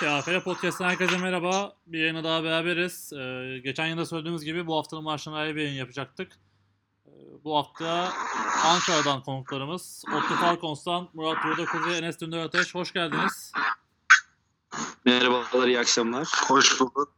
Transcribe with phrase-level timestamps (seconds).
[0.00, 1.76] TAFL Podcast'tan herkese merhaba.
[1.86, 3.12] Bir yayına daha beraberiz.
[3.12, 6.32] Ee, geçen yılda söylediğimiz gibi bu haftanın maçlarına ayrı bir yayın yapacaktık.
[7.06, 7.10] Ee,
[7.44, 8.12] bu hafta
[8.64, 12.74] Ankara'dan konuklarımız Otto Falcons'tan Murat Yurdakul ve Enes Dündar Ateş.
[12.74, 13.52] Hoş geldiniz.
[15.04, 16.28] Merhabalar, iyi akşamlar.
[16.48, 17.12] Hoş bulduk.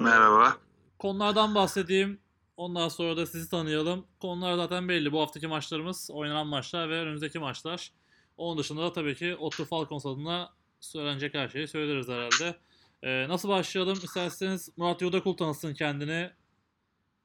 [0.00, 0.56] Ee, Merhaba.
[0.98, 2.20] konulardan bahsedeyim.
[2.56, 4.06] Ondan sonra da sizi tanıyalım.
[4.20, 5.12] Konular zaten belli.
[5.12, 7.92] Bu haftaki maçlarımız, oynanan maçlar ve önümüzdeki maçlar.
[8.36, 12.56] Onun dışında da tabii ki Otto Falcons adına söylenecek her şeyi söyleriz herhalde.
[13.02, 13.98] Ee, nasıl başlayalım?
[14.02, 16.32] İsterseniz Murat Yurdakul tanısın kendini.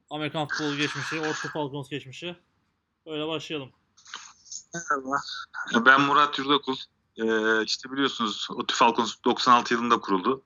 [0.09, 2.35] Amerikan futbolu geçmişi, Otto Falcons geçmişi.
[3.05, 3.71] Öyle başlayalım.
[4.73, 5.85] Merhaba.
[5.85, 6.75] Ben Murat Yurdakul.
[7.17, 10.43] Ee, işte biliyorsunuz ODTÜ Falcons 96 yılında kuruldu.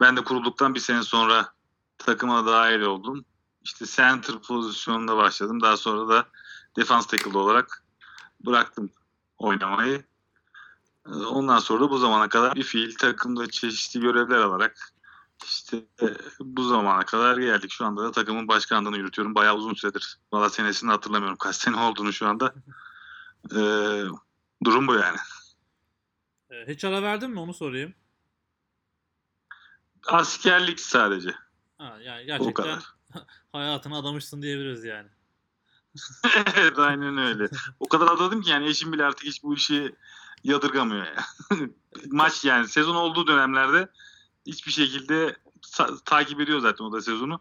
[0.00, 1.52] Ben de kurulduktan bir sene sonra
[1.98, 3.24] takıma dahil oldum.
[3.62, 5.62] İşte center pozisyonunda başladım.
[5.62, 6.28] Daha sonra da
[6.76, 7.84] defans tackle olarak
[8.46, 8.90] bıraktım
[9.38, 10.04] oynamayı.
[11.06, 14.92] Ondan sonra da bu zamana kadar bir fiil takımda çeşitli görevler alarak
[15.44, 15.84] işte
[16.40, 17.70] bu zamana kadar geldik.
[17.70, 19.34] Şu anda da takımın başkanlığını yürütüyorum.
[19.34, 20.18] Bayağı uzun süredir.
[20.32, 21.38] Valla senesini hatırlamıyorum.
[21.38, 22.54] Kaç sene olduğunu şu anda.
[23.56, 24.04] Ee,
[24.64, 25.16] durum bu yani.
[26.50, 27.94] Ee, hiç ara verdin mi onu sorayım.
[30.06, 31.34] Askerlik sadece.
[31.78, 32.84] Ha, yani O gerçekten kadar.
[33.52, 35.08] hayatını adamışsın diyebiliriz yani.
[36.56, 37.48] evet aynen öyle.
[37.80, 39.94] O kadar adadım ki yani eşim bile artık hiç bu işi
[40.44, 41.24] yadırgamıyor ya.
[42.10, 43.88] Maç yani sezon olduğu dönemlerde
[44.46, 47.40] hiçbir şekilde sa- takip ediyor zaten o da sezonu.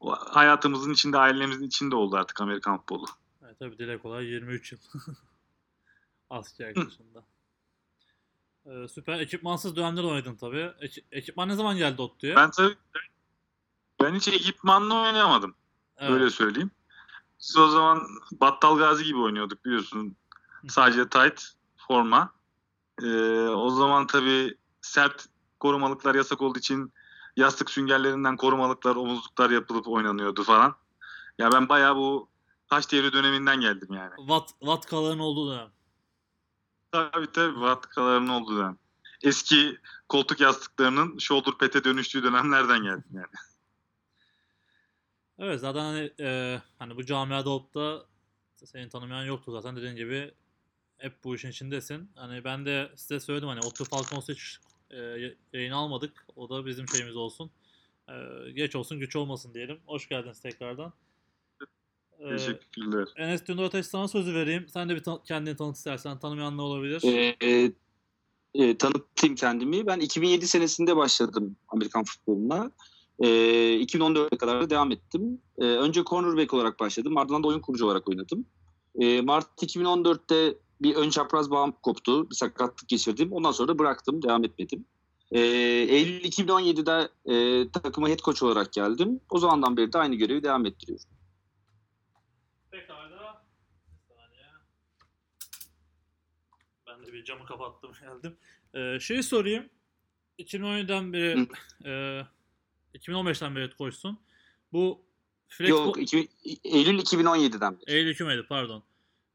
[0.00, 3.06] O hayatımızın içinde, ailemizin içinde oldu artık Amerikan futbolu.
[3.44, 4.78] Evet, tabii dile kolay 23 yıl.
[6.30, 7.24] Asker dışında.
[8.66, 9.20] Ee, süper.
[9.20, 10.72] Ekipmansız dönemde de oynadın tabii.
[10.80, 12.36] Eki- ekipman ne zaman geldi Ottu'ya?
[12.36, 12.74] Ben tabii
[14.02, 15.54] ben hiç ekipmanla oynayamadım.
[15.96, 16.12] Evet.
[16.12, 16.70] Öyle söyleyeyim.
[17.40, 20.16] Biz o zaman Battal Gazi gibi oynuyorduk biliyorsun.
[20.68, 21.42] Sadece tight
[21.88, 22.32] forma.
[23.02, 25.26] Ee, o zaman tabii sert
[25.60, 26.92] korumalıklar yasak olduğu için
[27.36, 30.74] yastık süngerlerinden korumalıklar, omuzluklar yapılıp oynanıyordu falan.
[31.38, 32.28] Ya ben bayağı bu
[32.70, 34.12] taş devri döneminden geldim yani.
[34.16, 35.70] Watt, Vatkaların olduğu dönem.
[36.92, 38.78] Tabii tabii vatkaların olduğu dönem.
[39.22, 43.26] Eski koltuk yastıklarının shoulder pad'e dönüştüğü dönemlerden geldim yani.
[45.38, 48.06] Evet zaten hani, e, hani bu camiada olup da
[48.64, 50.34] seni tanımayan yoktu zaten dediğin gibi
[50.98, 52.10] hep bu işin içindesin.
[52.14, 54.58] Hani ben de size söyledim hani Otto Falcons'u hiç
[54.90, 54.96] e,
[55.52, 56.26] yayın almadık.
[56.36, 57.50] O da bizim şeyimiz olsun.
[58.08, 58.12] E,
[58.50, 59.78] geç olsun güç olmasın diyelim.
[59.86, 60.92] Hoş geldiniz tekrardan.
[62.18, 63.08] E, Teşekkürler.
[63.16, 64.68] Enes Dündar Ateş sana sözü vereyim.
[64.68, 66.18] Sen de bir tan- kendini tanıt istersen.
[66.18, 67.02] Tanımayanlar olabilir.
[67.04, 67.72] Ee, e,
[68.54, 69.86] e, tanıtayım kendimi.
[69.86, 72.70] Ben 2007 senesinde başladım Amerikan futboluna.
[73.18, 73.26] Ee,
[73.80, 75.40] 2014'e kadar da devam ettim.
[75.58, 77.16] Ee, önce cornerback olarak başladım.
[77.16, 78.46] Ardından da oyun kurucu olarak oynadım.
[79.00, 82.30] Ee, Mart 2014'te bir ön çapraz bağım koptu.
[82.30, 83.32] Bir sakatlık geçirdim.
[83.32, 84.22] Ondan sonra da bıraktım.
[84.22, 84.84] Devam etmedim.
[85.30, 89.20] Ee, Eylül 2017'de e, takıma head coach olarak geldim.
[89.30, 91.06] O zamandan beri de aynı görevi devam ettiriyorum.
[92.70, 93.44] Pekala.
[96.86, 98.36] Ben de bir camı kapattım geldim.
[98.74, 99.68] Ee, şey sorayım.
[100.38, 101.48] 2017'den beri
[101.84, 102.22] e,
[102.98, 104.18] 2015'ten beri koşsun.
[104.72, 105.00] Bu
[105.48, 106.28] Flex Yok, iki-
[106.64, 107.96] Eylül 2017'den beri.
[107.96, 108.82] Eylül 2017 pardon.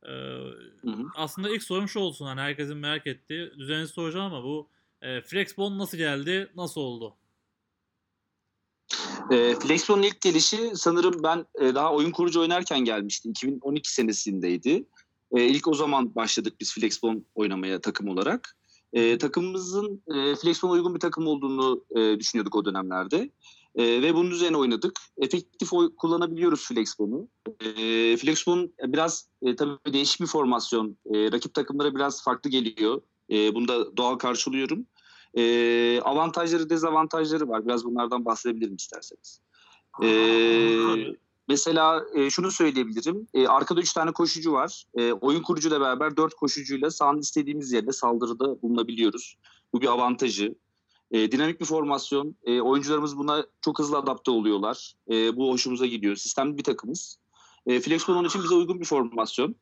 [0.03, 1.05] Ee, Hı hı.
[1.15, 3.51] aslında ilk sorum şu olsun hani herkesin merak ettiği.
[3.57, 4.67] Düzenli soracağım ama bu
[5.01, 6.51] e, Flexbone nasıl geldi?
[6.55, 7.15] Nasıl oldu?
[9.31, 13.29] E, Flexbon'un ilk gelişi sanırım ben e, daha oyun kurucu oynarken gelmişti.
[13.29, 14.85] 2012 senesindeydi.
[15.31, 18.57] E, ilk o zaman başladık biz Flexbon oynamaya takım olarak.
[18.93, 23.29] E, takımımızın e, Flexbon'a uygun bir takım olduğunu e, düşünüyorduk o dönemlerde.
[23.75, 25.00] E, ve bunun üzerine oynadık.
[25.18, 27.28] Efektif oy- kullanabiliyoruz Flexbon'u.
[27.59, 30.97] E, Flexbon biraz e, tabii değişik bir formasyon.
[31.13, 33.02] E, rakip takımlara biraz farklı geliyor.
[33.31, 34.85] E, bunu da doğal karşılıyorum.
[35.38, 37.66] E, avantajları, dezavantajları var.
[37.66, 39.41] Biraz bunlardan bahsedebilirim isterseniz.
[40.03, 40.08] E,
[41.47, 43.28] mesela e, şunu söyleyebilirim.
[43.34, 44.84] E, arkada 3 tane koşucu var.
[44.97, 49.38] E, oyun kurucuyla beraber 4 koşucuyla sahanın istediğimiz yerde saldırıda bulunabiliyoruz.
[49.74, 50.55] Bu bir avantajı.
[51.11, 52.35] E, dinamik bir formasyon.
[52.44, 54.94] E, oyuncularımız buna çok hızlı adapte oluyorlar.
[55.11, 56.16] E, bu hoşumuza gidiyor.
[56.16, 57.20] Sistemli bir takımız.
[57.66, 59.56] E, Flexbon onun için bize uygun bir formasyon.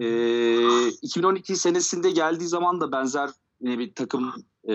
[0.00, 3.30] E, 2012 senesinde geldiği zaman da benzer
[3.60, 4.34] yine bir takım
[4.68, 4.74] e,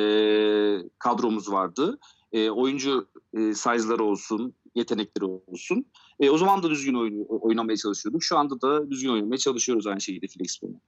[0.99, 1.99] kadromuz vardı.
[2.31, 5.85] E, oyuncu e, size'ları olsun, yetenekleri olsun.
[6.19, 8.23] E, o zaman da düzgün oyun, oynamaya çalışıyorduk.
[8.23, 10.81] Şu anda da düzgün oynamaya çalışıyoruz aynı şekilde Flexbon'u.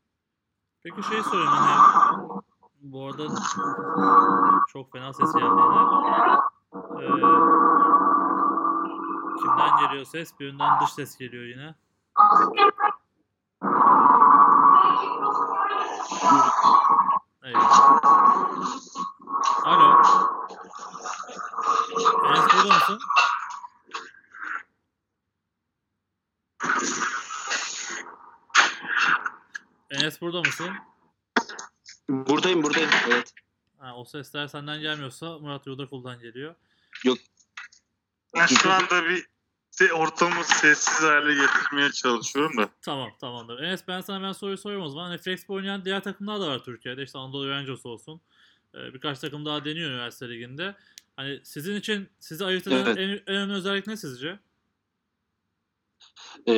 [0.84, 2.44] Peki şey sorayım hani
[2.84, 3.28] bu arada
[4.68, 6.40] çok fena ses geldi yine.
[7.02, 7.08] Ee,
[9.40, 10.40] kimden geliyor ses?
[10.40, 11.76] Birinden dış ses geliyor yine.
[17.44, 18.04] Eyvallah.
[19.64, 20.02] Alo.
[22.28, 23.00] Enes burada mısın?
[29.92, 30.93] Enes burada mısın?
[32.10, 32.90] Buradayım buradayım.
[33.08, 33.34] Evet.
[33.78, 36.56] Ha, o sesler senden gelmiyorsa Murat Yurdakul'dan geliyor.
[38.36, 39.26] Ben şu anda bir
[39.72, 42.70] se- ortamı sessiz hale getirmeye çalışıyorum da.
[42.82, 43.60] Tamam tamamdır.
[43.60, 45.08] Enes ben sana ben soruyu soruyorum o zaman.
[45.08, 47.04] Hani Flexball oynayan diğer takımlar da var Türkiye'de.
[47.04, 48.22] İşte Anadolu Rangers olsun.
[48.76, 50.76] Ee, birkaç takım daha deniyor üniversite liginde.
[51.16, 52.98] Hani sizin için sizi ayırt eden Evet.
[52.98, 54.40] en, en önemli özellik ne sizce?
[56.48, 56.54] Ee,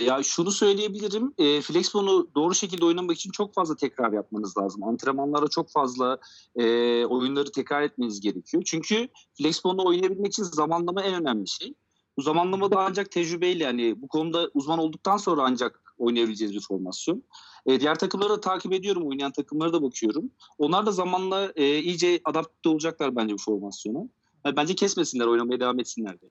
[0.00, 1.34] ya şunu söyleyebilirim.
[1.38, 4.84] E, Flexbon'u doğru şekilde oynamak için çok fazla tekrar yapmanız lazım.
[4.84, 6.18] Antrenmanlarda çok fazla
[6.56, 6.64] e,
[7.04, 8.62] oyunları tekrar etmeniz gerekiyor.
[8.66, 11.74] Çünkü Flexbon'u oynayabilmek için zamanlama en önemli şey.
[12.16, 17.22] Bu zamanlama da ancak tecrübeyle yani bu konuda uzman olduktan sonra ancak oynayabileceğiniz bir formasyon.
[17.66, 19.08] E, diğer takımları da takip ediyorum.
[19.08, 20.30] Oynayan takımlara da bakıyorum.
[20.58, 23.98] Onlar da zamanla e, iyice adapte olacaklar bence bu formasyona.
[24.44, 26.30] Yani bence kesmesinler, oynamaya devam etsinler de.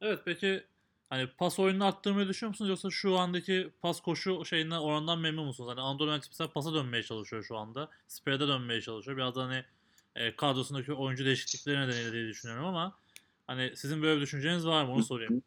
[0.00, 0.62] Evet peki
[1.10, 5.70] hani pas oyununu arttırmayı düşünüyor musunuz yoksa şu andaki pas koşu şeyinden orandan memnun musunuz?
[5.70, 7.88] Hani Anadolu Efes mesela pasa dönmeye çalışıyor şu anda.
[8.08, 9.16] Spread'e dönmeye çalışıyor.
[9.16, 9.64] Biraz da hani
[10.16, 12.98] e, kadrosundaki oyuncu değişiklikleri nedeniyle diye düşünüyorum ama
[13.46, 15.42] hani sizin böyle bir düşünceniz var mı onu sorayım.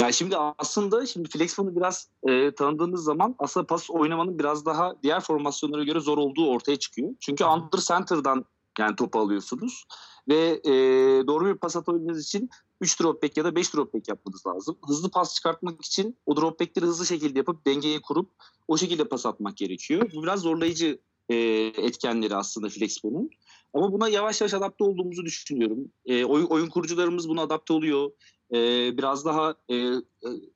[0.00, 5.20] Ya şimdi aslında şimdi Flexfon'u biraz e, tanıdığınız zaman aslında pas oynamanın biraz daha diğer
[5.20, 7.14] formasyonlara göre zor olduğu ortaya çıkıyor.
[7.20, 8.44] Çünkü under center'dan
[8.78, 9.84] yani topu alıyorsunuz
[10.28, 10.72] ve e,
[11.26, 12.50] doğru bir pas atabilmeniz için
[12.80, 14.76] 3 drop back ya da 5 drop back yapmanız lazım.
[14.86, 18.30] Hızlı pas çıkartmak için o drop back'leri hızlı şekilde yapıp dengeyi kurup
[18.68, 20.10] o şekilde pas atmak gerekiyor.
[20.14, 20.98] Bu biraz zorlayıcı
[21.28, 21.36] e,
[21.76, 23.30] etkenleri aslında Flexfon'un.
[23.74, 25.88] Ama buna yavaş yavaş adapte olduğumuzu düşünüyorum.
[26.06, 28.10] E, oyun, oyun kurucularımız buna adapte oluyor.
[28.54, 28.58] E,
[28.98, 30.00] biraz daha e, e,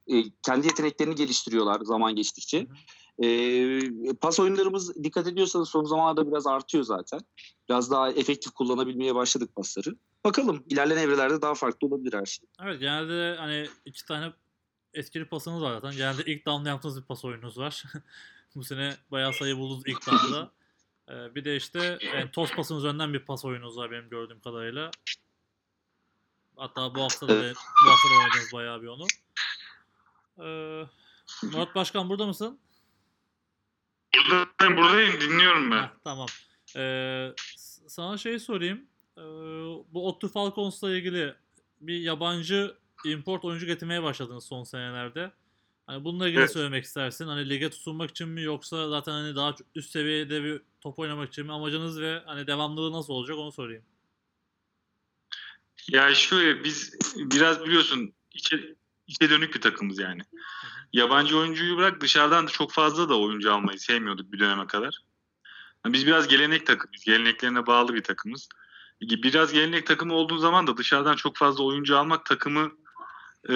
[0.06, 2.67] e, kendi yeteneklerini geliştiriyorlar zaman geçtikçe.
[3.23, 7.20] E, pas oyunlarımız dikkat ediyorsanız son zamanlarda biraz artıyor zaten.
[7.69, 9.97] Biraz daha efektif kullanabilmeye başladık pasları.
[10.25, 12.47] Bakalım ilerleyen evrelerde daha farklı olabilir her şey.
[12.62, 14.32] Evet genelde hani iki tane
[14.94, 15.97] etkili pasınız var zaten.
[15.97, 17.85] Genelde ilk down'da yaptığınız bir pas oyununuz var.
[18.55, 20.50] Bu sene bayağı sayı buldunuz ilk down'da.
[21.11, 24.91] Ee, bir de işte yani toz pasın üzerinden bir pas oyununuz var benim gördüğüm kadarıyla.
[26.56, 27.56] Hatta bu hafta da Evet.
[27.85, 29.06] bu hafta da oynadınız bayağı bir onu.
[30.38, 30.87] Ee,
[31.43, 32.59] Murat Başkan burada mısın?
[34.16, 35.82] Buradayım, buradayım dinliyorum ben.
[35.82, 36.28] Heh, tamam.
[36.76, 37.32] Ee,
[37.88, 38.87] sana şey sorayım.
[39.19, 39.22] Ee,
[39.93, 41.34] bu Ottu Falcons'la ilgili
[41.81, 42.75] bir yabancı
[43.05, 45.32] import oyuncu getirmeye başladınız son senelerde.
[45.87, 46.52] Hani bununla ilgili Evet.
[46.52, 47.26] söylemek istersin.
[47.26, 51.46] Hani lige tutunmak için mi yoksa zaten hani daha üst seviyede bir top oynamak için
[51.46, 53.82] mi amacınız ve hani devamlılığı nasıl olacak onu sorayım.
[55.88, 58.75] Ya şöyle biz biraz biliyorsun içe,
[59.06, 60.22] içe dönük bir takımız yani.
[60.93, 64.99] Yabancı oyuncuyu bırak dışarıdan da çok fazla da oyuncu almayı sevmiyorduk bir döneme kadar.
[65.85, 67.05] Yani Biz biraz gelenek takımız.
[67.05, 68.49] Geleneklerine bağlı bir takımız.
[69.00, 72.70] Biraz gelenek takımı olduğu zaman da dışarıdan çok fazla oyuncu almak takımı
[73.49, 73.55] e,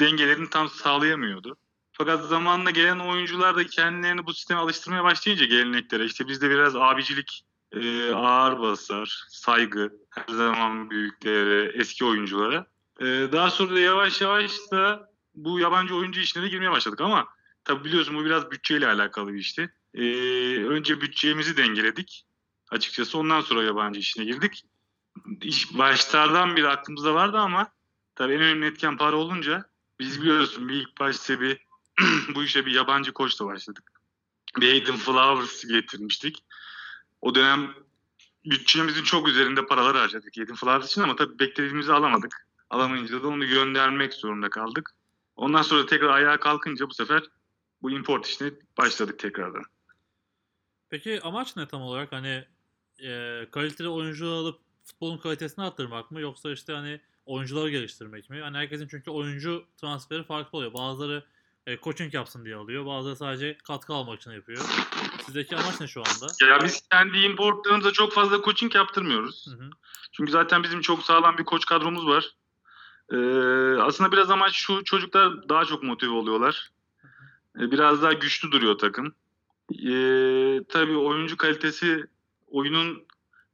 [0.00, 1.56] dengelerini tam sağlayamıyordu.
[1.92, 7.44] Fakat zamanla gelen oyuncular da kendilerini bu sisteme alıştırmaya başlayınca geleneklere işte bizde biraz abicilik,
[7.72, 12.66] e, ağır basar, saygı, her zaman büyüklere, eski oyunculara.
[13.00, 15.10] E, daha sonra da yavaş yavaş da
[15.44, 17.28] bu yabancı oyuncu işine de girmeye başladık ama
[17.64, 19.72] tabii biliyorsun bu biraz bütçeyle alakalı bir işti.
[19.94, 20.02] E,
[20.64, 22.24] önce bütçemizi dengeledik
[22.70, 24.64] açıkçası ondan sonra yabancı işine girdik.
[25.42, 27.72] İş başlardan beri aklımızda vardı ama
[28.14, 29.64] tabii en önemli etken para olunca
[30.00, 31.66] biz biliyorsun bir ilk başta bir
[32.34, 33.92] bu işe bir yabancı koçla başladık.
[34.56, 36.44] Bir Hayden Flowers getirmiştik.
[37.20, 37.74] O dönem
[38.44, 42.48] bütçemizin çok üzerinde paralar harcadık Hayden Flowers için ama tabii beklediğimizi alamadık.
[42.70, 44.90] Alamayınca da onu göndermek zorunda kaldık.
[45.38, 47.22] Ondan sonra tekrar ayağa kalkınca bu sefer
[47.82, 49.62] bu import işine başladık tekrardan.
[50.90, 52.12] Peki amaç ne tam olarak?
[52.12, 52.44] Hani
[53.02, 58.40] e, kaliteli oyuncu alıp futbolun kalitesini arttırmak mı yoksa işte hani oyuncuları geliştirmek mi?
[58.40, 60.74] Hani herkesin çünkü oyuncu transferi farklı oluyor.
[60.74, 61.24] Bazıları
[61.66, 62.86] e, coaching yapsın diye alıyor.
[62.86, 64.64] Bazıları sadece katkı almak için yapıyor.
[65.26, 66.46] Sizdeki amaç ne şu anda?
[66.46, 69.46] Ya biz kendi importlarımıza çok fazla coaching yaptırmıyoruz.
[69.46, 69.70] Hı hı.
[70.12, 72.37] Çünkü zaten bizim çok sağlam bir koç kadromuz var.
[73.12, 73.16] Ee,
[73.80, 76.70] aslında biraz amaç şu çocuklar daha çok motive oluyorlar.
[77.58, 79.14] Ee, biraz daha güçlü duruyor takım.
[79.72, 82.04] Ee, tabii oyuncu kalitesi
[82.50, 83.06] oyunun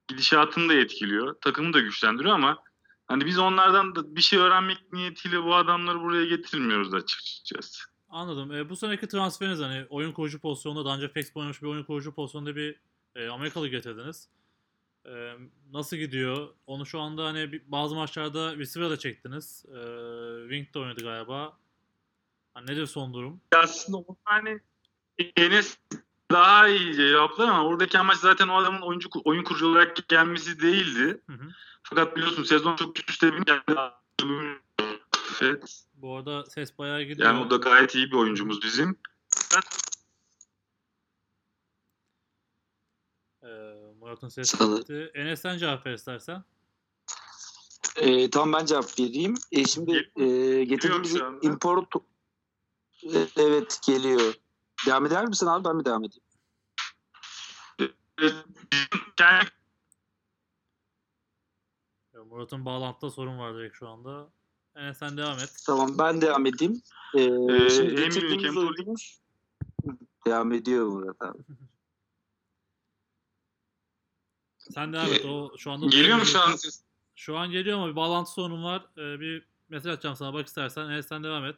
[0.08, 1.34] gidişatını da etkiliyor.
[1.40, 2.58] Takımı da güçlendiriyor ama
[3.06, 7.84] hani biz onlardan da bir şey öğrenmek niyetiyle bu adamları buraya getirmiyoruz açıkçası.
[8.08, 8.52] Anladım.
[8.52, 12.14] E, bu seneki transferiniz hani oyun kurucu pozisyonunda daha önce Flexball oynamış bir oyun kurucu
[12.14, 12.80] pozisyonunda bir
[13.16, 14.28] e, Amerikalı getirdiniz.
[15.06, 15.34] E,
[15.72, 16.48] nasıl gidiyor?
[16.66, 19.64] Onu şu anda hani bir- bazı maçlarda receiver'a çektiniz.
[19.68, 19.78] E,
[20.48, 21.58] Wing'de oynadı galiba.
[22.54, 23.40] Hani nedir son durum?
[23.54, 24.60] aslında o hani
[25.36, 25.78] Enes
[26.30, 31.20] daha iyi cevaplar ama oradaki amaç zaten o adamın oyuncu oyun kurucu olarak gelmesi değildi.
[31.26, 31.48] Hı hı.
[31.82, 33.62] Fakat biliyorsun sezon çok üst üste binince
[35.42, 35.84] Evet.
[35.94, 37.28] Bu arada ses bayağı gidiyor.
[37.28, 38.96] Yani o da gayet iyi bir oyuncumuz bizim.
[43.42, 43.46] Ee,
[44.14, 44.76] Murat'ın ses Sağ ol.
[44.78, 45.10] gitti.
[45.14, 46.44] Enes sen cevap ver istersen.
[47.96, 49.34] E, tamam ben cevap vereyim.
[49.52, 51.94] E, şimdi e, getirdiğimiz import
[53.14, 54.34] E, evet geliyor.
[54.86, 56.24] Devam eder misin abi ben mi devam edeyim?
[62.30, 64.28] Murat'ın bağlantıda sorun var direkt şu anda.
[64.76, 65.56] Enes sen devam et.
[65.66, 66.82] Tamam ben devam edeyim.
[67.14, 69.20] E, Ee, şimdi getirdiğimiz oyuncumuz
[70.26, 71.38] devam ediyor Murat abi.
[74.74, 75.24] Sen devam et.
[75.24, 76.82] O şu anda geliyor mu şu an ses?
[77.14, 78.86] Şu an geliyor ama bir bağlantı sorunum var.
[78.98, 80.84] Ee, bir mesaj atacağım sana bak istersen.
[80.90, 81.56] Enes sen devam et.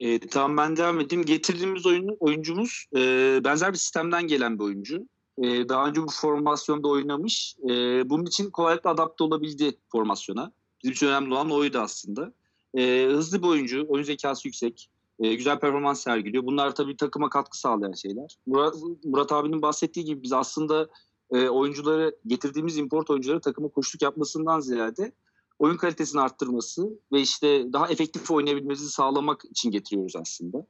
[0.00, 1.24] E, tamam ben devam edeyim.
[1.24, 5.08] Getirdiğimiz oyun, oyuncumuz e, benzer bir sistemden gelen bir oyuncu.
[5.38, 7.56] E, daha önce bu formasyonda oynamış.
[7.70, 7.70] E,
[8.10, 10.52] bunun için kolaylıkla adapte olabildi formasyona.
[10.82, 12.32] Bizim için önemli olan oydu aslında.
[12.78, 14.90] E, hızlı bir oyuncu, oyun zekası yüksek.
[15.18, 16.46] e, güzel performans sergiliyor.
[16.46, 18.36] Bunlar tabii takıma katkı sağlayan şeyler.
[18.46, 18.74] Murat,
[19.04, 20.88] Murat abinin bahsettiği gibi biz aslında
[21.34, 25.12] e, oyuncuları, getirdiğimiz import oyuncuları takıma koşuluk yapmasından ziyade
[25.58, 30.66] oyun kalitesini arttırması ve işte daha efektif oynayabilmemizi sağlamak için getiriyoruz aslında.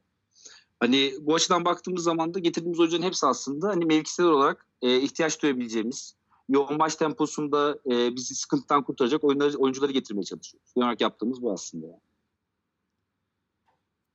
[0.79, 5.41] Hani bu açıdan baktığımız zaman da getirdiğimiz oyuncuların hepsi aslında hani mevkisel olarak e, ihtiyaç
[5.41, 6.15] duyabileceğimiz,
[6.49, 10.73] yoğun maç temposunda e, bizi sıkıntıdan kurtaracak oyunları, oyuncuları getirmeye çalışıyoruz.
[10.75, 11.87] Genel olarak yaptığımız bu aslında.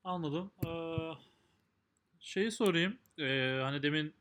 [0.05, 0.51] Anladım.
[0.67, 0.69] Ee,
[2.21, 2.99] şeyi sorayım.
[3.19, 4.15] Ee, hani demin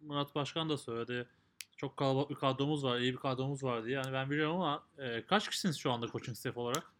[0.00, 1.28] Murat Başkan da söyledi.
[1.76, 3.94] Çok kalabalık bir kadromuz var, iyi bir kadromuz var diye.
[3.96, 6.92] Yani ben biliyorum ama e, kaç kişisiniz şu anda coaching staff olarak?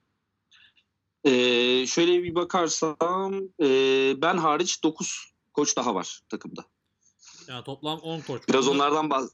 [1.24, 1.30] E,
[1.86, 3.68] şöyle bir bakarsam e,
[4.22, 6.64] ben hariç 9 koç daha var takımda.
[7.48, 8.48] Yani toplam 10 koç.
[8.48, 9.32] Biraz onlardan bahs-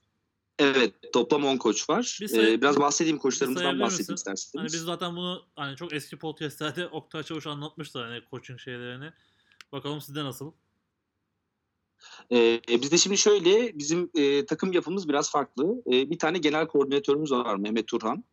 [0.58, 2.18] Evet toplam 10 koç var.
[2.20, 4.52] Bir E, biraz bahsedeyim koçlarımızdan bahsedeyim isterseniz.
[4.56, 9.12] Hani biz zaten bunu hani çok eski podcastlerde Oktay Çavuş anlatmıştı hani coaching şeylerini.
[9.72, 10.52] Bakalım sizde nasıl?
[12.32, 15.82] Ee, bizde şimdi şöyle bizim e, takım yapımız biraz farklı.
[15.86, 18.24] E, bir tane genel koordinatörümüz var Mehmet Turhan.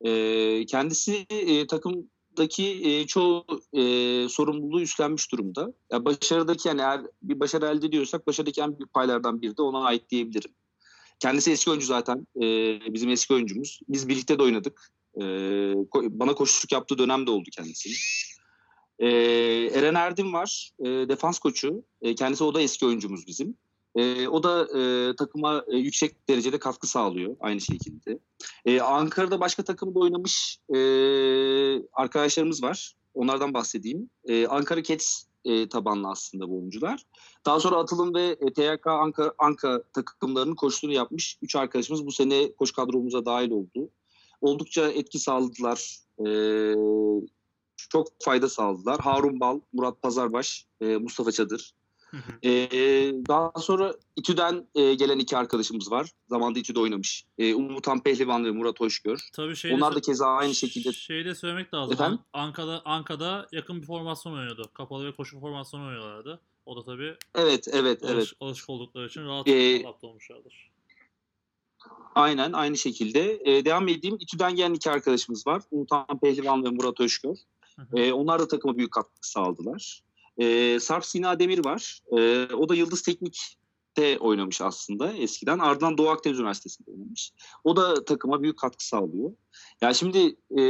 [0.00, 3.82] E, kendisi e, takımdaki e, çoğu e,
[4.28, 5.72] sorumluluğu üstlenmiş durumda.
[5.92, 9.84] Ya başarıdaki yani eğer bir başarı elde ediyorsak başarıdaki en büyük paylardan biri de ona
[9.84, 10.50] ait diyebilirim.
[11.20, 12.26] Kendisi eski oyuncu zaten.
[12.42, 12.44] E,
[12.94, 13.80] bizim eski oyuncumuz.
[13.88, 14.90] Biz birlikte de oynadık.
[15.16, 15.22] E,
[15.94, 17.96] bana koşuluk yaptığı dönem de oldu kendisinin.
[18.98, 19.08] Ee,
[19.74, 21.84] Eren Erdin var, e, defans koçu.
[22.02, 23.56] E, kendisi o da eski oyuncumuz bizim.
[23.96, 28.18] E, o da e, takıma e, yüksek derecede katkı sağlıyor aynı şekilde.
[28.64, 30.78] E, Ankara'da başka takımda oynamış e,
[31.92, 32.94] arkadaşlarımız var.
[33.14, 34.10] Onlardan bahsedeyim.
[34.24, 37.02] E, Ankara Cats e, tabanlı aslında bu oyuncular.
[37.46, 42.52] Daha sonra Atılım ve e, TYK Anka, Anka takımlarının koçluğunu yapmış 3 arkadaşımız bu sene
[42.52, 43.90] koç kadromuza dahil oldu.
[44.40, 45.98] Oldukça etki sağladılar.
[46.18, 46.26] E,
[47.88, 49.00] çok fayda sağladılar.
[49.00, 51.74] Harun Bal, Murat Pazarbaş, e, Mustafa Çadır.
[52.10, 52.48] Hı hı.
[52.48, 52.50] E,
[53.28, 56.10] daha sonra İTÜ'den e, gelen iki arkadaşımız var.
[56.28, 57.24] Zamanında İTÜ'de oynamış.
[57.38, 59.28] E, Umutan Pehlivan ve Murat Hoşgör.
[59.32, 60.92] Tabii şey de Onlar da keza aynı şekilde.
[60.92, 61.92] Şeyi de söylemek lazım.
[61.92, 62.18] Efendim?
[62.32, 64.70] Anka'da Anka'da yakın bir formasyon oynuyordu.
[64.74, 66.40] Kapalı ve koşu formasyonu oynuyorlardı.
[66.66, 68.32] O da tabii Evet, evet, alış, evet.
[68.40, 70.70] alışık oldukları için rahat Ee, adapte olmuşlardır.
[72.14, 73.40] Aynen aynı şekilde.
[73.44, 74.16] E, devam edeyim.
[74.20, 75.62] İTÜ'den gelen iki arkadaşımız var.
[75.70, 77.36] Umutan Pehlivan ve Murat Hoşgör.
[77.94, 80.02] E, onlar da takıma büyük katkı sağladılar.
[80.38, 82.00] E, Sarp Sina Demir var.
[82.18, 85.58] E, o da Yıldız Teknik'te oynamış aslında eskiden.
[85.58, 87.32] Ardından Doğu Akdeniz Üniversitesi'nde oynamış.
[87.64, 89.32] O da takıma büyük katkı sağlıyor.
[89.80, 90.62] Ya şimdi e,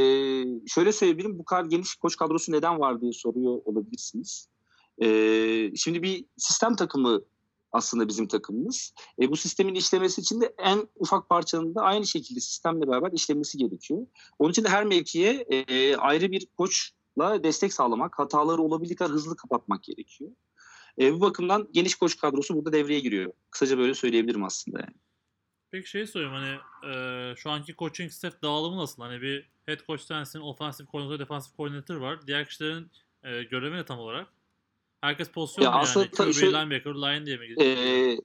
[0.67, 1.39] şöyle söyleyebilirim.
[1.39, 4.47] Bu kadar geniş koç kadrosu neden var diye soruyor olabilirsiniz.
[5.01, 5.07] E,
[5.75, 7.21] şimdi bir sistem takımı
[7.71, 8.93] aslında bizim takımımız.
[9.21, 13.57] E, bu sistemin işlemesi için de en ufak parçanın da aynı şekilde sistemle beraber işlemesi
[13.57, 14.07] gerekiyor.
[14.39, 19.35] Onun için de her mevkiye e, ayrı bir koçla destek sağlamak, hataları olabildiği kadar hızlı
[19.35, 20.31] kapatmak gerekiyor.
[20.99, 23.33] E, bu bakımdan geniş koç kadrosu burada devreye giriyor.
[23.51, 24.79] Kısaca böyle söyleyebilirim aslında.
[24.79, 24.93] Yani.
[25.71, 26.57] Peki şey sorayım hani
[26.93, 29.03] e, şu anki coaching staff dağılımı nasıl?
[29.03, 32.27] Hani bir head coach sensin, offensive koordinatör, defensive koordinatör var.
[32.27, 32.91] Diğer kişilerin
[33.23, 34.27] e, görevi ne tam olarak?
[35.01, 35.83] Herkes pozisyon Ya mu yani?
[35.83, 38.17] aslında ta- QB, şöyle- linebacker, line diye mi E, gidiyor?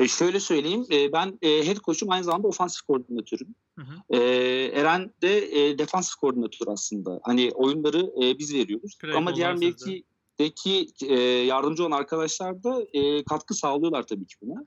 [0.00, 0.86] e, şöyle söyleyeyim.
[0.90, 3.54] E, ben e, head coach'um aynı zamanda ofansif koordinatörüm.
[3.76, 4.16] Hı hı.
[4.16, 4.18] E,
[4.74, 7.20] Eren de e, defansif koordinatör aslında.
[7.22, 8.98] Hani oyunları e, biz veriyoruz.
[8.98, 10.04] Play Ama diğer mevki
[10.40, 14.66] ligdeki e, yardımcı olan arkadaşlar da e, katkı sağlıyorlar tabii ki buna.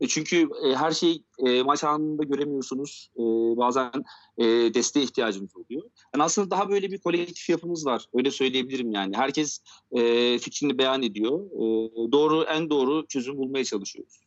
[0.00, 3.10] E, çünkü e, her şeyi e, maç anında göremiyorsunuz.
[3.16, 3.22] E,
[3.56, 3.92] bazen
[4.38, 5.82] e, desteğe ihtiyacınız oluyor.
[6.14, 8.06] Yani aslında daha böyle bir kolektif yapımız var.
[8.14, 9.16] Öyle söyleyebilirim yani.
[9.16, 9.60] Herkes
[9.92, 11.46] e, fikrini beyan ediyor.
[11.46, 14.20] E, doğru en doğru çözüm bulmaya çalışıyoruz.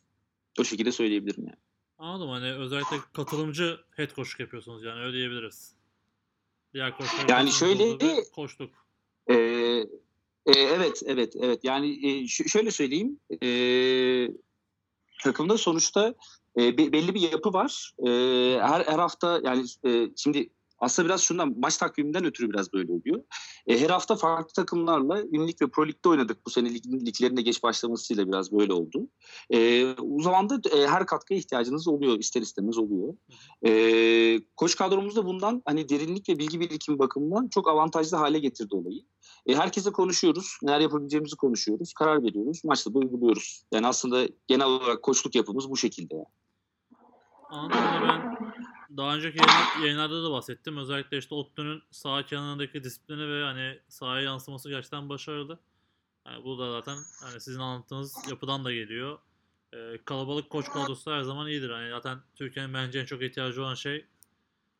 [0.60, 1.63] O şekilde söyleyebilirim yani.
[2.04, 5.74] Anladım hani özellikle katılımcı head coachluk yapıyorsunuz yani öyle diyebiliriz.
[6.74, 8.70] Diğer koçlar Yani şöyle- koçluk.
[9.26, 9.34] Ee,
[10.46, 11.60] e, evet, evet, evet.
[11.64, 13.20] Yani e, şöyle söyleyeyim.
[13.42, 13.48] E,
[15.22, 16.14] takımda sonuçta
[16.58, 17.92] e, be- belli bir yapı var.
[18.06, 18.10] E,
[18.60, 23.24] her her hafta yani e, şimdi aslında biraz şundan maç takviminden ötürü biraz böyle oluyor.
[23.66, 26.46] E, her hafta farklı takımlarla Ünlük ve Pro Lig'de oynadık.
[26.46, 29.08] Bu sene lig, liglerin geç başlamasıyla biraz böyle oldu.
[29.50, 32.18] E, o zaman da e, her katkıya ihtiyacınız oluyor.
[32.18, 33.14] ister istemez oluyor.
[33.66, 38.74] E, koç kadromuz da bundan hani derinlik ve bilgi birikimi bakımından çok avantajlı hale getirdi
[38.74, 39.00] olayı.
[39.46, 40.58] E, herkese konuşuyoruz.
[40.62, 41.92] Neler yapabileceğimizi konuşuyoruz.
[41.92, 42.64] Karar veriyoruz.
[42.64, 43.64] Maçta da uyguluyoruz.
[43.72, 46.14] Yani aslında genel olarak koçluk yapımız bu şekilde.
[47.50, 48.33] Anladım ben
[48.96, 50.76] daha önceki yayın- yayınlarda da bahsettim.
[50.76, 55.58] Özellikle işte Ottu'nun sağ kenarındaki disiplini ve hani sahaya yansıması gerçekten başarılı.
[56.26, 59.18] Yani bu da zaten hani sizin anlattığınız yapıdan da geliyor.
[59.74, 61.70] Ee, kalabalık koç kadrosu her zaman iyidir.
[61.70, 64.06] Hani zaten Türkiye'nin bence en çok ihtiyacı olan şey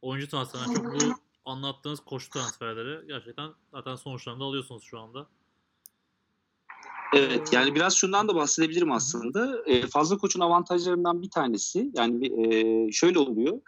[0.03, 5.27] oyuncu transferinden çok bu anlattığınız koç transferleri gerçekten zaten sonuçlarını da alıyorsunuz şu anda.
[7.13, 9.63] Evet yani biraz şundan da bahsedebilirim aslında.
[9.67, 13.61] E, fazla koçun avantajlarından bir tanesi yani e, şöyle oluyor.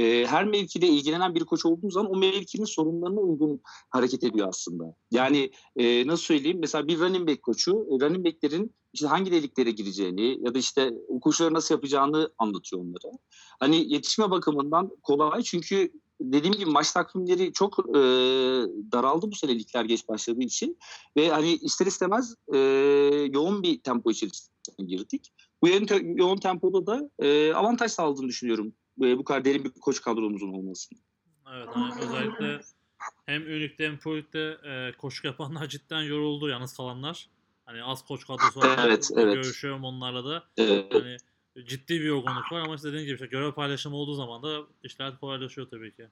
[0.00, 4.84] E, her mevkide ilgilenen bir koç olduğu zaman o mevkinin sorunlarına uygun hareket ediyor aslında.
[5.10, 9.70] Yani e, nasıl söyleyeyim mesela bir running back koçu e, running backlerin işte hangi deliklere
[9.70, 13.18] gireceğini ya da işte koşuları nasıl yapacağını anlatıyor onlara.
[13.60, 18.00] Hani yetişme bakımından kolay çünkü dediğim gibi maç takvimleri çok e,
[18.92, 20.78] daraldı bu sene ligler geç başladığı için
[21.16, 22.58] ve hani ister istemez e,
[23.32, 25.32] yoğun bir tempo içerisine girdik.
[25.62, 30.00] Bu yoğun, yoğun tempoda da e, avantaj sağladığını düşünüyorum e, bu kadar derin bir koç
[30.00, 31.00] kadromuzun olmasının.
[31.54, 32.60] Evet hani özellikle
[33.26, 37.28] hem Ünlük'te hem Prolik'te e, koşu yapanlar cidden yoruldu yalnız kalanlar.
[37.64, 38.60] Hani az koç kadrosu.
[38.78, 39.34] Evet, evet.
[39.34, 40.44] Görüşüyorum onlarla da.
[40.58, 41.16] E, Hani
[41.66, 45.20] ciddi bir yorgunluk var ama işte dediğim gibi işte görev paylaşımı olduğu zaman da işler
[45.20, 46.08] kolaylaşıyor tabii ki.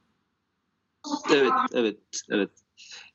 [1.33, 1.99] Evet, evet,
[2.31, 2.51] evet.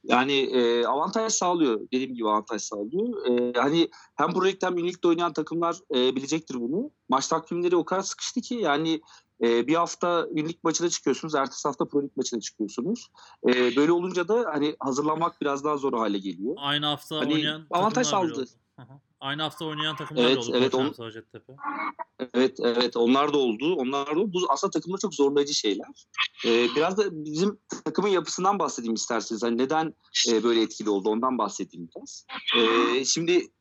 [0.03, 1.79] Yani e, avantaj sağlıyor.
[1.93, 3.25] Dediğim gibi avantaj sağlıyor.
[3.25, 6.91] E, hani hem Pro Lig'de hem Ünlük'te oynayan takımlar e, bilecektir bunu.
[7.09, 9.01] Maç takvimleri o kadar sıkıştı ki yani
[9.43, 13.11] e, bir hafta Ünlük maçına çıkıyorsunuz, ertesi hafta Pro Lig maçına çıkıyorsunuz.
[13.47, 16.55] E, böyle olunca da hani hazırlanmak biraz daha zor hale geliyor.
[16.57, 18.45] Aynı hafta Hani oynayan avantaj sağladı.
[19.19, 20.51] Aynı hafta oynayan takımlar Evet, da oldu.
[20.57, 21.53] evet, Hacettepe.
[22.33, 22.97] Evet, evet.
[22.97, 23.75] Onlar da oldu.
[23.75, 24.33] Onlar da oldu.
[24.33, 25.88] Bu aslında takımda çok zorlayıcı şeyler.
[26.45, 29.43] Ee, biraz da bizim takımın yapısından bahsedeyim isterseniz.
[29.43, 29.93] Hani neden
[30.29, 32.25] e, böyle etkili oldu ondan bahsedeyim biraz.
[32.57, 33.51] Ee, şimdi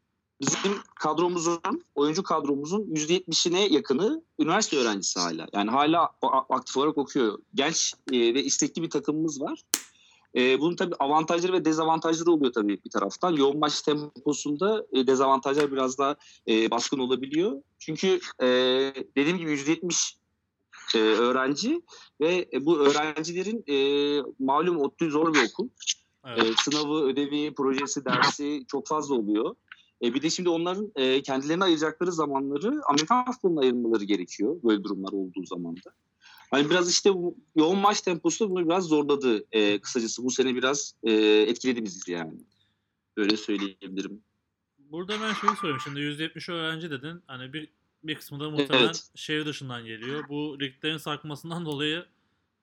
[0.41, 1.61] bizim kadromuzun,
[1.95, 5.47] oyuncu kadromuzun %70'ine yakını üniversite öğrencisi hala.
[5.53, 6.11] Yani hala
[6.51, 7.39] aktif olarak okuyor.
[7.55, 9.63] Genç e, ve istekli bir takımımız var.
[10.37, 13.33] E, bunun tabii avantajları ve dezavantajları oluyor tabii bir taraftan.
[13.33, 16.17] Yoğun maç temposunda e, dezavantajlar biraz daha
[16.49, 17.63] e, baskın olabiliyor.
[17.79, 18.47] Çünkü e,
[19.17, 20.15] dediğim gibi %70
[20.95, 21.83] e, öğrenci
[22.21, 23.77] ve e, bu öğrencilerin e,
[24.39, 25.69] malum ODTÜ zor bir okul.
[26.27, 26.45] Evet.
[26.45, 29.55] E, sınavı, ödevi, projesi, dersi çok fazla oluyor.
[30.05, 35.13] E, bir de şimdi onların e, kendilerine ayıracakları zamanları Amerikan futboluna ayırmaları gerekiyor böyle durumlar
[35.13, 35.91] olduğu zaman da.
[36.51, 40.25] Hani biraz işte bu yoğun maç temposu bunu biraz zorladı e, kısacası.
[40.25, 41.13] Bu sene biraz e,
[41.49, 42.33] etkiledi bizi yani.
[43.17, 44.23] Böyle söyleyebilirim.
[44.79, 45.81] Burada ben şeyi sorayım.
[45.85, 47.23] Şimdi %70 öğrenci dedin.
[47.27, 47.69] Hani bir
[48.05, 49.11] bir kısmı da muhtemelen Evet.
[49.15, 50.29] şehir dışından geliyor.
[50.29, 52.07] Bu liglerin sarkmasından dolayı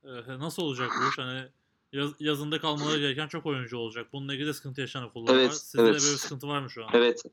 [0.03, 1.17] e, nasıl olacak bu iş?
[1.17, 1.47] Hani
[1.93, 4.07] yaz- yazında kalmaları gereken çok oyuncu olacak.
[4.13, 5.53] Bununla ilgili de sıkıntı yaşayan okullar Evet, var.
[5.53, 5.89] Sizde evet.
[5.89, 6.89] de böyle bir sıkıntı var mı şu an?
[6.93, 7.23] Evet.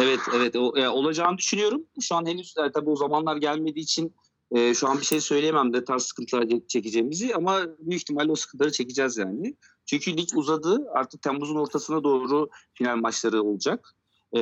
[0.00, 0.56] Evet, evet.
[0.56, 1.86] O, e, olacağını düşünüyorum.
[2.00, 4.14] Şu an henüz e, tabii o zamanlar gelmediği için
[4.50, 8.36] e, şu an bir şey söyleyemem de tarz sıkıntılar çek- çekeceğimizi ama büyük ihtimalle o
[8.36, 9.56] sıkıntıları çekeceğiz yani.
[9.86, 10.86] Çünkü lig uzadı.
[10.94, 13.94] Artık Temmuz'un ortasına doğru final maçları olacak.
[14.36, 14.40] E,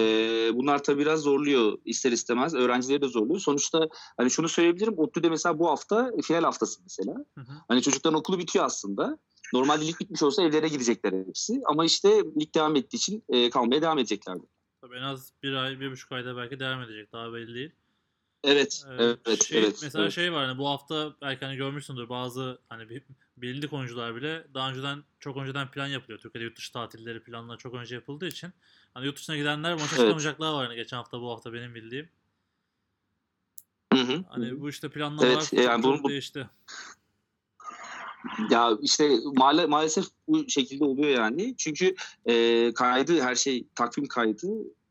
[0.55, 2.55] bunlar tabii biraz zorluyor ister istemez.
[2.55, 3.41] Öğrencileri de zorluyor.
[3.41, 4.99] Sonuçta hani şunu söyleyebilirim.
[4.99, 7.15] ODTÜ'de mesela bu hafta final haftası mesela.
[7.15, 7.53] Hı hı.
[7.69, 9.19] Hani çocukların okulu bitiyor aslında.
[9.55, 11.61] Normalde lig bitmiş olsa evlere gidecekler hepsi.
[11.67, 12.09] Ama işte
[12.41, 14.47] lig devam ettiği için e, kalmaya devam edeceklerdi.
[14.81, 17.13] Tabii en az bir ay, bir buçuk ayda belki devam edecek.
[17.13, 17.73] Daha belli değil.
[18.45, 19.79] Evet, Ee, evet, şey, evet.
[19.83, 20.13] Mesela evet.
[20.13, 23.03] şey var hani bu hafta belki hani görmüşsündür bazı hani
[23.37, 26.21] bilindik oyuncular bile daha önceden çok önceden plan yapılıyor.
[26.21, 28.51] Türkiye'de yurt dışı tatilleri planlar çok önce yapıldığı için
[28.95, 32.09] hani yurt dışına gidenler maça çıkamayacaklar var hani geçen hafta bu hafta benim bildiğim.
[33.93, 34.61] Hı hı, hı Hani hı.
[34.61, 36.51] bu işte planlamalar Evet, yani bunu- bu- değişti.
[38.51, 41.55] Ya işte maale, maalesef bu şekilde oluyor yani.
[41.59, 41.95] Çünkü
[42.27, 44.47] e, kaydı her şey takvim kaydı.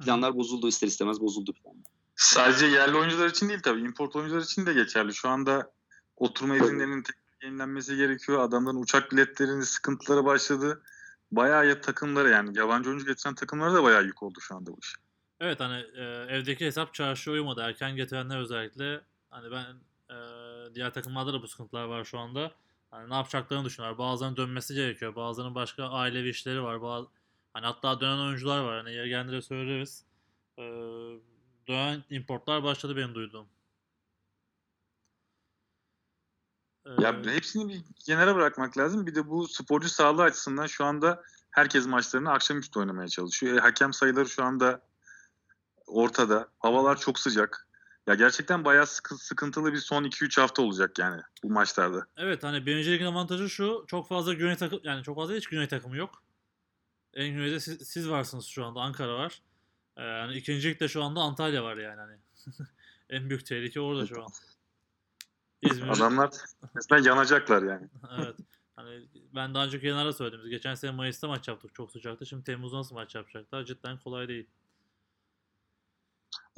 [0.06, 1.97] Planlar bozuldu ister istemez bozuldu planlar.
[2.18, 3.82] Sadece yerli oyuncular için değil tabii.
[3.82, 5.14] import oyuncular için de geçerli.
[5.14, 5.72] Şu anda
[6.16, 8.40] oturma izinlerinin tekrar yenilenmesi gerekiyor.
[8.40, 10.82] Adamların uçak biletlerinin sıkıntıları başladı.
[11.32, 14.78] Bayağı ya takımlara yani yabancı oyuncu getiren takımlara da bayağı yük oldu şu anda bu
[14.82, 14.96] iş.
[15.40, 17.62] Evet hani e, evdeki hesap çarşıya uymadı.
[17.62, 19.02] Erken getirenler özellikle.
[19.30, 19.66] Hani ben
[20.16, 20.16] e,
[20.76, 22.52] diğer takımlarda da bu sıkıntılar var şu anda.
[22.92, 23.98] Hani ne yapacaklarını düşünüyorlar.
[23.98, 25.16] Bazılarının dönmesi gerekiyor.
[25.16, 26.82] Bazılarının başka ailevi işleri var.
[26.82, 27.08] Bazı,
[27.54, 28.78] hani hatta dönen oyuncular var.
[28.78, 30.06] Hani yer gelince söyleriz.
[30.60, 30.64] E,
[31.68, 33.48] dönen importlar başladı benim duyduğum.
[36.86, 39.08] E, Ya hepsini bir kenara bırakmak lazım.
[39.08, 43.58] Bir de bu sporcu sağlığı açısından şu anda herkes maçlarını akşamüstü oynamaya çalışıyor.
[43.58, 44.82] E, hakem sayıları şu anda
[45.88, 46.48] ortada.
[46.60, 47.68] Havalar çok sıcak.
[48.08, 52.08] Ya gerçekten bayağı sıkı- sıkıntılı bir son 2-3 hafta olacak yani bu maçlarda.
[52.18, 53.86] Evet hani birinci ligin avantajı şu.
[53.88, 56.24] Çok fazla güney takım yani çok fazla hiç güney takımı yok.
[57.14, 58.80] En güneyde siz, siz varsınız şu anda.
[58.80, 59.42] Ankara var.
[59.98, 62.18] Ee, yani ikinci ligde şu anda Antalya var yani hani.
[63.10, 64.30] en büyük tehlike orada şu an.
[65.62, 65.88] İzmir.
[65.88, 66.30] Adamlar
[66.76, 67.90] resmen yanacaklar yani.
[68.20, 68.36] evet.
[68.76, 70.50] Hani ben daha önceki yayınlarda söyledim.
[70.50, 71.76] Geçen sene Mayıs'ta maç yaptık.
[71.76, 72.26] Çok sıcaktı.
[72.26, 73.66] Şimdi Temmuz'da nasıl maç yapacaklar?
[73.66, 74.48] Cidden kolay değil.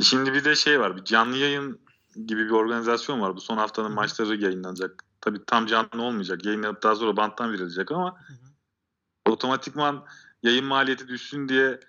[0.03, 0.97] Şimdi bir de şey var.
[0.97, 1.81] Bir canlı yayın
[2.25, 3.35] gibi bir organizasyon var.
[3.35, 5.03] Bu son haftanın maçları yayınlanacak.
[5.21, 6.45] Tabii tam canlı olmayacak.
[6.45, 9.31] Yayınlanıp daha sonra banttan verilecek ama Hı hı.
[9.31, 10.05] otomatikman
[10.43, 11.79] yayın maliyeti düşsün diye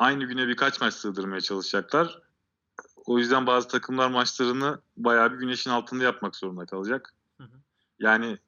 [0.00, 2.18] aynı güne birkaç maç sığdırmaya çalışacaklar.
[3.06, 7.14] O yüzden bazı takımlar maçlarını bayağı bir güneşin altında yapmak zorunda kalacak.
[7.36, 7.56] Hı hı.
[7.98, 8.38] Yani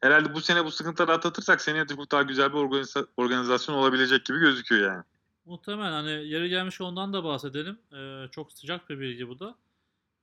[0.00, 4.38] herhalde bu sene bu sıkıntıları atlatırsak seneye çok daha güzel bir organiza- organizasyon olabilecek gibi
[4.38, 5.04] gözüküyor yani.
[5.44, 7.78] Muhtemelen hani yeri gelmiş ondan da bahsedelim.
[7.92, 9.54] Ee, çok sıcak bir bilgi bu da.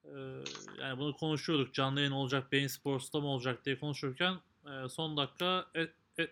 [0.04, 0.10] Ee,
[0.82, 1.74] yani bunu konuşuyorduk.
[1.74, 5.82] Canlı yayın olacak, Bein Sports'ta mı olacak diye konuşurken e, son dakika e,
[6.20, 6.28] e,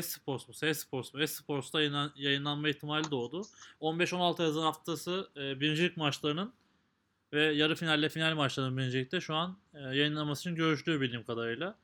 [0.00, 3.42] S-Sports mu, S-Sports mu, S-Sports'ta yayınlan, yayınlanma ihtimali doğdu.
[3.80, 6.52] 15-16 Haziran haftası e, birincilik maçlarının
[7.32, 11.78] ve yarı finalle final maçlarının birincilikte şu an e, yayınlanması için görüştüğü bildiğim kadarıyla.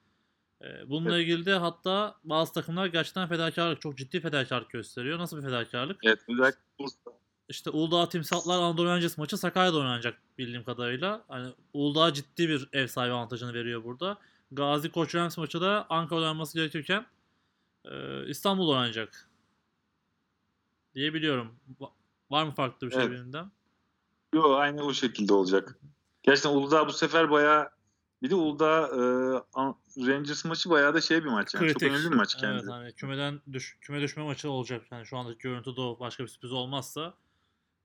[0.62, 5.18] E, bununla ilgili de hatta bazı takımlar gerçekten fedakarlık, çok ciddi fedakarlık gösteriyor.
[5.18, 6.00] Nasıl bir fedakarlık?
[6.04, 7.10] Evet özellikle Bursa.
[7.48, 11.24] İşte Uludağ Timsahlar Anadolu Rangers maçı Sakarya'da oynanacak bildiğim kadarıyla.
[11.28, 14.18] Hani Uludağ ciddi bir ev sahibi avantajını veriyor burada.
[14.52, 17.06] Gazi Koç Rams maçı da Ankara'da oynanması gerekirken
[17.90, 19.30] e, İstanbul'da oynanacak.
[20.94, 21.54] Diye biliyorum.
[21.80, 21.92] Va-
[22.30, 23.10] Var mı farklı bir şey Evet.
[23.12, 23.50] birbirinden?
[24.34, 25.78] Yo, aynı o şekilde olacak.
[26.22, 27.70] Gerçekten Uludağ bu sefer bayağı
[28.22, 29.00] bir de Uludağ e,
[29.54, 31.72] An- Rangers maçı bayağı da şey bir maç yani.
[31.72, 32.54] Çok önemli bir maç kendi.
[32.58, 34.86] Evet hani kümeden düş, küme düşme maçı olacak.
[34.90, 36.00] Yani şu andaki görüntü de o.
[36.00, 37.14] Başka bir sürpriz olmazsa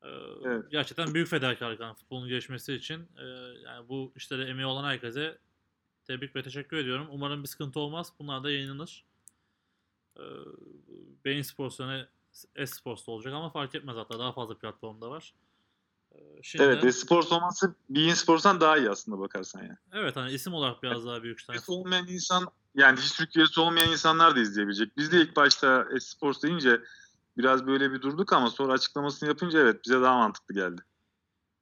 [0.02, 0.08] e,
[0.44, 0.72] Evet.
[0.72, 3.08] gerçekten büyük fedakarlık yani futbolun gelişmesi için.
[3.18, 3.26] E,
[3.66, 5.38] yani bu işlere emeği olan herkese
[6.06, 7.08] tebrik ve teşekkür ediyorum.
[7.12, 8.14] Umarım bir sıkıntı olmaz.
[8.20, 9.06] Bunlar da yayınlanır.
[10.18, 10.24] E,
[11.26, 12.06] Bein Sports yani
[12.56, 15.34] S-Sports'ta olacak ama fark etmez hatta daha fazla platformda var.
[16.12, 19.78] E, şimdi, Evet, Espors olması Bein Sports'tan daha iyi aslında bakarsan yani.
[19.94, 21.40] evet hani isim olarak biraz daha büyük.
[21.50, 24.98] Üyesi olmayan insan yani hiç Türk üyesi olmayan insanlar da izleyebilecek.
[24.98, 26.82] Biz de ilk başta Esports deyince
[27.38, 30.82] biraz böyle bir durduk ama sonra açıklamasını yapınca evet bize daha mantıklı geldi.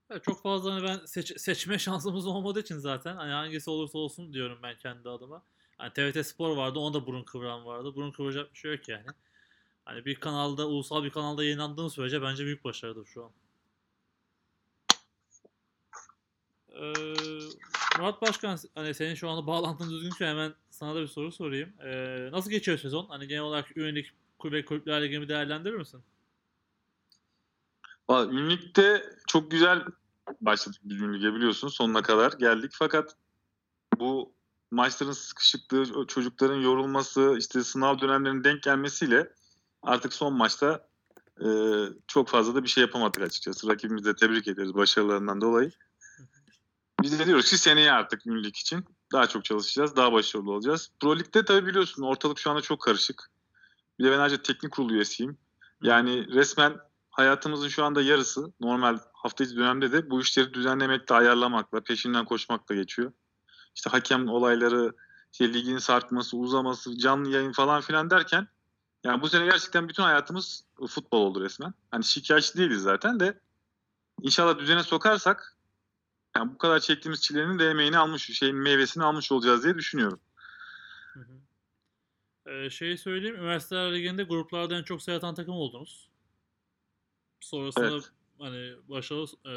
[0.10, 4.34] Evet, çok fazla hani ben seç- seçme şansımız olmadığı için zaten hani hangisi olursa olsun
[4.34, 5.44] diyorum ben kendi adıma.
[5.82, 7.96] Hani TRT Spor vardı, onda da burun kıvıran vardı.
[7.96, 9.06] Burun kıvıracak bir şey yok yani.
[9.86, 13.32] Hani bir kanalda, ulusal bir kanalda yayınlandığın sürece bence büyük başarıdır şu an.
[16.70, 16.94] Ee,
[17.98, 21.74] Murat Başkan, hani senin şu anda bağlantın düzgünse hemen sana da bir soru sorayım.
[21.84, 23.06] Ee, nasıl geçiyor sezon?
[23.06, 26.02] Hani genel olarak üyelik kulübe kulüpler ligini bir değerlendirir misin?
[28.10, 29.84] Ünlük'te çok güzel
[30.42, 33.16] başladık biz Ünlük'e biliyorsunuz sonuna kadar geldik fakat
[34.00, 34.34] bu
[34.72, 39.34] maçların sıkışıklığı, çocukların yorulması, işte sınav dönemlerinin denk gelmesiyle
[39.82, 40.88] artık son maçta
[41.42, 41.48] e,
[42.08, 43.68] çok fazla da bir şey yapamadık açıkçası.
[43.68, 45.72] Rakibimizi de tebrik ederiz başarılarından dolayı.
[47.02, 50.92] Biz de diyoruz ki seneye artık Ünlük için daha çok çalışacağız, daha başarılı olacağız.
[51.00, 53.32] Pro Lig'de tabii biliyorsun ortalık şu anda çok karışık.
[54.00, 55.38] Bir de ben ayrıca teknik kurulu üyesiyim.
[55.84, 56.78] Yani resmen
[57.10, 62.76] hayatımızın şu anda yarısı normal hafta içi dönemde de bu işleri düzenlemekle, ayarlamakla, peşinden koşmakla
[62.76, 63.12] geçiyor.
[63.76, 64.94] İşte hakem olayları,
[65.32, 68.48] işte ligin sarkması, uzaması, canlı yayın falan filan derken
[69.04, 71.74] yani bu sene gerçekten bütün hayatımız futbol oldu resmen.
[71.92, 73.40] Hani şikayetçi değiliz zaten de
[74.22, 75.58] inşallah düzene sokarsak
[76.36, 80.20] yani bu kadar çektiğimiz çilenin de emeğini almış, şeyin meyvesini almış olacağız diye düşünüyorum.
[81.14, 81.34] Hı hı.
[82.52, 83.36] Ee, şeyi söyleyeyim.
[83.36, 86.10] Üniversiteler Ligi'nde gruplarda en çok sayı atan takım oldunuz.
[87.40, 88.12] Sonrasında Evet.
[88.40, 89.54] hani başarılı e,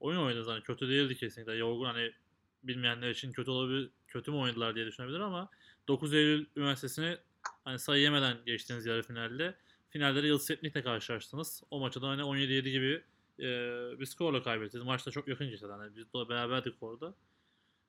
[0.00, 0.48] oyun oynadınız.
[0.48, 1.54] Hani kötü değildi kesinlikle.
[1.54, 2.12] Yorgun hani
[2.66, 5.50] bilmeyenler için kötü olabilir, kötü mü oynadılar diye düşünebilir ama
[5.88, 7.18] 9 Eylül Üniversitesi'ni
[7.64, 9.54] hani sayı yemeden geçtiğiniz yarı finalde.
[9.90, 11.62] Finalde de Yıldız Teknik'le karşılaştınız.
[11.70, 13.02] O maçta da hani 17-7 gibi
[13.38, 13.44] e,
[14.00, 14.84] bir skorla kaybettiniz.
[14.84, 15.66] Maçta çok yakın geçti.
[15.66, 17.14] Hani biz de beraberdik orada.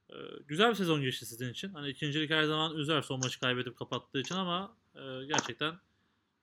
[0.09, 0.15] E,
[0.47, 1.69] güzel bir sezon geçti sizin için.
[1.73, 5.75] Hani ikincilik her zaman üzer son maçı kaybedip kapattığı için ama e, gerçekten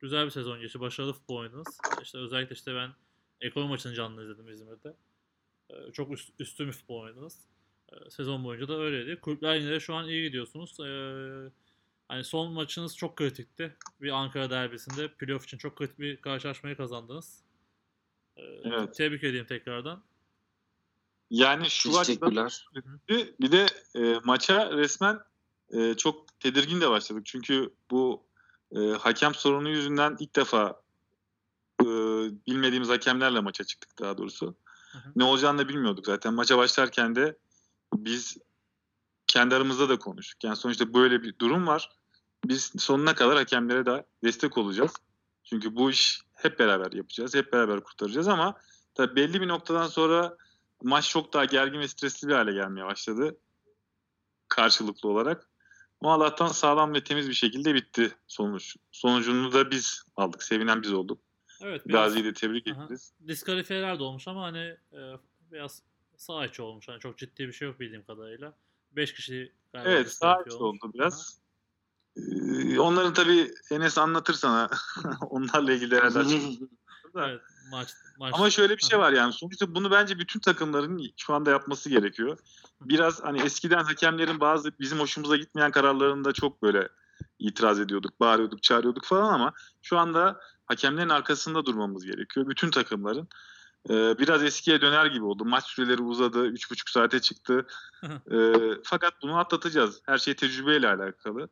[0.00, 0.80] güzel bir sezon geçti.
[0.80, 1.78] Başarılı futbol oynadınız.
[2.02, 2.90] İşte özellikle işte ben
[3.40, 4.96] Ekol maçını canlı izledim İzmir'de.
[5.70, 7.40] E, çok üst, üstün bir futbol oynadınız.
[8.10, 9.20] Sezon boyunca da öyleydi.
[9.20, 10.80] Kulüpler yine de şu an iyi gidiyorsunuz.
[10.80, 10.88] E,
[12.08, 13.76] hani son maçınız çok kritikti.
[14.00, 17.42] Bir Ankara derbisinde playoff için çok kritik bir karşılaşmayı kazandınız.
[18.36, 18.94] E, Evet.
[18.94, 20.02] Tebrik edeyim tekrardan.
[21.30, 22.48] Yani şu açıdan
[23.40, 25.20] bir de e, maça resmen
[25.70, 27.26] e, çok tedirgin de başladık.
[27.26, 28.26] Çünkü bu
[28.76, 30.82] e, hakem sorunu yüzünden ilk defa
[31.80, 31.86] e,
[32.46, 34.56] bilmediğimiz hakemlerle maça çıktık daha doğrusu.
[34.92, 35.12] Hı hı.
[35.16, 36.34] Ne olacağını da bilmiyorduk zaten.
[36.34, 37.36] Maça başlarken de
[37.94, 38.36] biz
[39.26, 40.44] kendi aramızda da konuştuk.
[40.44, 41.90] Yani sonuçta böyle bir durum var.
[42.44, 44.92] Biz sonuna kadar hakemlere de destek olacağız.
[45.44, 47.34] Çünkü bu iş hep beraber yapacağız.
[47.34, 48.54] Hep beraber kurtaracağız ama
[48.94, 50.36] tabii belli bir noktadan sonra
[50.82, 53.36] maç çok daha gergin ve stresli bir hale gelmeye başladı.
[54.48, 55.48] Karşılıklı olarak.
[56.00, 58.76] Ama Allah'tan sağlam ve temiz bir şekilde bitti sonuç.
[58.92, 60.42] Sonucunu da biz aldık.
[60.42, 61.20] Sevinen biz olduk.
[61.60, 62.84] Evet biraz Gazi'yi de tebrik Aha.
[62.84, 63.12] ederiz.
[63.28, 64.98] diskalifiyeler de olmuş ama hani e,
[65.52, 65.82] biraz
[66.16, 66.88] sağ içi olmuş.
[66.88, 68.52] Hani çok ciddi bir şey yok bildiğim kadarıyla.
[68.92, 70.82] 5 kişi galiba Evet sağ içi olmuş.
[70.82, 71.38] oldu biraz.
[72.16, 74.70] Ee, onları tabii Enes anlatır sana.
[75.30, 76.24] Onlarla ilgili herhalde.
[77.16, 78.34] Evet, maç, maç.
[78.34, 82.38] Ama şöyle bir şey var yani sonuçta bunu bence bütün takımların şu anda yapması gerekiyor.
[82.80, 86.88] Biraz hani eskiden hakemlerin bazı bizim hoşumuza gitmeyen kararlarında çok böyle
[87.38, 92.48] itiraz ediyorduk, bağırıyorduk, çağırıyorduk falan ama şu anda hakemlerin arkasında durmamız gerekiyor.
[92.48, 93.28] Bütün takımların.
[93.90, 95.44] Ee, biraz eskiye döner gibi oldu.
[95.44, 97.66] Maç süreleri uzadı, 3,5 saate çıktı.
[98.32, 100.00] Ee, fakat bunu atlatacağız.
[100.06, 101.48] Her şey tecrübeyle alakalı.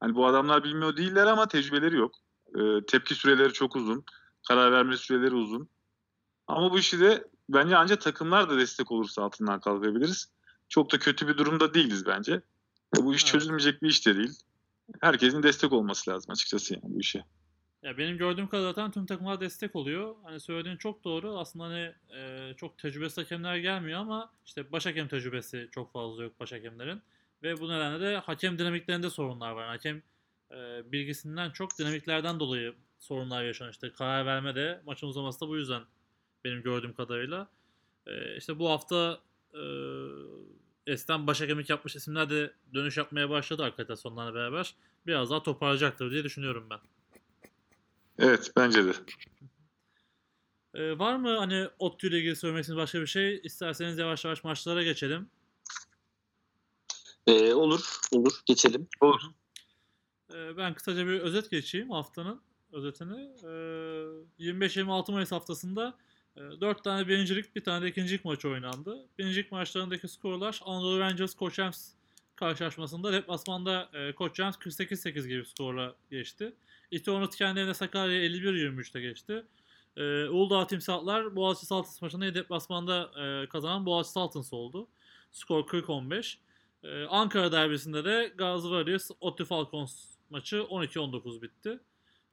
[0.00, 2.14] Hani bu adamlar bilmiyor değiller ama tecrübeleri yok.
[2.58, 4.04] Ee, tepki süreleri çok uzun.
[4.48, 5.68] Karar verme süreleri uzun.
[6.46, 10.28] Ama bu işi de bence ancak takımlar da destek olursa altından kalkabiliriz.
[10.68, 12.42] Çok da kötü bir durumda değiliz bence.
[12.96, 13.32] Bu iş Evet.
[13.32, 14.32] çözülmeyecek bir iş de değil.
[15.00, 17.24] Herkesin destek olması lazım açıkçası yani bu işe.
[17.82, 20.14] Ya benim gördüğüm kadarıyla zaten tüm takımlar destek oluyor.
[20.24, 21.38] Hani söylediğin çok doğru.
[21.38, 26.40] Aslında hani e, çok tecrübesiz hakemler gelmiyor ama işte baş hakem tecrübesi çok fazla yok
[26.40, 27.02] baş hakemlerin.
[27.42, 29.66] Ve bu nedenle de hakem dinamiklerinde sorunlar var.
[29.66, 30.02] Hakem
[30.50, 30.56] e,
[30.92, 33.72] bilgisinden çok dinamiklerden dolayı sorunlar yaşanıyor.
[33.74, 35.82] İşte karar verme de maçın uzaması da bu yüzden
[36.44, 37.48] benim gördüğüm kadarıyla.
[38.06, 39.20] E, işte bu hafta
[39.54, 39.62] e,
[40.86, 44.74] eskiden baş hakemlik yapmış isimler de dönüş yapmaya başladı akreditasyonlarla beraber.
[45.06, 46.78] Biraz daha toparlayacaktır diye düşünüyorum ben.
[48.18, 48.92] Evet bence de.
[50.74, 53.40] Ee, var mı hani ODTÜ ile ilgili söylemek istediğiniz başka bir şey?
[53.44, 55.30] İsterseniz yavaş yavaş maçlara geçelim.
[57.26, 58.40] Ee, olur, olur.
[58.46, 58.88] Geçelim.
[59.00, 59.20] Olur.
[60.34, 62.40] Ee, ben kısaca bir özet geçeyim haftanın
[62.72, 63.30] özetini.
[63.42, 65.98] Ee, 25-26 Mayıs haftasında
[66.60, 69.08] 4 tane birincilik, bir tane de ikincilik maçı oynandı.
[69.18, 71.88] Birincilik maçlarındaki skorlar Anadolu Rangers Koç Rams
[72.36, 76.52] karşılaşmasında deplasmanda e, Koç Rams 48-8 gibi skorla geçti.
[76.90, 79.44] İtoğlu kendi evinde Sakarya 51-23'te geçti.
[79.96, 84.88] Ee, Uludağ Timsahlar Boğaziçi Saltins maçında deplasmanda e, kazanan Boğaziçi Saltins oldu.
[85.32, 86.36] Skor 40-15.
[86.82, 91.80] Ee, Ankara derbisinde de Gazi Warriors ODTÜ Falcons maçı 12-19 bitti.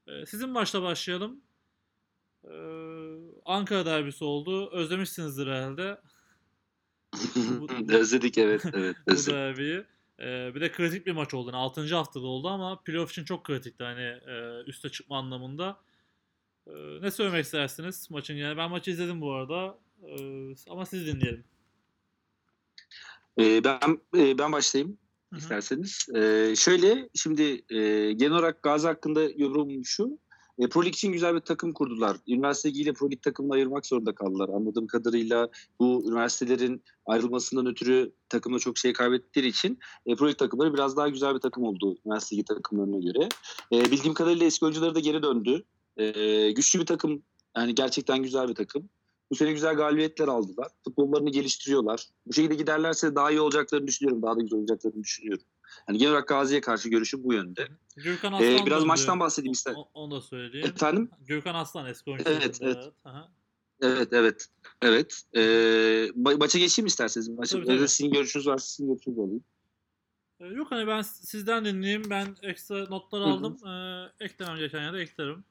[0.07, 1.41] Ee, sizin maçla başlayalım.
[2.43, 2.49] Ee,
[3.45, 4.69] Ankara derbisi oldu.
[4.71, 6.01] Özlemişsinizdir herhalde.
[7.89, 8.95] Özledik evet, evet.
[9.07, 9.83] bu derbiyi.
[10.19, 11.47] Ee, bir de kritik bir maç oldu.
[11.47, 11.95] Yani 6.
[11.95, 15.77] haftada oldu ama playoff için çok kritikti hani e, üste çıkma anlamında.
[16.67, 18.57] Ee, ne söylemek istersiniz maçın yani?
[18.57, 19.77] Ben maçı izledim bu arada.
[20.03, 21.43] Ee, ama siz dinleyelim.
[23.39, 24.97] Ee, ben e, ben başlayayım
[25.29, 25.39] Hı hı.
[25.39, 26.07] isterseniz.
[26.15, 30.19] Ee, şöyle şimdi e, genel olarak Gazi hakkında yorumum şu.
[30.59, 32.17] E, Pro Lig için güzel bir takım kurdular.
[32.27, 34.49] Üniversite ile Pro Lig takımını ayırmak zorunda kaldılar.
[34.49, 40.73] Anladığım kadarıyla bu üniversitelerin ayrılmasından ötürü takımda çok şey kaybettikleri için e, Pro Lig takımları
[40.73, 43.29] biraz daha güzel bir takım oldu üniversite takımlarına göre.
[43.71, 45.63] E, bildiğim kadarıyla eski oyuncuları da geri döndü.
[45.97, 47.23] E, güçlü bir takım.
[47.57, 48.89] Yani gerçekten güzel bir takım.
[49.31, 50.67] Bu sene güzel galibiyetler aldılar.
[50.83, 52.07] Futbollarını geliştiriyorlar.
[52.27, 54.21] Bu şekilde giderlerse daha iyi olacaklarını düşünüyorum.
[54.21, 55.43] Daha da güzel olacaklarını düşünüyorum.
[55.89, 57.67] Yani genel olarak Gazi'ye karşı görüşüm bu yönde.
[57.95, 58.87] Gürkan Ee, Aslan biraz döndü.
[58.87, 59.75] maçtan bahsedeyim ister.
[59.93, 60.67] Onu da söyleyeyim.
[60.67, 61.09] Efendim?
[61.21, 62.29] Gürkan Aslan eski oyuncu.
[62.29, 62.77] Evet, evet.
[63.05, 63.31] Aha.
[63.81, 64.47] Evet, evet.
[64.81, 65.23] Evet.
[65.33, 65.39] Ee,
[66.15, 67.27] ma- maça geçeyim isterseniz.
[67.29, 67.87] Maça, Tabii, tabii.
[67.87, 69.43] sizin görüşünüz varsa sizin görüşünüzü alayım.
[70.39, 72.03] Ee, Yok hani ben sizden dinleyeyim.
[72.09, 73.29] Ben ekstra notlar Hı hı.
[73.29, 73.57] aldım.
[73.67, 75.43] Ee, eklemem gereken yerde eklerim.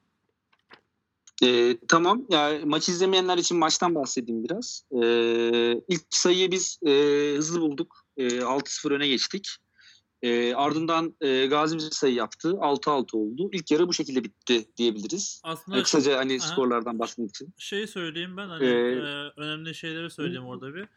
[1.43, 2.25] Ee, tamam.
[2.29, 4.83] Yani maçı izlemeyenler için maçtan bahsedeyim biraz.
[4.91, 6.91] Ee, ilk sayıyı biz e,
[7.37, 8.05] hızlı bulduk.
[8.17, 9.47] E, 6-0 öne geçtik.
[10.21, 12.49] E, ardından e, Gazi sayı yaptı.
[12.49, 13.49] 6-6 oldu.
[13.53, 15.41] İlk yarı bu şekilde bitti diyebiliriz.
[15.43, 16.47] Aslında Yani kısaca hani Aha.
[16.47, 17.53] skorlardan bahsetmek için.
[17.57, 20.87] şeyi söyleyeyim ben hani Ee, e, önemli şeyleri söyleyeyim orada bir.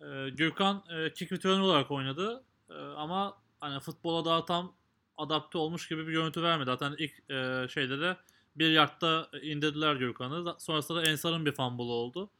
[0.00, 4.72] E, Gürkan e, kick returner olarak oynadı E, ama hani futbola daha tam
[5.16, 6.66] adapte olmuş gibi bir görüntü vermedi.
[6.66, 8.16] Zaten ilk e, şeyde de
[8.56, 10.46] bir yardta indirdiler Gürkan'ı.
[10.46, 12.30] Da- Sonrasında da Ensar'ın bir fumble oldu.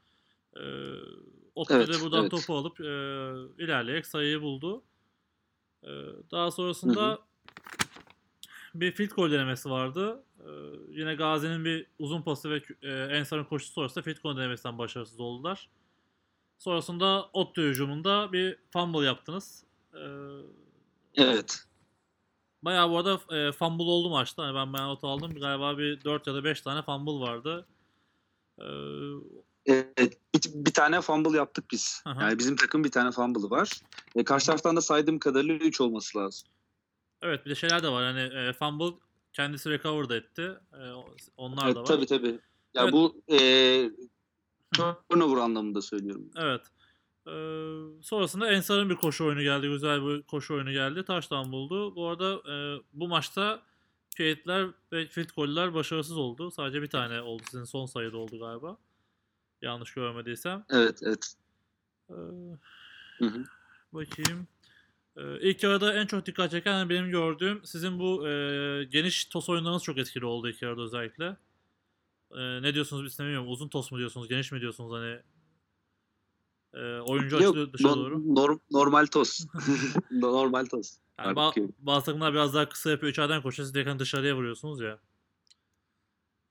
[0.57, 0.63] E,
[1.55, 2.31] Ottu Evet, buradan evet.
[2.31, 2.85] topu alıp e,
[3.65, 4.83] ilerleyerek sayıyı buldu.
[5.87, 5.91] E,
[6.31, 7.19] daha sonrasında
[8.75, 10.23] bir field goal denemesi vardı.
[10.41, 10.51] Ee,
[10.89, 15.69] yine Gazi'nin bir uzun pası ve e, Ensar'ın koşusu sonrasında field goal denemesinden başarısız oldular.
[16.59, 19.65] Sonrasında Ottu hücumunda bir fumble yaptınız.
[19.95, 19.99] Ee,
[21.15, 21.65] Evet.
[22.63, 24.43] bayağı bu arada e, fumble oldu maçta.
[24.45, 25.35] Hani ben bayağı not aldım.
[25.35, 27.67] Galiba bir 4 ya da 5 tane fumble vardı.
[28.59, 28.65] Ee,
[29.67, 32.03] Evet, bir, bir tane fumble yaptık biz.
[32.05, 32.23] Aha.
[32.23, 33.71] Yani bizim takım bir tane fumble'ı var.
[34.17, 36.49] E, karşı taraftan da saydığım kadarıyla 3 olması lazım.
[37.23, 38.05] evet bir de şeyler de var.
[38.05, 38.97] Hani e, fumble
[39.33, 40.53] kendisi recover da etti.
[40.73, 40.83] E,
[41.37, 41.87] onlar Evet, da var.
[41.87, 42.39] tabii tabii.
[42.75, 42.93] Ya Evet.
[42.93, 43.39] bu e,
[45.09, 46.31] turnover anlamında söylüyorum.
[46.37, 46.63] Evet.
[47.29, 49.69] Ee, sonrasında Ensar'ın bir koşu oyunu geldi.
[49.69, 51.05] Güzel bir koşu oyunu geldi.
[51.05, 51.97] Taştan buldu.
[51.97, 53.63] Bu arada e, bu maçta
[54.17, 56.51] Fade'ler ve field goal'ler başarısız oldu.
[56.51, 57.43] Sadece bir tane oldu.
[57.51, 58.77] Sizin son sayıda oldu galiba.
[59.67, 60.65] Yanlış görmediysem.
[60.71, 61.35] Evet, evet.
[62.11, 62.15] Ee,
[63.19, 63.45] Hı hı.
[63.93, 64.47] bakayım.
[65.17, 69.83] Ee, ilk yarıda en çok dikkat çeken benim gördüğüm sizin bu e, geniş tos oyunlarınız
[69.83, 71.37] çok etkili oldu ilk yarıda özellikle.
[72.31, 73.49] Ee, ne diyorsunuz bilmiyorum.
[73.49, 75.21] Uzun tos mu diyorsunuz, geniş mi diyorsunuz hani?
[76.75, 78.15] E, oyuncu Yok, açılı dışa no- doğru.
[78.15, 79.47] norm- normal toz.
[80.11, 80.99] normal toz.
[81.19, 83.13] Yani ba- bazı takımlar biraz daha kısa yapıyor.
[83.13, 83.67] İçeriden koşuyor.
[83.67, 84.99] Siz direkt hani dışarıya vuruyorsunuz ya.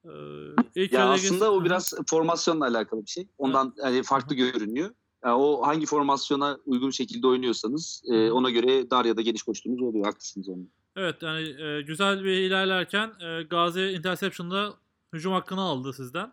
[0.06, 3.28] Ee, ilk Ya aslında geç- o biraz formasyonla alakalı bir şey.
[3.38, 4.90] Ondan yani farklı görünüyor.
[5.24, 9.82] Yani o hangi formasyona uygun şekilde oynuyorsanız e, ona göre dar ya da geniş koştuğunuz
[9.82, 10.04] oluyor.
[10.04, 10.70] Haklısınız onun.
[10.96, 14.74] Evet yani e, güzel bir ilerlerken e, Gazi interception'da
[15.12, 16.32] hücum hakkını aldı sizden.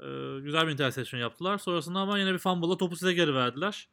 [0.00, 0.06] E,
[0.40, 1.58] güzel bir interception yaptılar.
[1.58, 3.88] Sonrasında ama yine bir fumble'la topu size geri verdiler.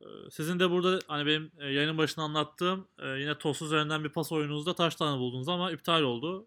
[0.00, 4.08] E, sizin de burada hani benim e, yayının başında anlattığım e, yine toss üzerinden bir
[4.08, 6.46] pas oyununuzda taş tane buldunuz ama iptal oldu.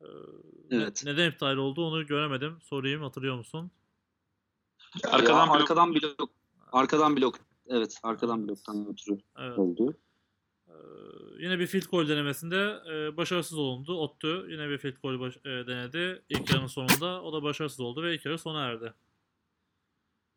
[0.00, 0.04] E,
[0.70, 1.02] ne- Evet.
[1.04, 2.58] neden iptal oldu onu göremedim.
[2.62, 3.70] Sorayım hatırlıyor musun?
[5.04, 6.30] Arkadan Ya, blok- arkadan blok.
[6.72, 7.38] Arkadan blok.
[7.66, 9.58] Evet, arkadan bloktan ötürü Evet.
[9.58, 9.94] oldu.
[10.68, 10.72] Ee,
[11.38, 13.94] yine bir field goal denemesinde e, başarısız olundu.
[13.98, 16.22] Ottu yine bir field goal baş- e, denedi.
[16.28, 18.94] İlk yarının sonunda o da başarısız oldu ve ilk yarı sona erdi.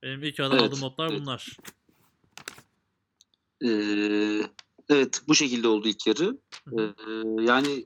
[0.04, 1.22] Benim ilk yarıdan Evet, aldığım notlar evet.
[1.22, 1.58] bunlar.
[3.64, 4.50] Ee,
[4.90, 6.38] evet, bu şekilde oldu ilk yarı.
[6.80, 6.94] Ee,
[7.44, 7.86] yani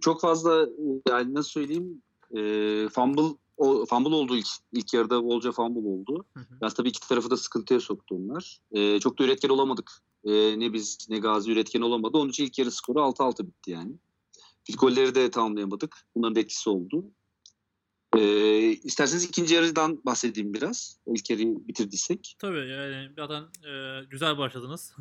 [0.00, 0.68] çok fazla
[1.08, 2.02] yani nasıl söyleyeyim
[2.36, 2.40] e,
[2.88, 6.24] fumble o, fumble oldu ilk, ilk yarıda bolca fumble oldu.
[6.34, 6.74] Hı hı.
[6.74, 8.58] Tabii iki tarafı da sıkıntıya soktu onlar.
[8.72, 9.92] Ee, çok da üretken olamadık.
[10.24, 12.18] Ee, ne biz ne Gazi üretken olamadı.
[12.18, 13.92] Onun için ilk yarı skoru 6-6 bitti yani.
[14.64, 15.96] Field golleri de tamamlayamadık.
[16.14, 17.04] Bunların da etkisi oldu.
[18.16, 20.98] Ee, isterseniz ikinci yarıdan bahsedeyim biraz.
[21.06, 22.36] İlk yarıyı bitirdiysek.
[22.38, 24.92] Tabii yani zaten e, güzel başladınız.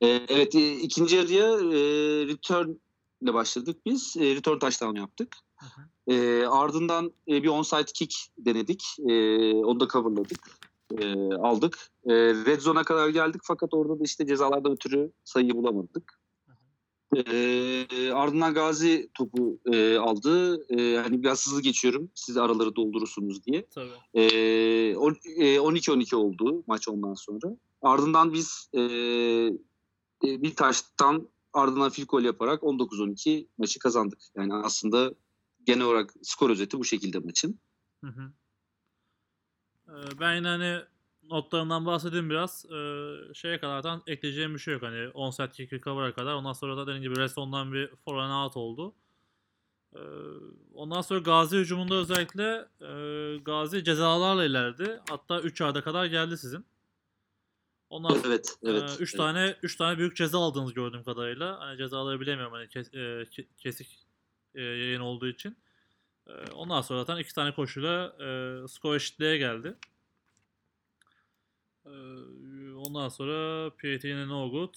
[0.00, 1.80] Ee, evet e, ikinci yarıya e,
[2.26, 2.70] return
[3.22, 4.16] ile başladık biz.
[4.16, 5.36] E, return touchdown yaptık.
[5.56, 6.14] Hı hı.
[6.14, 8.84] E, ardından e, bir onside kick denedik.
[9.08, 9.14] E,
[9.54, 10.58] onu da coverladık.
[10.98, 11.90] E, aldık.
[12.04, 16.22] E, red zone'a kadar geldik fakat orada da işte cezalardan ötürü sayıyı bulamadık.
[17.16, 20.64] E, ardından Gazi topu e, aldı.
[20.78, 22.10] E, hani biraz hızlı geçiyorum.
[22.14, 23.66] Siz araları doldurursunuz diye.
[23.74, 23.90] Tabii.
[24.14, 27.56] E, on- e, 12-12 oldu maç ondan sonra.
[27.82, 28.80] Ardından biz e,
[30.24, 34.18] e, bir taştan ardından field goal yaparak 19-12 maçı kazandık.
[34.36, 35.14] Yani aslında
[35.64, 37.60] genel olarak skor özeti bu şekilde maçın.
[38.04, 38.32] Hı hı.
[39.88, 40.80] Ee, Ben hani
[41.30, 42.64] notlarımdan bahsedeyim biraz.
[42.64, 44.82] Ee, şeye kadardan ekleyeceğim bir şey yok.
[44.82, 46.34] Hani onside kick recover'a kadar.
[46.34, 48.94] Ondan sonra da dediğim gibi Reston'dan bir for and out oldu.
[49.94, 49.98] Ee,
[50.74, 55.00] ondan sonra Gazi hücumunda özellikle e, Gazi cezalarla ilerledi.
[55.08, 56.64] Hatta 3 yarda kadar geldi sizin.
[57.92, 58.96] Ondan Evet, evet.
[59.00, 59.16] 3 evet.
[59.16, 61.60] tane 3 tane büyük ceza aldığınız gördüğüm kadarıyla.
[61.60, 63.98] Hani cezaları bilemiyorum hani kes- e, ke- kesik
[64.54, 65.56] e, yayın olduğu için.
[66.26, 69.74] E, ondan sonra zaten iki tane koşuyla e, skor eşitliğe geldi.
[71.86, 71.90] E,
[72.76, 74.74] ondan sonra PAT yine no good.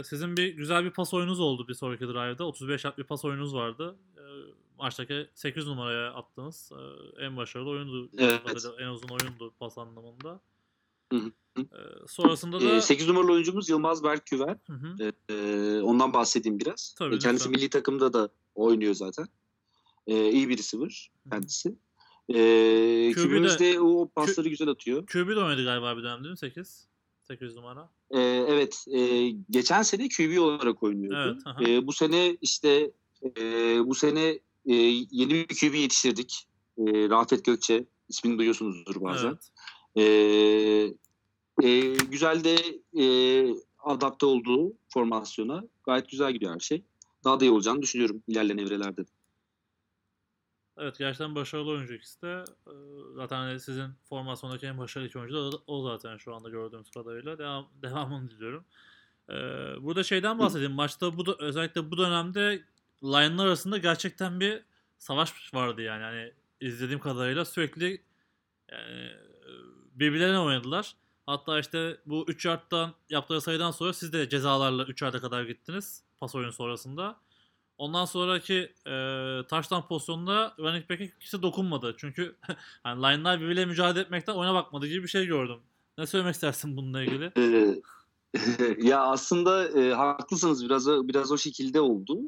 [0.00, 2.44] E, sizin bir güzel bir pas oyununuz oldu bir sonraki drive'da.
[2.44, 3.96] 35 yard bir pas oyunuz vardı.
[4.16, 4.22] E,
[4.78, 6.72] maçtaki 8 numaraya attınız.
[7.18, 8.08] E, en başarılı oyundu.
[8.18, 8.66] Evet.
[8.78, 10.40] En uzun oyundu pas anlamında.
[11.12, 11.58] E,
[12.06, 12.80] sonrasında da...
[12.80, 14.56] 8 numaralı oyuncumuz Yılmaz Berkküver.
[14.66, 15.12] Hı hı.
[15.32, 16.94] E, ondan bahsedeyim biraz.
[16.98, 17.60] Tabii, E, Kendisi lütfen.
[17.60, 19.26] milli takımda da oynuyor zaten.
[20.06, 21.30] E, iyi bir receiver Hı hı.
[21.30, 21.74] kendisi.
[22.28, 25.06] E, kübümüzde o pasları güzel atıyor.
[25.06, 26.88] QB de oynadı galiba bir dönem değil mi 8?
[27.22, 27.90] 8 numara.
[28.10, 28.84] Ee, evet.
[28.90, 31.38] e, geçen sene QB olarak oynuyordu.
[31.58, 31.68] Evet.
[31.68, 32.90] Ee, bu sene işte
[33.38, 33.42] e,
[33.86, 34.74] bu sene e,
[35.10, 36.46] yeni bir QB yetiştirdik.
[36.78, 37.84] E, Rafet Gökçe.
[38.08, 39.28] ismini duyuyorsunuzdur bazen.
[39.28, 39.48] Evet.
[39.98, 40.02] Ee,
[41.62, 42.56] e, güzel de
[43.02, 43.06] e,
[43.78, 46.82] adapte olduğu formasyona gayet güzel gidiyor her şey.
[47.24, 49.06] Daha da iyi olacağını düşünüyorum ilerleyen evrelerde.
[49.06, 49.10] de.
[50.80, 52.44] Evet gerçekten başarılı oyuncu ikisi de.
[52.66, 52.70] Ee,
[53.14, 57.38] Zaten sizin formasyondaki en başarılı iki oyuncu da o- zaten şu anda gördüğümüz kadarıyla.
[57.38, 58.64] Devam, devamını diliyorum.
[59.30, 59.34] Ee,
[59.82, 60.72] burada şeyden bahsedeyim.
[60.72, 62.62] Maçta bu özellikle bu dönemde
[63.04, 64.62] line'lar arasında gerçekten bir
[64.98, 66.02] savaş vardı yani.
[66.02, 68.02] Hani izlediğim kadarıyla sürekli
[68.72, 69.10] yani,
[69.98, 70.94] birbirlerine oynadılar.
[71.26, 76.02] Hatta işte bu 3 yardtan yaptığı sayıdan sonra siz de cezalarla 3 yarda kadar gittiniz
[76.20, 77.16] pas oyunu sonrasında.
[77.78, 78.92] Ondan sonraki e,
[79.48, 81.94] taştan pozisyonunda running back'e kimse dokunmadı.
[81.98, 82.36] Çünkü
[82.82, 85.58] hani line'lar birbiriyle mücadele etmekten oyuna bakmadı gibi bir şey gördüm.
[85.98, 87.32] Ne söylemek istersin bununla ilgili?
[87.36, 87.82] Ee,
[88.88, 92.20] ya aslında e, haklısınız biraz biraz o şekilde oldu.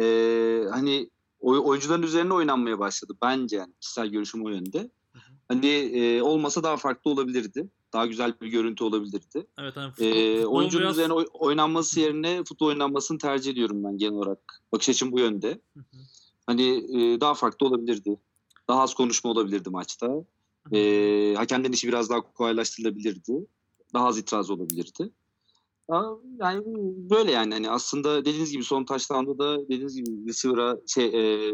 [0.00, 1.10] Ee, hani
[1.40, 4.90] oy- oyuncuların üzerine oynanmaya başladı bence yani kişisel görüşüm o yönde.
[5.52, 7.68] Hani e, olmasa daha farklı olabilirdi.
[7.92, 9.46] Daha güzel bir görüntü olabilirdi.
[9.60, 13.84] Evet hani futbol, Ee, futbol oyuncunun biraz- üzerine oy- oynanması yerine futbol oynanmasını tercih ediyorum
[13.84, 14.62] ben genel olarak.
[14.72, 15.48] Bakış açım bu yönde.
[15.74, 15.96] Hı hı.
[16.46, 18.16] Hani e, daha farklı olabilirdi.
[18.68, 20.06] Daha az konuşma olabilirdi maçta.
[20.06, 20.24] Hı
[20.70, 20.76] hı.
[20.76, 23.46] E, hakemlerin işi biraz daha kolaylaştırılabilirdi.
[23.94, 25.10] Daha az itiraz olabilirdi.
[26.40, 26.62] Yani
[27.10, 31.50] böyle yani hani aslında dediğiniz gibi son taşlamda da dediğiniz gibi receiver'a şey e,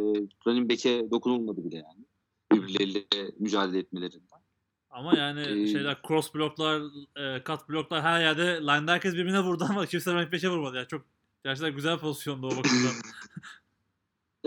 [0.47, 2.05] running back'e dokunulmadı bile yani.
[2.53, 4.39] Birbirleriyle mücadele etmelerinden.
[4.91, 6.83] Ama yani Ee, şeyler cross bloklar,
[7.17, 10.77] e, cut bloklar her yerde line'da herkes birbirine vurdu ama kimse running back'e vurmadı.
[10.77, 11.05] Yani çok
[11.45, 12.93] gerçekten güzel bir pozisyondu o bakımdan.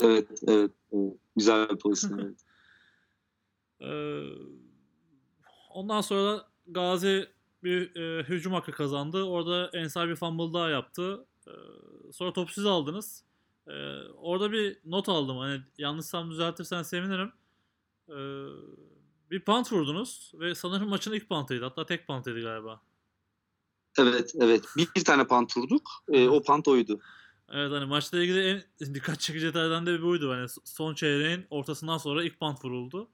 [0.03, 1.13] Evet, evet, evet.
[1.35, 2.19] Güzel bir pozisyon.
[2.19, 2.35] evet.
[3.81, 4.23] Ee,
[5.69, 7.27] ondan sonra da Gazi
[7.63, 9.23] bir e, hücum hakkı kazandı.
[9.23, 11.25] Orada Ensar bir fumble daha yaptı.
[11.47, 11.51] Ee,
[12.11, 13.23] sonra topu siz aldınız.
[13.67, 13.71] Ee,
[14.17, 15.37] orada bir not aldım.
[15.37, 17.31] Hani yanlışsam düzeltirsen sevinirim.
[18.11, 18.45] Ee,
[19.31, 21.63] bir punt vurdunuz ve sanırım maçın ilk puntıydı.
[21.63, 22.81] Hatta tek puntıydı galiba.
[23.99, 24.63] Evet, evet.
[24.77, 25.89] Bir, bir tane pant vurduk.
[26.11, 26.99] E, o pant oydu.
[27.51, 30.31] Evet hani maçla ilgili en dikkat çekici detaylardan da bir buydu.
[30.31, 33.09] Hani son çeyreğin ortasından sonra ilk punt vuruldu.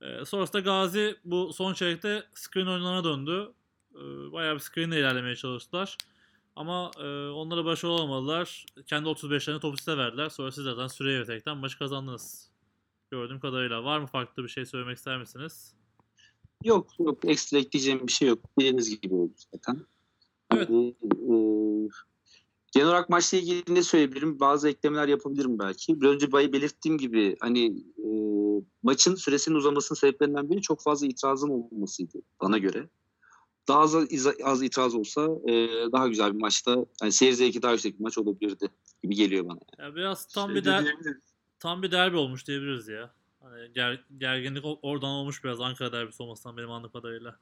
[0.00, 3.52] Ee, sonrasında Gazi bu son çeyrekte screen oyunlarına döndü.
[3.94, 5.96] Ee, bayağı bir screen ile ilerlemeye çalıştılar.
[6.56, 8.66] Ama e, onlara başarılı olamadılar.
[8.86, 10.28] Kendi 35'lerini topu size verdiler.
[10.28, 12.50] Sonra siz zaten süreyi yöneterekten maçı kazandınız.
[13.16, 13.84] Gördüğüm kadarıyla.
[13.84, 15.74] Var mı farklı bir şey söylemek ister misiniz?
[16.64, 17.24] Yok, yok.
[17.24, 18.38] Ekstra ekleyeceğim bir şey yok.
[18.58, 19.80] Dediğiniz gibi oldu zaten.
[20.54, 20.68] Evet.
[20.68, 21.34] Hani, e,
[22.72, 24.40] genel olarak maçla ilgili ne söyleyebilirim?
[24.40, 26.00] Bazı eklemeler yapabilirim belki.
[26.00, 27.66] Bir önce bayı belirttiğim gibi hani
[27.98, 28.08] e,
[28.82, 32.88] maçın süresinin uzamasının sebeplerinden biri çok fazla itirazın olmasıydı bana göre.
[33.68, 33.94] Daha az,
[34.44, 38.18] az itiraz olsa e, daha güzel bir maçta yani seyir zevki daha yüksek bir maç
[38.18, 38.68] olabilirdi
[39.02, 39.60] gibi geliyor bana.
[39.78, 40.94] Ya biraz tam Şey bir de der.
[41.58, 43.14] Tam bir derbi olmuş diyebiliriz ya.
[43.42, 47.38] Hani ger, gerginlik oradan olmuş biraz Ankara derbisi olmasından benim anladığım kadarıyla.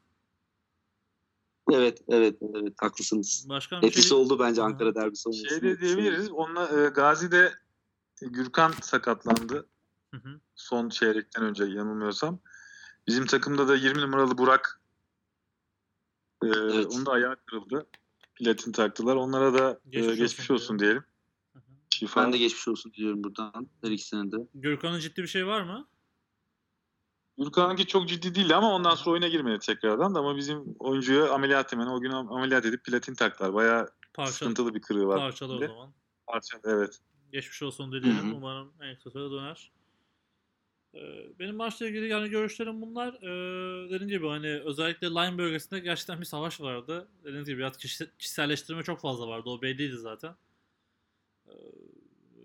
[1.73, 3.47] Evet, evet, evet haklısınız.
[3.49, 4.65] Başka bir Etkisi şey oldu bence Hı.
[4.65, 5.49] Ankara derbisi olması.
[5.49, 6.31] Şey de diyebiliriz.
[6.31, 7.53] Onunla e, Gazi'de
[8.21, 9.67] Gürkan sakatlandı.
[10.11, 10.41] Hı hı.
[10.55, 12.41] Son çeyrekten önce yanılmıyorsam.
[13.07, 14.81] Bizim takımda da 20 numaralı Burak
[16.43, 16.87] e, Evet.
[16.87, 17.87] onun da ayağı kırıldı.
[18.35, 19.17] Platin taktılar.
[19.17, 21.05] Onlara da e, Geçmiş geçmiş, olsun olsun diyelim.
[22.17, 24.37] Ben de geçmiş olsun diliyorum buradan her ikisine de.
[24.55, 25.89] Gürkan'ın ciddi bir şey var mı?
[27.39, 31.73] Gürkan'ınki çok ciddi değildi ama ondan sonra oyuna girmedi tekrardan da ama bizim oyuncuya ameliyat
[31.73, 33.55] hemen o gün am- ameliyat edip platin taktılar.
[33.55, 35.19] Bayağı Parça, sıkıntılı bir kırığı var.
[35.19, 35.95] parçalı o zaman.
[36.27, 37.01] Parça, evet.
[37.33, 38.35] Geçmiş olsun hı.
[38.35, 39.73] Umarım en kısa sürede döner.
[40.95, 43.15] Ee, Benim maçla ilgili yani görüşlerim bunlar.
[43.15, 47.09] Ee, dediğim gibi hani özellikle line bölgesinde gerçekten bir savaş vardı.
[47.25, 49.51] Dediğiniz gibi biraz kişi- kişiselleştirme çok fazla vardı.
[49.51, 50.35] O belliydi zaten.
[51.49, 51.53] Ee,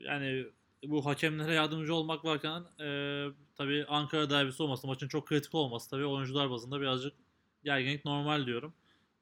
[0.05, 0.45] yani
[0.83, 3.27] bu hakemlere yardımcı olmak varken e,
[3.57, 7.13] tabii Ankara derbisi olması, maçın çok kritik olması tabii oyuncular bazında birazcık
[7.63, 8.73] gerginlik normal diyorum.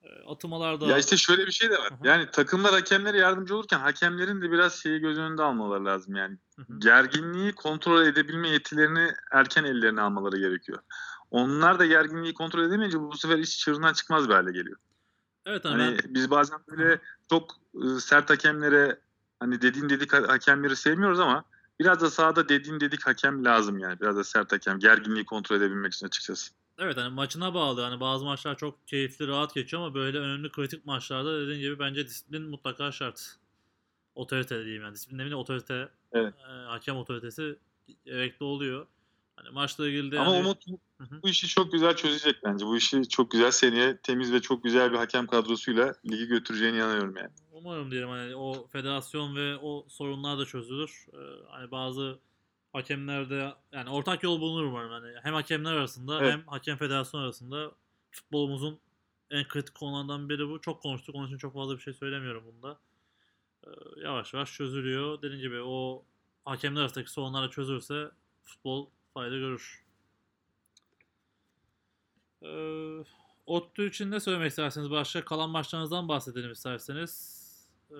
[0.03, 1.93] Ee, atamalarda Ya işte şöyle bir şey de var.
[2.03, 6.37] Yani takımlar hakemlere yardımcı olurken hakemlerin de biraz şeyi göz önünde almaları lazım yani.
[6.77, 10.79] Gerginliği kontrol edebilme yetilerini erken ellerine almaları gerekiyor.
[11.31, 14.77] Onlar da gerginliği kontrol edemeyince bu sefer iş çığırından çıkmaz bir hale geliyor.
[15.45, 18.99] Evet hani Hani ben biz bazen böyle çok e, sert hakemlere
[19.39, 21.43] hani dediğin dedik ha- hakemleri sevmiyoruz ama
[21.79, 23.99] biraz da sahada dediğin dedik hakem lazım yani.
[23.99, 24.79] Biraz da sert hakem.
[24.79, 26.51] Gerginliği kontrol edebilmek için açıkçası.
[26.79, 27.81] Evet hani maçına bağlı.
[27.81, 32.07] Hani bazı maçlar çok keyifli, rahat geçiyor ama böyle önemli kritik maçlarda dediğin gibi bence
[32.07, 33.35] disiplin mutlaka şart.
[34.15, 34.93] Otorite diyeyim yani.
[34.93, 36.33] Disiplin demeyeyim de otorite, Evet.
[36.49, 37.59] e, hakem otoritesi
[38.05, 38.87] gerekli oluyor.
[39.37, 40.65] Hani maçla ilgili de Ama yani- Umut
[41.23, 42.65] bu işi çok güzel çözecek bence.
[42.65, 47.15] Bu işi çok güzel seneye temiz ve çok güzel bir hakem kadrosuyla ligi götüreceğine inanıyorum
[47.17, 47.29] yani.
[47.51, 51.05] Umarım diyelim hani o federasyon ve o sorunlar da çözülür.
[51.13, 51.17] Ee,
[51.49, 52.19] hani bazı
[52.73, 54.91] hakemlerde yani ortak yol bulunur umarım.
[54.91, 56.33] Hani hem hakemler arasında Evet.
[56.33, 57.71] hem hakem federasyon arasında
[58.11, 58.79] futbolumuzun
[59.31, 60.61] en kritik konulardan biri bu.
[60.61, 61.15] Çok konuştuk.
[61.15, 62.79] Onun için çok fazla bir şey söylemiyorum bunda.
[63.67, 63.69] Ee,
[64.03, 65.21] yavaş yavaş çözülüyor.
[65.21, 66.03] Dediğim gibi o
[66.45, 68.11] hakemler arasındaki sorunlar çözülürse
[68.43, 68.87] futbol
[69.17, 69.85] fayda görür.
[72.41, 73.03] Ee,
[73.45, 77.43] Ottu için ne söylemek isterseniz başka kalan maçlarınızdan bahsedelim isterseniz.
[77.91, 77.95] Ee,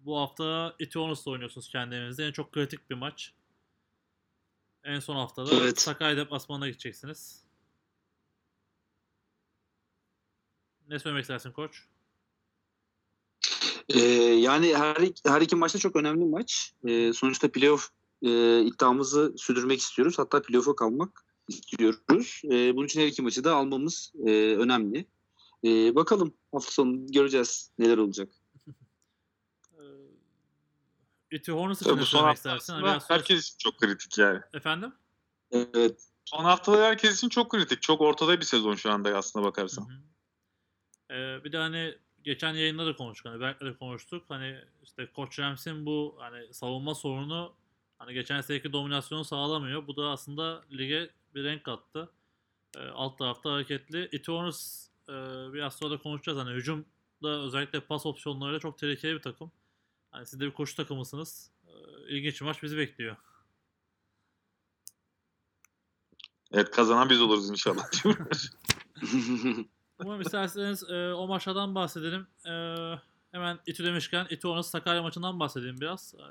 [0.00, 2.26] bu hafta Etionus'la oynuyorsunuz kendi evinizde.
[2.26, 3.34] En çok kritik bir maç.
[4.84, 5.80] En son haftada Evet.
[5.80, 7.44] Sakai deplasmanına gideceksiniz.
[10.88, 11.84] Ne söylemek istersin koç?
[13.88, 14.96] Ee, yani her,
[15.26, 16.72] her iki maçta çok önemli maç.
[16.88, 17.90] Ee, sonuçta playoff
[18.22, 20.18] e, iddiamızı sürdürmek istiyoruz.
[20.18, 22.42] Hatta playoff'a kalmak istiyoruz.
[22.44, 25.06] Ee, bunun için her iki maçı da almamız e, önemli.
[25.64, 28.28] Ee, bakalım hafta sonu göreceğiz neler olacak.
[29.72, 29.82] Ee,
[31.30, 32.72] Etionus için Tabii ne bu son söylemek hafta istersin?
[32.72, 34.40] Aslında biraz herkes için çok kritik yani.
[34.52, 34.92] Efendim?
[35.50, 36.08] Evet.
[36.24, 37.82] Son haftalar herkes için çok kritik.
[37.82, 39.88] Çok ortada bir sezon şu anda aslına Hı bakarsan.
[39.88, 39.94] hı.
[41.14, 45.38] Ee, bir de hani geçen yayında da konuştuk hani Berk'le de konuştuk hani işte Koç
[45.38, 47.54] Rams'in bu hani savunma sorunu
[47.98, 49.86] hani geçen seneki dominasyonu sağlamıyor.
[49.86, 52.10] Bu da aslında lige bir renk kattı.
[52.76, 54.08] Ee, alt tarafta hareketli.
[54.12, 55.12] Eternals e,
[55.52, 59.52] biraz sonra da konuşacağız hani hücumda özellikle pas opsiyonlarıyla çok tehlikeli bir takım.
[60.10, 61.50] Hani siz de bir koşu takımısınız.
[61.66, 61.70] Ee,
[62.16, 63.16] ilginç bir maç bizi bekliyor.
[66.52, 67.84] Evet kazanan biz oluruz inşallah.
[69.98, 72.26] Umarım isterseniz e, o maçlardan bahsedelim.
[72.46, 72.52] E,
[73.32, 76.14] hemen İTÜ demişken İTÜ Onas Sakarya maçından bahsedeyim biraz.
[76.14, 76.24] E,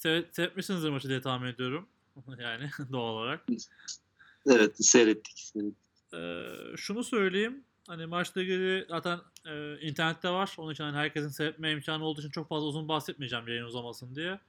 [0.00, 1.88] seyret, seyretmişsinizdir maçı diye tahmin ediyorum.
[2.38, 3.46] yani doğal olarak.
[4.46, 5.38] evet seyrettik.
[5.38, 6.14] seyrettik.
[6.14, 6.46] E,
[6.76, 7.64] şunu söyleyeyim.
[7.86, 10.54] Hani maçla ilgili zaten e, internette var.
[10.58, 14.40] Onun için hani herkesin seyretme imkanı olduğu için çok fazla uzun bahsetmeyeceğim yayın uzamasın diye.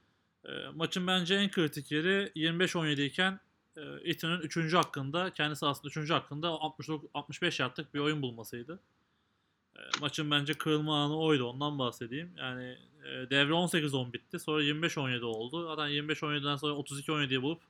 [0.44, 3.40] E, maçın bence en kritik yeri 25-17 iken
[3.76, 4.74] e, İTÜ'nün 3.
[4.74, 6.10] hakkında, kendi sahasında 3.
[6.10, 8.80] hakkında 69, 65 yardlık bir oyun bulmasıydı.
[9.76, 11.44] E, maçın bence kırılma anı oydu.
[11.44, 12.34] Ondan bahsedeyim.
[12.38, 14.38] Yani e, devre 18-10 bitti.
[14.38, 15.66] Sonra 25-17 oldu.
[15.66, 17.62] Zaten 25-17'den sonra 32-17'yi bulup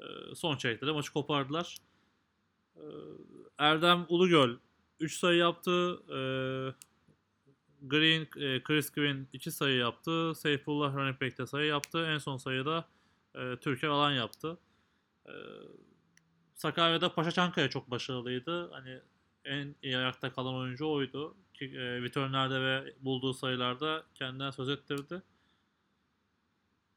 [0.00, 1.76] e, son çeyrekte de maçı kopardılar.
[2.76, 2.84] E,
[3.58, 4.56] Erdem Ulugöl
[5.00, 6.00] 3 sayı yaptı.
[6.08, 6.18] E,
[7.82, 10.34] Green, e, Chris Green 2 sayı yaptı.
[10.34, 12.06] Seyfullah running back de sayı yaptı.
[12.06, 12.88] En son sayıda
[13.34, 14.58] e, Türker Alan yaptı.
[16.54, 18.70] Sakarya'da Paşa Çankaya çok başarılıydı.
[18.72, 19.00] Hani
[19.44, 21.36] en iyi ayakta kalan oyuncu oydu.
[21.60, 21.66] E,
[22.02, 25.22] returnlerde ve bulduğu sayılarda kendinden söz ettirdi.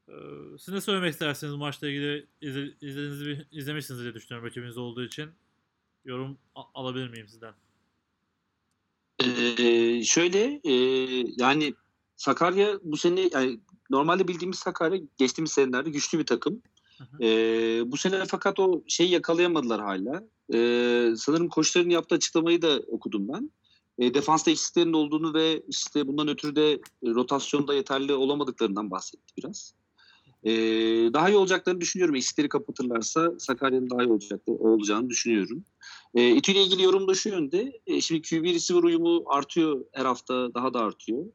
[0.08, 0.14] E,
[0.58, 5.30] siz ne söylemek istersiniz maçla ilgili izle, izlediğinizi bir- izlemişsiniz diye düşünüyorum rakibiniz olduğu için.
[6.04, 7.54] Yorum alabilir miyim sizden?
[9.24, 10.74] Ee, şöyle e,
[11.36, 11.74] yani
[12.16, 16.62] Sakarya bu sene yani normalde bildiğimiz Sakarya geçtiğimiz senelerde güçlü bir takım.
[16.98, 17.24] Hı hı.
[17.24, 20.24] Ee, bu sene fakat o şeyi yakalayamadılar hala.
[20.54, 23.50] Ee, sanırım koçların yaptığı açıklamayı da okudum ben.
[24.00, 29.74] Ee, defansta eksiklerin olduğunu ve işte bundan ötürü de e, rotasyonda yeterli olamadıklarından bahsetti biraz.
[30.44, 30.52] Ee,
[31.12, 32.14] daha iyi olacaklarını düşünüyorum.
[32.14, 35.64] Eksikleri kapatırlarsa Sakarya'nın daha iyi olacaktı, olacağını düşünüyorum.
[36.14, 37.80] E, İTÜ ile ilgili yorum da şu yönde.
[37.86, 41.26] E, şimdi QB receiver uyumu artıyor her hafta daha da artıyor.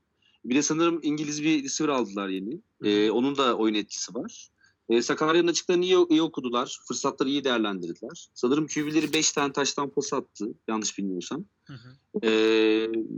[0.45, 2.61] Bir de sanırım İngiliz bir receiver aldılar yeni.
[2.83, 4.49] E, onun da oyun etkisi var.
[4.89, 6.79] E, Sakarya'nın açıklarını iyi, iyi okudular.
[6.87, 8.27] Fırsatları iyi değerlendirdiler.
[8.33, 10.45] Sanırım QB'leri 5 tane taştan pas attı.
[10.67, 11.45] Yanlış bilmiyorsam.
[11.65, 12.27] Hı hı.
[12.27, 12.29] E,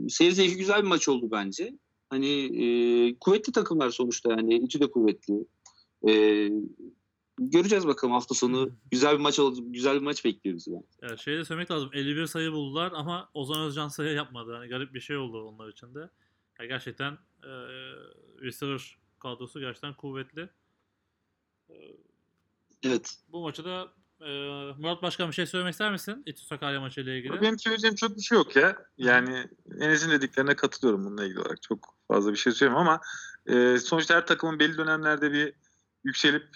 [0.10, 1.78] seyir zevki güzel bir maç oldu bence.
[2.10, 2.30] Hani
[2.64, 2.68] e,
[3.20, 4.56] kuvvetli takımlar sonuçta yani.
[4.56, 5.34] İTÜ de kuvvetli.
[6.08, 6.12] E,
[7.38, 8.70] göreceğiz bakalım hafta sonu.
[8.92, 9.60] Güzel bir maç oldu.
[9.66, 10.86] Güzel bir maç bekliyoruz yani.
[11.02, 11.90] Ya şey de söylemek lazım.
[11.94, 14.54] 51 sayı buldular ama Ozan Özcan sayı yapmadı.
[14.54, 16.10] Hani garip bir şey oldu onlar için de.
[16.60, 17.12] Ya gerçekten
[17.44, 17.52] e,
[18.42, 20.50] receiver kadrosu gerçekten kuvvetli.
[22.84, 23.16] Evet.
[23.32, 23.88] bu maçı da
[24.22, 24.30] e,
[24.78, 26.24] Murat Başkan bir şey söylemek ister misin?
[26.26, 27.42] İTÜ Sakarya maçı ile ilgili.
[27.42, 28.78] Benim söyleyeceğim çok bir şey yok ya.
[28.98, 29.48] Yani
[29.80, 31.62] Enes'in dediklerine katılıyorum bununla ilgili olarak.
[31.62, 33.02] Çok fazla bir şey söyleyemem ama
[33.46, 35.54] e, sonuçta her takımın belli dönemlerde bir
[36.04, 36.48] yükselip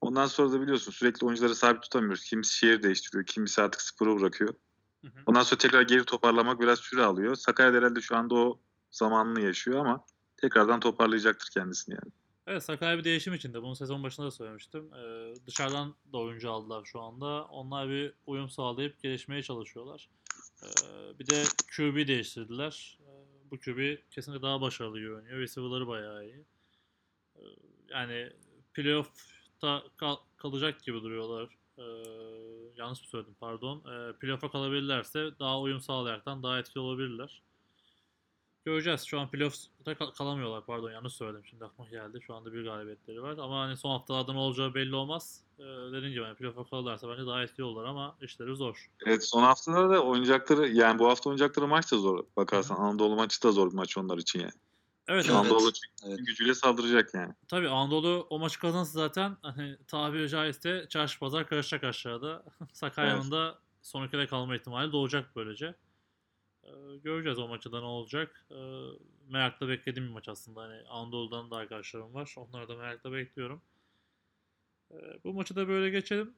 [0.00, 2.24] ondan sonra da biliyorsun sürekli oyuncuları sabit tutamıyoruz.
[2.24, 4.54] Kimisi şehir değiştiriyor, kimisi artık sporu bırakıyor.
[5.00, 5.22] Hı hı.
[5.26, 7.34] Ondan sonra tekrar geri toparlamak biraz süre alıyor.
[7.36, 8.60] Sakarya herhalde şu anda o
[8.90, 10.04] zamanını yaşıyor ama
[10.36, 12.12] tekrardan toparlayacaktır kendisini yani.
[12.46, 13.62] Evet Sakarya bir değişim içinde.
[13.62, 14.90] Bunu sezon başında da söylemiştim.
[14.94, 17.44] Ee, dışarıdan da oyuncu aldılar şu anda.
[17.44, 20.08] Onlar bir uyum sağlayıp gelişmeye çalışıyorlar.
[20.62, 21.42] Ee, bir de
[21.76, 22.98] QB değiştirdiler.
[23.00, 25.38] Ee, bu QB kesinlikle daha başarılı görünüyor.
[25.38, 26.44] Receiver'ları bayağı iyi.
[27.36, 27.40] Ee,
[27.90, 28.32] yani
[28.74, 31.48] playoff'ta kal- kalacak gibi duruyorlar.
[31.78, 31.82] Ee,
[32.76, 33.78] yanlış mı söyledim pardon.
[33.78, 37.42] Ee, playoff'a kalabilirlerse daha uyum sağlayaraktan daha etkili olabilirler.
[38.64, 39.04] Göreceğiz.
[39.04, 40.64] Şu an playoff'ta kal- kalamıyorlar.
[40.66, 41.44] Pardon yanlış söyledim.
[41.50, 42.20] Şimdi aklıma geldi.
[42.26, 43.38] Şu anda bir galibiyetleri var.
[43.38, 45.40] Ama hani son haftalarda ne olacağı belli olmaz.
[45.58, 48.90] Ee, dediğim gibi hani playoff'a kalırlarsa bence daha etkili olurlar ama işleri zor.
[49.06, 52.24] Evet son haftada da oynayacakları yani bu hafta oynayacakları maç da zor.
[52.36, 54.52] Bakarsan Anadolu maçı da zor bir maç onlar için yani.
[55.08, 55.26] Evet, Evet.
[55.26, 55.36] evet.
[55.52, 55.70] Anadolu
[56.06, 56.18] Evet.
[56.26, 57.34] gücüyle saldıracak yani.
[57.48, 62.42] Tabii Anadolu o maçı kazansa zaten hani tabiri caizse çarşı pazar karışacak aşağıda.
[62.72, 65.74] Sakarya'nın da son ülkede kalma ihtimali doğacak böylece.
[66.64, 68.46] Ee, göreceğiz o maçta da ne olacak.
[68.50, 68.54] Ee,
[69.28, 70.62] merakla beklediğim bir maç aslında.
[70.62, 72.34] Hani Anadolu'dan da arkadaşlarım var.
[72.36, 73.62] Onları da merakla bekliyorum.
[74.90, 76.34] Ee, bu maçı da böyle geçelim.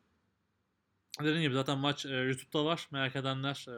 [1.21, 2.89] Dediğim gibi zaten maç e, YouTube'da var.
[2.91, 3.75] Merak edenler e,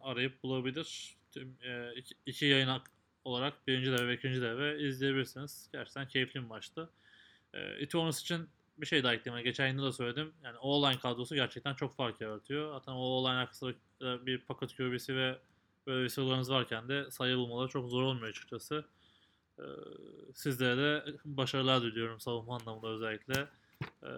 [0.00, 1.16] arayıp bulabilir.
[1.30, 2.70] Tüm e, iki, iki yayın
[3.24, 5.68] olarak birinci devre ve ikinci devre izleyebilirsiniz.
[5.72, 6.90] Gerçekten keyifli bir maçtı.
[7.54, 9.44] E, Eternals için bir şey daha ekleyeyim.
[9.44, 10.32] Geçen yayında da söyledim.
[10.44, 12.72] Yani O-line kadrosu gerçekten çok fark yaratıyor.
[12.72, 13.72] Zaten o O-line arkasında
[14.02, 15.38] e, bir paket QB'si ve
[15.86, 18.84] böyle receiver'larınız varken de sayı bulmaları çok zor olmuyor açıkçası.
[19.58, 19.64] E,
[20.34, 23.48] sizlere de başarılar diliyorum savunma anlamında özellikle.
[24.02, 24.10] E,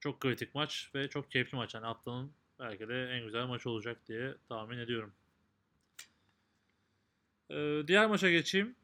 [0.00, 1.74] çok kritik maç ve çok keyifli maç.
[1.74, 5.12] Yani haftanın belki de en güzel maç olacak diye tahmin ediyorum.
[7.50, 8.76] Ee, diğer maça geçeyim.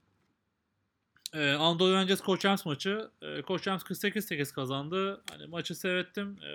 [1.34, 3.10] Ee, Anadolu Rangers Koç Rams maçı.
[3.22, 5.22] Ee, Koç Rams 48-8 kazandı.
[5.30, 6.38] Hani maçı seyrettim.
[6.42, 6.48] Ee,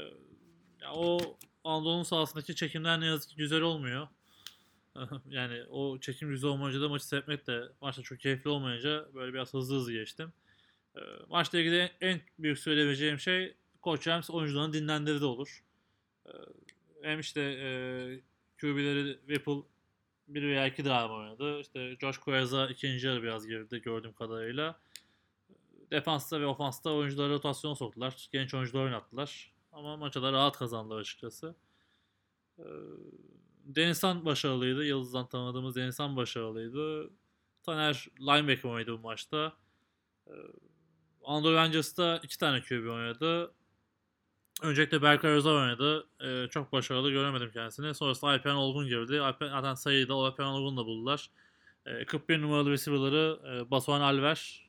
[0.81, 4.07] ya o Anadolu'nun sahasındaki çekimler ne yazık ki güzel olmuyor.
[5.29, 9.53] Yani o çekim güzel olmayınca da maçı seyretmek de maçta çok keyifli olmayınca böyle biraz
[9.53, 10.33] hızlı hızlı geçtim.
[10.95, 15.63] Ee, maçla ilgili en büyük söyleyebileceğim şey Koç Rams oyuncularını dinlendirdi olur.
[16.27, 16.31] Ee,
[17.01, 17.69] hem işte e,
[18.61, 19.61] QB'leri Whipple
[20.27, 21.59] bir veya iki drive oynadı.
[21.59, 24.79] İşte Josh Coyaz'a ikinci yarı biraz girdi gördüğüm kadarıyla.
[25.91, 28.27] Defansta ve ofansta oyuncuları rotasyon soktular.
[28.31, 29.53] Genç oyuncular oynattılar.
[29.71, 31.55] Ama maça da rahat kazandılar açıkçası.
[32.59, 32.63] Ee,
[33.65, 34.85] Denizhan başarılıydı.
[34.85, 37.09] Yıldız'dan tanıdığımız Denizhan başarılıydı.
[37.63, 39.53] Taner linebacker oynadı bu maçta.
[40.27, 40.31] Ee,
[41.23, 43.53] Anadolu Rangers'ta iki tane QB oynadı.
[44.61, 46.07] Öncelikle Berkay Özer oynadı.
[46.23, 47.95] Ee, çok başarılı göremedim kendisini.
[47.95, 49.21] Sonrasında Alperen Olgun girdi.
[49.21, 51.29] Alper, zaten sayıyı da Alperen Olgun'la buldular.
[51.85, 54.65] Ee, 41 numaralı receiver'ları e, Batuhan Alver.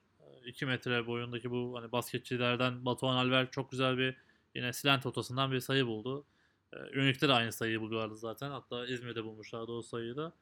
[0.47, 4.17] 2 metre boyundaki bu hani basketçilerden Batuhan Alver çok güzel bir
[4.55, 6.25] yine slant rotasından bir sayı buldu.
[6.73, 8.51] Ee, Unique'de de aynı sayıyı buluyorlardı zaten.
[8.51, 10.33] Hatta İzmir'de bulmuşlardı o sayıyı da.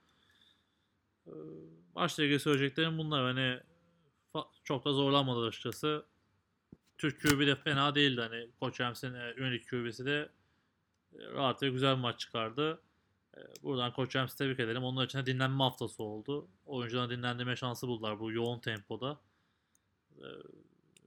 [1.27, 1.31] Ee,
[1.95, 3.23] maçla ilgili söyleyeceklerim bunlar.
[3.23, 3.61] Hani
[4.65, 6.07] çok da zorlanmadı açıkçası.
[6.99, 8.21] Türk QB de fena değildi.
[8.21, 10.29] Hani Koç Rams'in e, Unique QB'si de
[11.13, 12.83] e, rahat ve güzel bir maç çıkardı.
[13.37, 14.85] E, buradan Koç Rams'i tebrik edelim.
[14.85, 16.49] Onlar için de dinlenme haftası oldu.
[16.67, 19.21] Oyuncuların dinlendirme şansı buldular bu yoğun tempoda.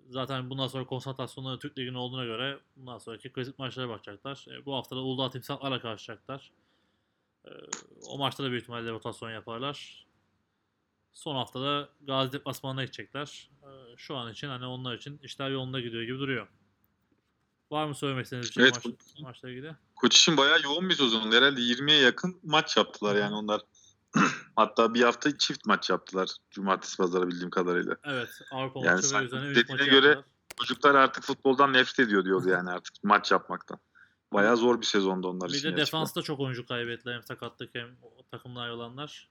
[0.07, 4.45] E, zaten bundan sonra konsantrasyonları Türk Ligi'nin olduğuna göre bundan sonraki kritik maçlara bakacaklar.
[4.51, 6.51] E, bu hafta da Uludağ Timsahlarla karşılaşacaklar.
[7.45, 7.49] E,
[8.07, 10.07] o maçta da büyük ihtimalle rotasyon yaparlar.
[11.17, 13.49] Son haftada Gazi Deplasmanı'na gidecekler.
[13.63, 16.47] Ee, Şu an için hani onlar için işler yolunda gidiyor gibi duruyor.
[17.71, 19.75] Var mı söylemek istediğiniz bir şey Evet, maç, maçla ilgili?
[19.95, 21.31] Koç için bayağı yoğun bir sezon.
[21.31, 23.61] Herhalde 20'ye yakın maç yaptılar yani onlar.
[24.57, 26.29] Hatta bir hafta çift maç yaptılar.
[26.51, 27.95] Cumartesi pazarı bildiğim kadarıyla.
[28.03, 28.29] Evet.
[28.51, 30.25] Avrupa Yani maçı ve üzerine 3 dediğine maçı göre- yaptılar.
[30.59, 33.79] Çocuklar artık futboldan nefret ediyor diyordu yani artık maç yapmaktan.
[34.33, 35.63] Bayağı zor bir sezondu onlar Bir için.
[35.67, 35.85] de gerçekten.
[35.99, 37.13] defansta çok oyuncu kaybettiler.
[37.15, 37.97] Hem sakatlık hem
[38.31, 39.29] takımdan ayrılanlar.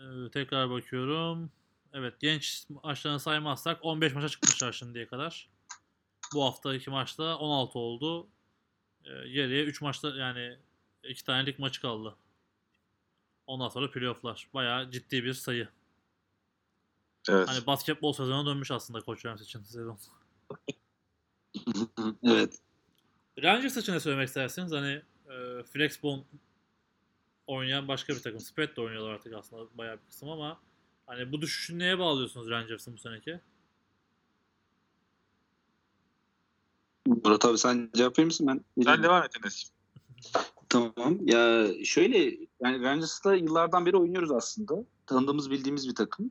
[0.00, 1.50] Ee, tekrar bakıyorum.
[1.92, 5.48] Evet genç maçlarını saymazsak 15 maça çıkmışlar şimdiye kadar.
[6.34, 8.28] Bu hafta iki maçta 16 oldu.
[9.04, 10.58] Ee, geriye 3 maçta yani
[11.04, 12.16] 2 tane lig maçı kaldı.
[13.48, 14.48] Ondan sonra playofflar.
[14.54, 15.68] Bayağı ciddi bir sayı.
[17.28, 17.48] Evet.
[17.48, 19.98] Hani basketbol sezonu dönmüş aslında Koç Rams için sezon.
[22.22, 22.58] evet.
[23.42, 24.72] Rangers için ne söylemek istersiniz?
[24.72, 26.22] Hani e, Flexbone
[27.46, 28.40] oynayan başka bir takım.
[28.40, 30.60] Spread de oynuyorlar artık aslında bayağı bir kısım ama
[31.06, 33.40] hani bu düşüşü neye bağlıyorsunuz Rangers'ın bu seneki?
[37.06, 38.46] Murat abi sen cevap verir misin?
[38.46, 39.72] Ben Sen devam et Enes.
[40.68, 41.18] Tamam.
[41.22, 42.18] Ya şöyle
[42.62, 44.84] yani Rangers'ta yıllardan beri oynuyoruz aslında.
[45.06, 46.30] Tanıdığımız bildiğimiz bir takım.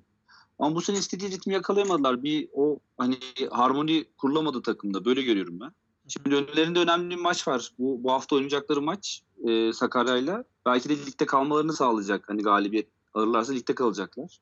[0.60, 2.24] Ama bu sene istediği ritmi yakalayamadılar.
[2.24, 3.18] Bir o hani
[3.52, 5.06] harmoni kurulamadı takımda.
[5.06, 5.72] Böyle görüyorum ben.
[6.08, 7.72] Şimdi önlerinde önemli bir maç var.
[7.80, 10.44] Bu, bu hafta oynayacakları maç e, Sakarya'yla.
[10.66, 12.30] Belki de ligde kalmalarını sağlayacak.
[12.30, 14.40] Hani galibiyet alırlarsa ligde kalacaklar.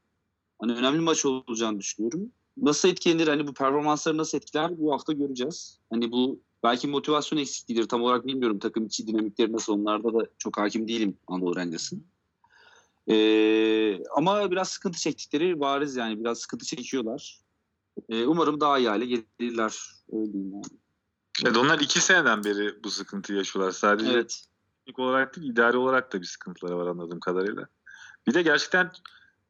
[0.59, 2.31] Hani önemli maç olacağını düşünüyorum.
[2.57, 3.27] Nasıl etkilenir?
[3.27, 4.79] Hani bu performansları nasıl etkiler?
[4.79, 5.79] Bu hafta göreceğiz.
[5.89, 7.87] Hani bu belki motivasyon eksikliğidir.
[7.87, 9.73] Tam olarak bilmiyorum takım içi dinamikleri nasıl.
[9.73, 12.07] Onlarda da çok hakim değilim Anadolu Rangers'ın.
[13.09, 16.19] Ee, ama biraz sıkıntı çektikleri bariz yani.
[16.19, 17.39] Biraz sıkıntı çekiyorlar.
[18.09, 19.79] E, umarım daha iyi hale gelirler.
[20.11, 20.65] Öyle diyeyim yani.
[21.45, 23.71] Evet, onlar iki seneden beri bu sıkıntıyı yaşıyorlar.
[23.71, 24.45] Sadece Evet.
[24.79, 27.67] teknik olarak değil, idari olarak da bir sıkıntıları var anladığım kadarıyla.
[28.27, 28.91] Bir de gerçekten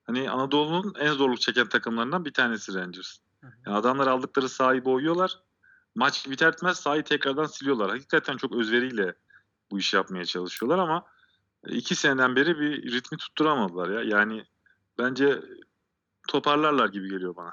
[0.03, 3.17] hani Anadolu'nun en zorluk çeken takımlarından bir tanesi Rangers.
[3.43, 5.39] Yani adamlar aldıkları sahayı boyuyorlar.
[5.95, 7.89] Maç biter bitmez sahayı tekrardan siliyorlar.
[7.89, 9.15] Hakikaten çok özveriyle
[9.71, 11.05] bu işi yapmaya çalışıyorlar ama
[11.67, 14.01] iki seneden beri bir ritmi tutturamadılar ya.
[14.01, 14.45] Yani
[14.97, 15.41] bence
[16.27, 17.51] toparlarlar gibi geliyor bana.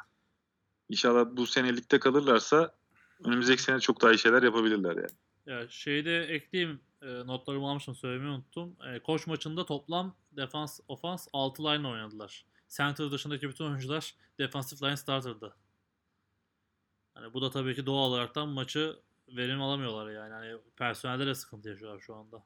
[0.89, 2.75] İnşallah bu sene ligde kalırlarsa
[3.25, 5.13] önümüzdeki sene çok daha iyi şeyler yapabilirler yani.
[5.47, 8.77] Ya şeyde ekleyeyim e, notlarımı almışım söylemeyi unuttum.
[8.87, 12.45] E, koç maçında toplam defans ofans 6 line oynadılar.
[12.69, 15.55] Center dışındaki bütün oyuncular defensive line starter'dı.
[17.15, 20.33] Hani bu da tabii ki doğal olaraktan maçı verim alamıyorlar yani.
[20.33, 22.43] Hani personelde de sıkıntı yaşıyorlar şu anda.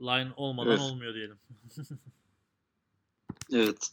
[0.00, 0.80] Line olmadan Evet.
[0.80, 1.38] olmuyor diyelim.
[3.52, 3.90] Evet.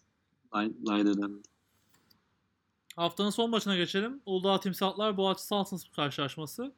[0.51, 1.41] Aynen önemli.
[2.95, 4.21] Haftanın son maçına geçelim.
[4.25, 6.73] Uludağ Timsahlar Boğaziçi Saltins karşılaşması.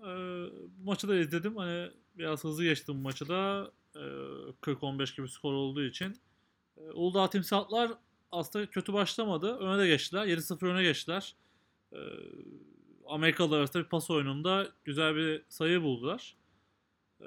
[0.00, 1.56] Ee, bu maçı da izledim.
[1.56, 3.70] Hani biraz hızlı geçtim bu maçı da.
[3.96, 3.98] Ee,
[4.60, 6.20] 40-15 gibi skor olduğu için.
[6.76, 7.92] Ee, Uludağ Timsahlar
[8.34, 9.56] aslında kötü başlamadı.
[9.56, 10.26] Öne de geçtiler.
[10.26, 11.34] 7-0 öne geçtiler.
[11.92, 11.96] Ee,
[13.06, 16.36] Amerikalılar arasında bir pas oyununda güzel bir sayı buldular.
[17.20, 17.26] Ee,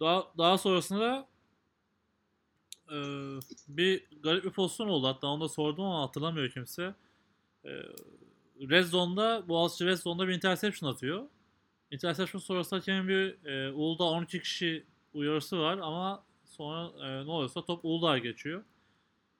[0.00, 1.28] daha, daha sonrasında
[2.90, 2.96] e,
[3.68, 5.06] bir garip bir pozisyon oldu.
[5.06, 6.94] Hatta onu da sordum ama hatırlamıyor kimse.
[7.64, 7.70] E,
[8.60, 11.28] Red Zone'da, Boğaziçi Red Zone'da bir interception atıyor.
[11.90, 17.64] Interception sonrası hakemin bir e, Uludağ 12 kişi uyarısı var ama sonra e, ne oluyorsa
[17.64, 18.64] top Uludağ'a geçiyor.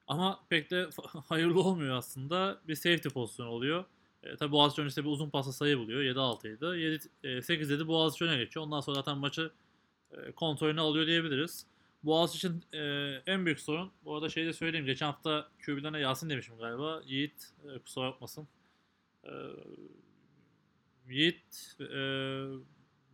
[0.09, 0.89] Ama pek de
[1.29, 2.61] hayırlı olmuyor aslında.
[2.69, 3.85] Bir safety pozisyonu oluyor.
[4.23, 6.03] E, tabi Boğaziçi öncesinde bir uzun pasla sayı buluyor.
[6.03, 6.79] 7-6'ydı.
[6.79, 8.67] 7, e, 8-7 Boğaziçi öne geçiyor.
[8.67, 9.51] Ondan sonra zaten maçı
[10.13, 11.67] e, kontrolünü alıyor diyebiliriz.
[12.03, 12.83] Boğaziçi için e,
[13.27, 14.87] en büyük sorun, bu arada şey de söyleyeyim.
[14.87, 17.03] Geçen hafta QB'lerine Yasin demişim galiba.
[17.07, 18.49] Yiğit e, kusura bakmasın.
[19.25, 19.31] E,
[21.09, 21.97] Yiğit e,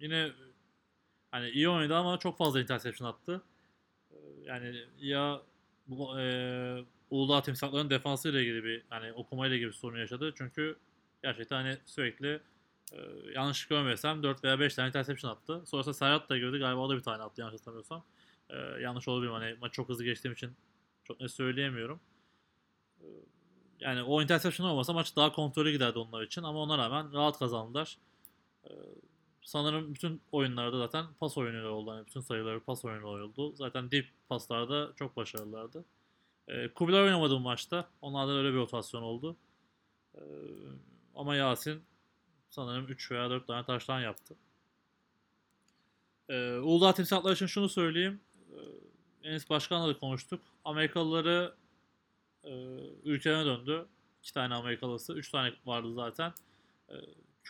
[0.00, 0.32] yine
[1.30, 3.42] hani iyi oynadı ama çok fazla interception attı.
[4.10, 5.42] E, yani ya
[5.90, 10.32] bu e, Uludağ Timsahların defansıyla ilgili bir hani okumayla ilgili bir sorun yaşadı.
[10.38, 10.76] Çünkü
[11.22, 12.40] gerçekten hani sürekli
[12.92, 12.98] e,
[13.34, 15.62] yanlış görmesem 4 veya 5 tane interception attı.
[15.66, 16.58] Sonrasında Serhat da girdi.
[16.58, 18.04] Galiba o da bir tane attı yanlış hatırlamıyorsam.
[18.50, 20.50] E, yanlış olabilir hani maç çok hızlı geçtiğim için
[21.04, 22.00] çok net söyleyemiyorum.
[23.00, 23.06] E,
[23.80, 27.98] yani o interception olmasa maç daha kontrollü giderdi onlar için ama ona rağmen rahat kazandılar.
[28.64, 28.70] E,
[29.50, 31.90] sanırım bütün oyunlarda zaten pas oyunu oldu.
[31.90, 33.56] Yani bütün sayıları pas oyunu oldu.
[33.56, 35.84] Zaten deep paslarda çok başarılılardı.
[36.48, 37.88] E, Kubilay oynamadı bu maçta.
[38.02, 39.36] Onlarda öyle bir rotasyon oldu.
[40.14, 40.22] E,
[41.14, 41.82] ama Yasin
[42.50, 44.36] sanırım 3 veya 4 tane taştan yaptı.
[46.28, 48.20] Ee, Uludağ Timsahlar için şunu söyleyeyim.
[49.22, 50.40] Ee, Enis Başkan'la da konuştuk.
[50.64, 51.54] Amerikalıları
[52.44, 52.50] e,
[53.04, 53.86] ülkelerine döndü.
[54.22, 55.14] 2 tane Amerikalısı.
[55.14, 56.32] 3 tane vardı zaten.
[56.88, 56.94] Ee,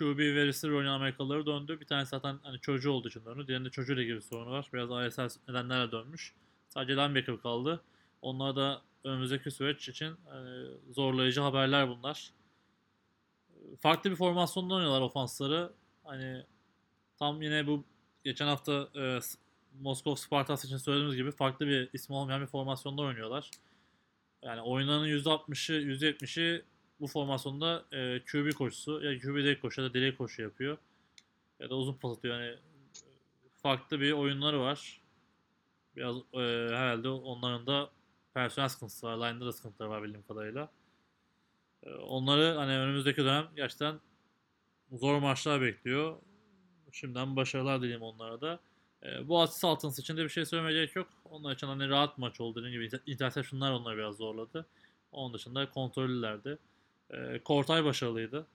[0.01, 1.81] QB ve receiver oynayan Amerikalıları döndü.
[1.81, 3.47] Bir tanesi zaten hani çocuğu olduğu için döndü.
[3.47, 4.71] Diğerinde çocuğuyla ilgili sorunu var.
[4.73, 6.35] Biraz ailesel nedenlerle dönmüş.
[6.69, 7.83] Sadece linebacker kaldı.
[8.23, 12.33] Onlar da önümüzdeki süreç için hani, zorlayıcı haberler bunlar
[13.81, 15.73] farklı bir formasyonda oynuyorlar ofansları.
[16.05, 16.45] Hani
[17.19, 17.85] tam yine bu
[18.25, 19.19] geçen hafta e,
[19.81, 23.51] Moskov Spartas için söylediğimiz gibi farklı bir ismi olmayan bir formasyonda oynuyorlar.
[24.43, 26.65] Yani oyunların %60'ı, %70'i
[27.01, 30.79] bu formasyonda e, QB koşusu ya QB direkt koşu ya da direkt koşu yapıyor.
[31.61, 32.41] Ya da uzun pas atıyor.
[32.41, 32.59] Yani
[33.63, 35.01] farklı bir oyunları var.
[35.97, 36.39] Biraz e,
[36.75, 37.91] herhalde onların da
[38.35, 39.17] personel sıkıntısı var.
[39.17, 40.69] Line'da da sıkıntıları var bildiğim kadarıyla.
[41.83, 44.01] E, onları hani önümüzdeki dönem gerçekten
[44.93, 46.17] zor maçlar bekliyor.
[46.93, 48.61] Şimdiden başarılar dileyim onlara da.
[49.03, 51.09] E, Boğaziçi Saltins için de bir şey söylemeye gerek yok.
[51.25, 52.61] Onlar için hani rahat maç oldu.
[52.65, 54.67] Dediğim gibi interceptionlar onları biraz zorladı.
[55.13, 56.59] Onun dışında kontrollülerdi.
[57.11, 58.47] E, Kortay başarılıydı.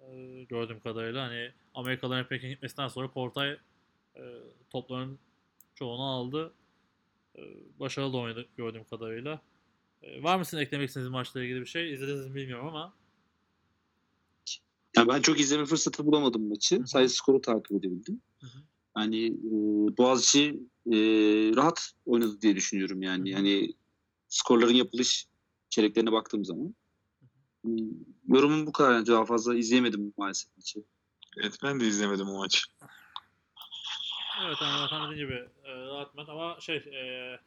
[0.00, 1.28] E, gördüğüm kadarıyla.
[1.28, 3.50] Hani Amerikalıların pek gitmesinden sonra Kortay
[4.16, 4.22] e,
[4.70, 5.18] topların
[5.74, 6.52] çoğunu aldı.
[7.36, 7.40] E,
[7.80, 9.40] başarılı oynadı gördüğüm kadarıyla.
[10.02, 11.92] E, var mısın eklemek istediğiniz maçla ilgili bir şey?
[11.92, 12.94] İzlediniz mi bilmiyorum ama.
[14.96, 16.76] Yani ben çok izleme fırsatı bulamadım maçı.
[16.76, 16.86] Hı hı.
[16.86, 18.20] Sadece skoru takip edebildim.
[18.40, 18.58] Hı hı.
[18.98, 19.50] Yani e,
[19.98, 20.96] Boğaziçi e,
[21.56, 23.34] rahat oynadı diye düşünüyorum yani.
[23.34, 23.38] Hı hı.
[23.38, 23.72] Yani
[24.28, 25.26] skorların yapılış
[25.68, 26.74] çeyreklerine baktığım zaman.
[28.28, 28.92] Yorumum bu kadar.
[28.92, 30.84] Yani daha fazla izleyemedim maalesef maçı.
[31.36, 32.60] Evet ben de izlemedim o maçı.
[34.44, 37.40] Evet yani zaten dediğim gibi e, rahat maç ama şey e,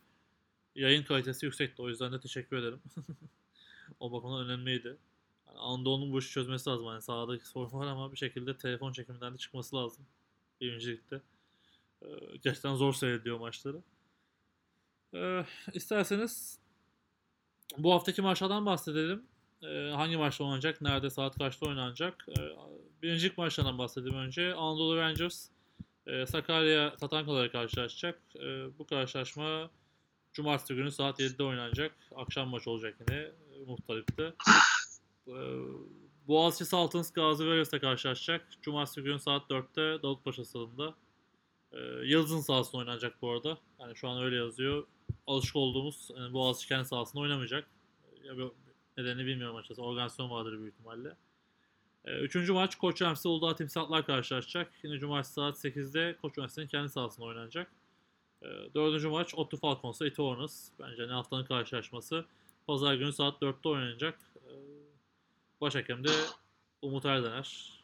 [0.76, 1.82] yayın kalitesi yüksekti.
[1.82, 2.82] O yüzden de teşekkür ederim.
[4.00, 4.98] o bakımdan önemliydi.
[5.48, 6.86] Yani Anadolu'nun bu işi çözmesi lazım.
[6.86, 10.06] Yani sahadaki sorun var ama bir şekilde telefon çekiminden de çıkması lazım.
[10.62, 11.22] Birincilikte.
[12.02, 12.08] E,
[12.44, 13.82] gerçekten zor seyrediyor maçları.
[15.14, 16.60] E, isterseniz
[17.78, 19.24] bu haftaki maçlardan bahsedelim.
[19.62, 22.26] E, hangi maçta oynanacak, nerede, saat kaçta oynanacak?
[22.30, 22.42] E,
[23.02, 24.54] birincilik maçlarından bahsedeyim önce.
[24.54, 25.50] Anadolu Rangers
[26.08, 28.22] e, Sakarya Tatankaları karşılaşacak.
[28.36, 29.70] E, bu karşılaşma
[30.34, 31.96] Cumartesi günü saat 7'de oynanacak.
[32.16, 34.34] Akşam maç olacak yine e, Muhtarip'te.
[35.28, 35.36] E,
[36.28, 38.48] Boğaziçi Saltins Gazi Veres'le karşılaşacak.
[38.62, 40.96] Cumartesi günü saat 4'te Davutpaşa stadında.
[41.72, 43.58] E, Yıldız'ın sahasında oynanacak bu arada.
[43.80, 44.88] Yani şu an öyle yazıyor.
[45.28, 47.68] Alışık olduğumuz yani Boğaziçi kendi sahasında oynamayacak.
[48.98, 49.82] Nedenini bilmiyorum açıkçası.
[49.82, 51.16] Organizasyon vardır büyük ihtimalle.
[52.06, 54.72] E, üçüncü maç Koç Üniversitesi Uludağ Timsahlar karşılaşacak.
[54.84, 57.72] Yine cumartesi saat 8'de Koç Üniversitesi'nin kendi sahasında oynanacak.
[58.42, 60.70] E, dördüncü maç Ottu Falcons'la Iti Hornets.
[60.80, 62.26] Bence ne haftanın karşılaşması.
[62.68, 64.20] Pazar günü saat 4'te oynanacak.
[64.36, 64.52] E,
[65.62, 66.12] Başhakem de
[66.82, 67.78] Umut Erdener.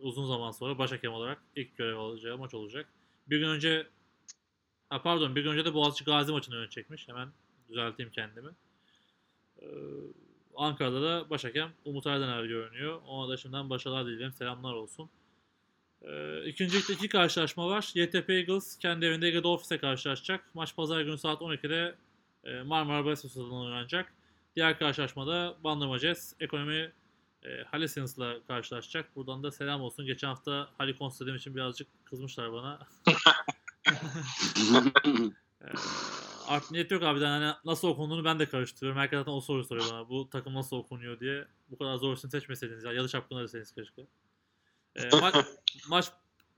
[0.00, 2.88] Uzun zaman sonra başhakem olarak ilk görev alacağı maç olacak.
[3.26, 3.86] Bir gün önce
[4.90, 7.08] ha pardon bir gün önce de Boğaziçi Gazi maçını yönetecekmiş.
[7.08, 7.28] Hemen
[7.68, 8.50] düzelteyim kendimi.
[9.62, 9.66] Ee,
[10.60, 13.00] Ankara'da da başhakem Umut Erdener görünüyor.
[13.06, 14.32] Ona da şimdiden başarılar dilerim.
[14.32, 15.10] Selamlar olsun.
[16.02, 17.90] Ee, ikinci ligde iki karşılaşma var.
[17.94, 20.54] YTP Eagles kendi evinde Ege Dolphins'e karşılaşacak.
[20.54, 21.94] Maç pazar günü saat 12'de
[22.44, 24.12] e, Marmara Stadı'nda oynanacak.
[24.56, 26.92] Diğer karşılaşmada Bandırma Jazz Ekonomi
[27.42, 29.16] e, Halesins'la karşılaşacak.
[29.16, 30.06] Buradan da selam olsun.
[30.06, 32.78] Geçen hafta Halikons dediğim için birazcık kızmışlar bana.
[35.62, 35.66] Ee,
[36.50, 37.20] art niyet yok abi.
[37.24, 39.00] Hani nasıl okunduğunu ben de karıştırıyorum.
[39.00, 40.08] Herkes zaten o soruyu soruyor bana.
[40.08, 41.44] Bu takım nasıl okunuyor diye.
[41.70, 42.92] Bu kadar zor isim seçmeseydiniz ya.
[42.92, 44.06] Ya da şapkını deseniz keşke.
[44.96, 45.44] Ee, ma-
[45.88, 46.10] maç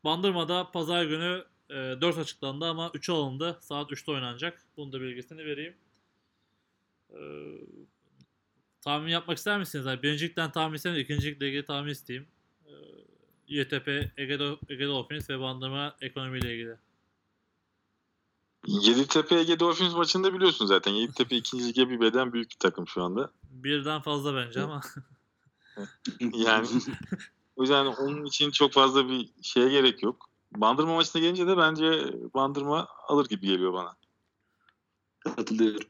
[0.04, 3.58] Bandırma'da pazar günü e, 4 açıklandı ama 3'e alındı.
[3.60, 4.62] Saat 3'te oynanacak.
[4.76, 5.74] Bunun da bilgisini vereyim.
[7.10, 7.16] Ee,
[8.80, 9.86] tahmin yapmak ister misiniz?
[9.86, 12.28] Yani birincilikten tahmin istemem, ikincilikle ilgili tahmin isteyeyim.
[12.66, 12.70] Ee,
[13.48, 16.76] YTP, Ege, Do- Ege Dolphins ve Bandırma ekonomiyle ilgili.
[18.80, 20.92] Yeditepe Ege Dolphins maçında biliyorsun zaten.
[20.92, 23.30] Yeditepe ikinci lige bir beden büyük bir takım şu anda.
[23.50, 24.80] Birden fazla bence ama.
[26.20, 26.68] Yani
[27.56, 30.30] o yüzden onun için çok fazla bir şeye gerek yok.
[30.56, 33.96] Bandırma maçına gelince de bence Bandırma alır gibi geliyor bana.
[35.20, 35.88] katılıyorum.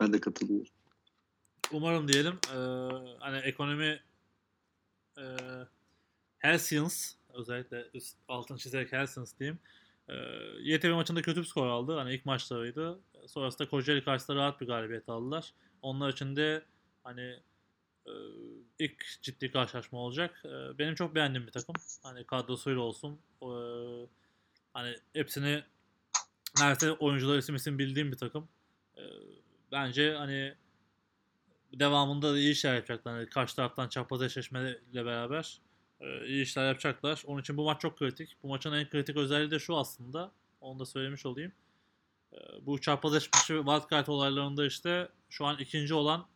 [0.00, 0.72] Ben de katılıyorum.
[1.72, 2.38] Umarım diyelim.
[2.54, 2.58] Ee,
[3.20, 4.02] hani ekonomi
[5.18, 5.24] e,
[6.38, 9.58] Helsians özellikle üst, altın çizerek Helsians diyeyim.
[10.08, 10.14] E,
[10.60, 11.96] YTV maçında kötü bir skor aldı.
[11.96, 12.98] Hani ilk maçlarıydı.
[13.26, 15.52] Sonrasında Kocaeli karşısında rahat bir galibiyet aldılar.
[15.82, 16.64] Onlar için de
[17.02, 17.40] hani
[18.06, 18.12] e,
[18.78, 20.42] ilk ciddi karşılaşma olacak.
[20.44, 21.74] E, benim çok beğendiğim bir takım.
[22.02, 23.20] Hani kadrosuyla olsun.
[23.42, 23.48] E,
[24.72, 25.62] hani hepsini
[26.58, 28.48] neredeyse oyuncular isim isim bildiğim bir takım.
[28.96, 29.02] E,
[29.72, 30.54] bence hani
[31.72, 33.18] devamında da iyi işler yapacaklar.
[33.18, 35.60] Yani karşı taraftan çapraz eşleşmeyle beraber
[36.26, 37.22] iyi işler yapacaklar.
[37.26, 38.36] Onun için bu maç çok kritik.
[38.42, 40.32] Bu maçın en kritik özelliği de şu aslında.
[40.60, 41.52] Onu da söylemiş olayım.
[42.32, 46.26] E, bu eşleşme wildcard olaylarında işte şu an ikinci olan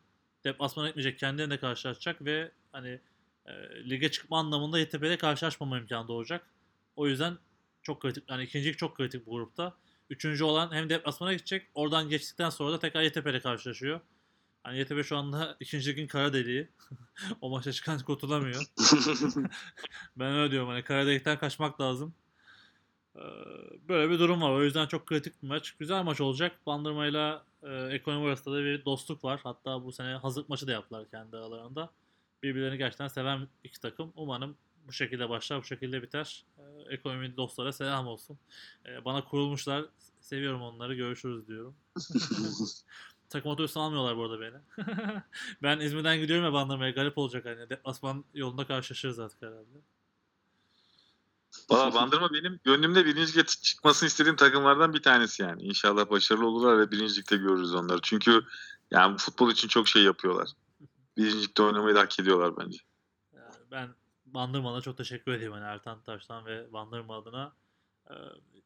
[0.43, 2.99] deplasmana etmeyecek kendi evinde karşılaşacak ve hani
[3.45, 3.51] e,
[3.89, 6.47] lige çıkma anlamında YTP'de karşılaşmama imkanı doğacak.
[6.95, 7.37] O yüzden
[7.81, 8.29] çok kritik.
[8.29, 9.77] Yani ikincilik çok kritik bu grupta.
[10.09, 11.67] Üçüncü olan hem deplasmana gidecek.
[11.73, 13.99] Oradan geçtikten sonra da tekrar YTP'de karşılaşıyor.
[14.63, 16.69] Hani YTP şu anda ikinci ligin kara deliği.
[17.41, 18.63] o maça çıkan kurtulamıyor.
[20.15, 22.13] ben öyle diyorum hani kara delikten kaçmak lazım.
[23.15, 23.21] Ee,
[23.89, 24.51] Böyle bir durum var.
[24.51, 25.71] O yüzden çok kritik bir maç.
[25.71, 26.59] Güzel maç olacak.
[26.65, 29.39] Bandırma'yla e, ekonomi arasında da bir dostluk var.
[29.43, 31.89] Hatta bu sene hazırlık maçı da yaptılar kendi aralarında.
[32.43, 34.13] Birbirlerini gerçekten seven iki takım.
[34.15, 34.55] Umarım
[34.87, 36.45] bu şekilde başlar, bu şekilde biter.
[36.57, 38.37] Ee, ekonomi dostlara selam olsun.
[38.85, 39.85] Ee, bana kurulmuşlar.
[40.19, 40.95] Seviyorum onları.
[40.95, 41.75] Görüşürüz diyorum.
[43.29, 44.55] Takım otobüsü almıyorlar bu arada beni.
[45.63, 46.91] ben İzmir'den gidiyorum ya Bandırma'ya.
[46.91, 47.69] Garip olacak hani.
[47.69, 49.81] Deplasman yolunda karşılaşırız artık herhalde.
[51.69, 55.61] Valla Bandırma benim gönlümde birinci lige çıkmasını istediğim takımlardan bir tanesi yani.
[55.61, 57.99] İnşallah başarılı olurlar ve birinci ligde görürüz onları.
[58.03, 58.41] Çünkü
[58.91, 60.49] yani futbol için çok şey yapıyorlar.
[61.17, 62.79] Birinci ligde oynamayı da hak ediyorlar bence.
[63.33, 63.89] Yani ben
[64.25, 67.53] Bandırma'na çok teşekkür ediyorum hani Ertan Taş'tan ve Bandırma adına.
[68.11, 68.13] Ee,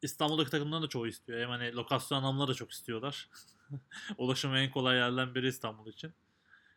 [0.02, 1.40] İstanbul'daki takımdan da çoğu istiyor.
[1.40, 3.28] Hem hani lokasyon anlamında da çok istiyorlar.
[4.18, 6.12] Ulaşım en kolay yerden biri İstanbul için.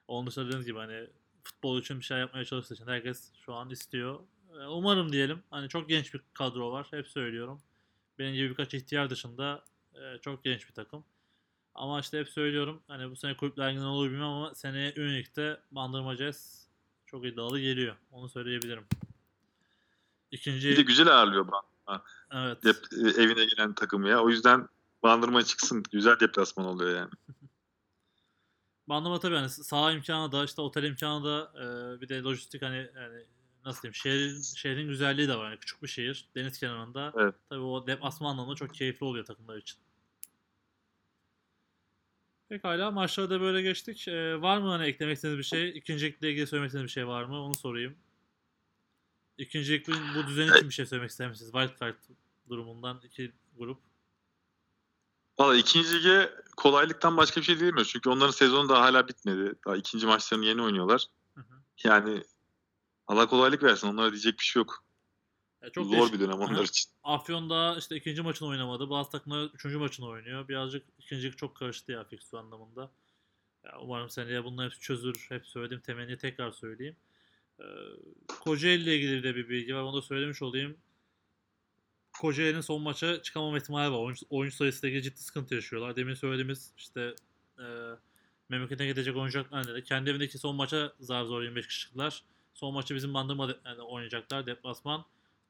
[0.08, 1.08] Onun dışında dediğiniz gibi hani
[1.44, 4.20] futbol için bir şey yapmaya çalıştığı için herkes şu an istiyor.
[4.60, 5.44] Ee, Umarım diyelim.
[5.50, 6.88] Hani çok genç bir kadro var.
[6.92, 7.62] Hep söylüyorum.
[8.20, 9.64] Benim gibi birkaç ihtiyar dışında
[9.96, 11.04] e, çok genç bir takım.
[11.76, 12.82] Ama işte hep söylüyorum.
[12.88, 16.68] Hani bu sene kulüpler liginden olur bilmem ama seneye Unique'de Bandırma Jazz
[17.06, 17.96] çok iddialı geliyor.
[18.12, 18.86] Onu söyleyebilirim.
[20.32, 21.77] İkinci Bir de güzel ağırlıyor Bandırma.
[22.32, 22.64] Evet.
[22.64, 24.24] Dep- e, evine gelen takımı ya.
[24.24, 24.68] O yüzden
[25.04, 25.84] Bandırma çıksın.
[25.92, 27.10] Güzel deplasman oluyor yani.
[28.88, 32.90] Bandırma tabii hani saha imkanı da işte otel imkanı da e, bir de lojistik hani
[32.96, 33.26] yani
[33.66, 35.50] nasıl diyeyim şehrin, şehrin güzelliği de var.
[35.50, 37.14] Yani küçük bir şehir deniz kenarında.
[37.16, 37.36] Evet.
[37.50, 39.80] Tabii o deplasman anlamında çok keyifli oluyor takımlar için.
[42.50, 44.08] Pekala maçlara da böyle geçtik.
[44.08, 45.78] Ee, var mı hani eklemek istediğiniz bir şey?
[45.78, 47.44] İkincilikle ilgili söylemek istediğiniz bir şey var mı?
[47.44, 47.96] Onu sorayım.
[49.38, 51.52] İkincilik bu, bu düzen için bir şey söylemek ister misiniz?
[51.52, 51.96] Wildcard
[52.50, 53.80] durumundan iki grup.
[55.40, 57.92] Valla ikinci lige kolaylıktan başka bir şey diyemiyoruz.
[57.92, 59.54] Çünkü onların sezonu daha hala bitmedi.
[59.66, 61.06] Daha ikinci maçlarını yeni oynuyorlar.
[61.36, 61.62] Hı hı.
[61.84, 62.24] Yani
[63.08, 63.88] Allah kolaylık versin.
[63.88, 64.84] Onlara diyecek bir şey yok.
[65.62, 66.14] Ya çok Zor değişik.
[66.14, 66.92] bir dönem onlar için.
[67.04, 68.90] Afyon da işte ikinci maçını oynamadı.
[68.90, 70.48] Bazı takımlar üçüncü maçını oynuyor.
[70.48, 72.92] Birazcık ikincilik çok karıştı ya fixture anlamında.
[73.64, 75.26] Ya umarım seneye bunlar hepsi çözülür.
[75.30, 76.96] Hep söylediğim temenni tekrar söyleyeyim.
[77.60, 77.64] Ee,
[78.28, 79.82] Kocaeli ile ilgili de bir bilgi var.
[79.82, 80.78] Onu da söylemiş olayım.
[82.20, 83.98] Kocaeli'nin son maça çıkamama ihtimali var.
[83.98, 85.96] Oyuncu, oyuncu sayısıyla ilgili ciddi sıkıntı yaşıyorlar.
[85.96, 87.16] Demin söylediğimiz işte
[87.60, 87.66] e,
[88.50, 89.84] memleketine gidecek oyuncaklar dedi.
[89.84, 92.24] Kendi evindeki son maça zar zor 25 kişi çıktılar.
[92.54, 95.06] Son maçı bizim Bandırma yani oynayacaklar deplasman.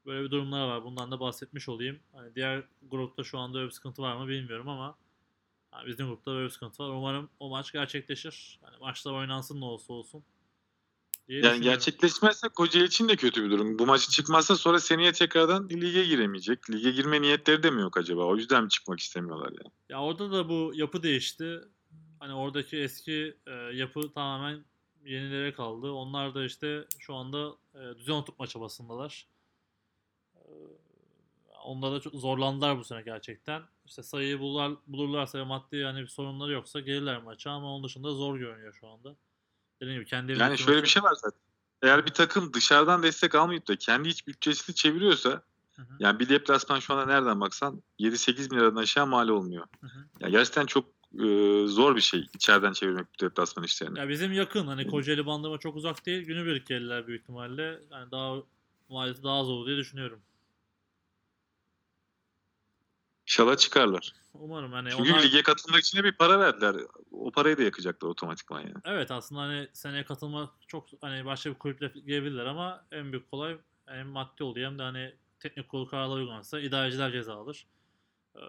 [0.06, 0.84] Böyle bir durumlar var.
[0.84, 2.00] Bundan da bahsetmiş olayım.
[2.12, 4.98] Hani diğer grupta şu anda öyle bir sıkıntı var mı bilmiyorum ama
[5.70, 6.88] hani bizim grupta böyle bir sıkıntı var.
[6.88, 8.58] Umarım o maç gerçekleşir.
[8.62, 10.24] Hani maçlar oynansın ne olsa olsun.
[11.28, 13.78] Diye Yani gerçekleşmezse Kocaeli için de kötü bir durum.
[13.78, 16.70] Bu maçı çıkmazsa sonra seneye tekrardan lige giremeyecek.
[16.70, 18.24] Lige girme niyetleri de mi yok acaba?
[18.24, 19.72] O yüzden mi çıkmak istemiyorlar yani?
[19.88, 21.60] Ya orada da bu yapı değişti.
[22.20, 24.64] Hani oradaki eski e, yapı tamamen
[25.04, 25.90] yenilere kaldı.
[25.90, 29.26] Onlar da işte şu anda e, düzen oturtma çabasındalar.
[30.34, 30.40] E,
[31.64, 33.62] onda da çok zorlandılar bu sene gerçekten.
[33.84, 38.12] İşte sayıyı bulurlar, bulurlarsa ve maddi yani bir sorunları yoksa gelirler maça ama onun dışında
[38.12, 39.16] zor görünüyor şu anda.
[39.80, 41.40] Dediğim gibi kendi Yani şöyle bir şey var zaten.
[41.82, 45.42] Eğer bir takım dışarıdan destek almayıp da kendi iç bütçesini çeviriyorsa
[45.76, 49.66] Hı hı, yani bir deplasman şu anda nereden baksan 7-8 bin liradan aşağı mal olmuyor.
[49.80, 50.04] hı hı.
[50.20, 51.26] Ya gerçekten çok e,
[51.66, 53.98] zor bir şey içeriden çevirmek deplasman işlerini.
[53.98, 56.22] Ya bizim yakın hani Kocaeli Bandırma çok uzak değil.
[56.26, 57.80] Günübirlik gelirler büyük ihtimalle.
[57.90, 58.36] Yani daha
[58.88, 60.20] maliyeti daha zor diye düşünüyorum.
[63.28, 64.12] İnşallah çıkarlar.
[64.34, 65.22] Umarım hani Çünkü onlar...
[65.22, 66.76] lige katılmak için de bir para verdiler.
[67.10, 68.74] O parayı da yakacaklar otomatikman yani.
[68.84, 73.56] Evet aslında hani seneye katılma çok hani başka bir kulüple gelebilirler ama en büyük kolay
[73.86, 77.66] hem maddi oluyor hem de hani teknik kurulu kararları uygulanırsa idareciler ceza alır.
[78.36, 78.40] Ee,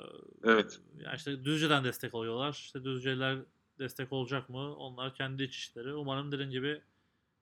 [0.43, 0.79] Evet.
[0.97, 2.51] Yani işte Düzce'den destek alıyorlar.
[2.51, 3.37] İşte Düzce'ler
[3.79, 4.75] destek olacak mı?
[4.75, 5.93] Onlar kendi iç işleri.
[5.93, 6.81] Umarım dediğim gibi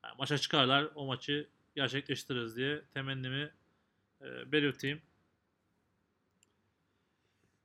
[0.04, 0.88] yani maça çıkarlar.
[0.96, 3.52] O maçı gerçekleştiririz diye temennimi
[4.22, 5.02] e, belirteyim.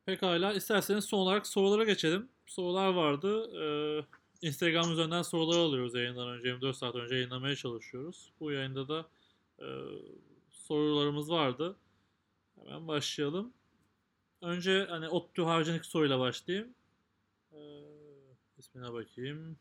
[0.06, 0.52] Pekala.
[0.52, 2.28] isterseniz son olarak sorulara geçelim.
[2.46, 3.50] Sorular vardı.
[3.62, 4.04] Ee,
[4.46, 6.48] Instagram üzerinden sorular alıyoruz yayından önce.
[6.48, 8.32] 24 saat önce yayınlamaya çalışıyoruz.
[8.40, 9.06] Bu yayında da
[9.58, 9.66] e,
[10.50, 11.76] sorularımız vardı.
[12.58, 13.52] Hemen başlayalım.
[14.42, 16.74] Önce hani ODTÜ haricindeki soruyla başlayayım.
[17.52, 17.56] Ee,
[18.58, 19.56] ismine bakayım.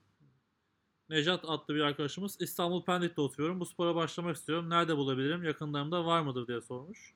[1.10, 3.60] Nejat adlı bir arkadaşımız İstanbul Pendik'te oturuyorum.
[3.60, 4.70] Bu spora başlamak istiyorum.
[4.70, 5.44] Nerede bulabilirim?
[5.44, 7.16] Yakınlarımda var mıdır diye sormuş.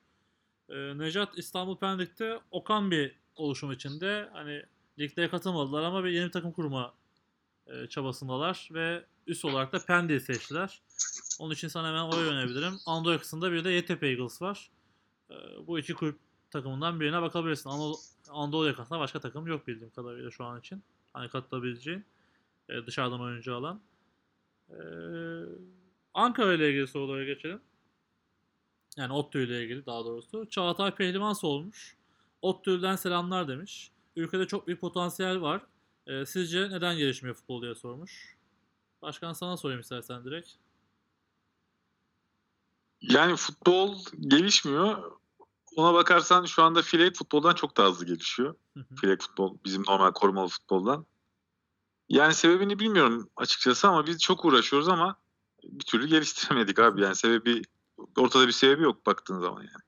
[0.68, 4.28] Ee, Nejat İstanbul Pendik'te Okan bir oluşum içinde.
[4.32, 4.62] Hani
[4.98, 6.94] liglere katılmadılar ama bir yeni bir takım kurma
[7.66, 10.82] e, çabasındalar ve üst olarak da Pendik'i seçtiler.
[11.40, 12.74] Onun için sana hemen oraya önerebilirim.
[12.86, 14.70] Anadolu yakasında bir de Yeditepe Eagles var.
[15.30, 15.34] Ee,
[15.66, 16.18] bu iki kulüp
[16.50, 17.70] takımından birine bakabilirsin.
[17.70, 17.96] Anadolu,
[18.30, 20.82] Anadolu yakasında başka takım yok bildiğim kadarıyla şu an için.
[21.12, 22.04] Hani katılabileceğin
[22.68, 23.80] e, dışarıdan oyuncu alan.
[24.70, 24.74] Ee,
[26.14, 27.60] Ankara ile ilgili sorulara geçelim.
[28.96, 30.48] Yani ODTÜ ile ilgili daha doğrusu.
[30.50, 31.96] Çağatay Pehlivan olmuş.
[32.42, 33.90] ODTÜ'den selamlar demiş.
[34.16, 35.62] Ülkede çok büyük potansiyel var.
[36.06, 38.36] Ee, sizce neden gelişmiyor futbol diye sormuş.
[39.02, 40.48] Başkan sana sorayım istersen direkt.
[43.00, 45.12] Yani futbol gelişmiyor.
[45.76, 48.54] Ona bakarsan şu anda flag futboldan çok daha hızlı gelişiyor.
[48.76, 51.06] Hı futbol bizim normal korumalı futboldan.
[52.08, 55.16] Yani sebebini bilmiyorum açıkçası ama biz çok uğraşıyoruz ama
[55.64, 57.02] bir türlü geliştiremedik abi.
[57.02, 57.62] Yani sebebi
[58.16, 59.86] ortada bir sebebi yok baktığın zaman yani.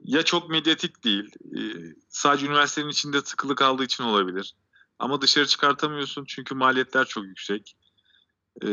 [0.00, 1.34] Ya çok medyatik değil.
[1.56, 1.60] e,
[2.08, 4.56] Sadece üniversitenin içinde tıkılı kaldığı için olabilir.
[4.98, 7.76] Ama dışarı çıkartamıyorsun çünkü maliyetler çok yüksek.
[8.62, 8.68] E,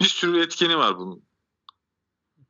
[0.00, 1.24] Bir sürü etkeni var bunun.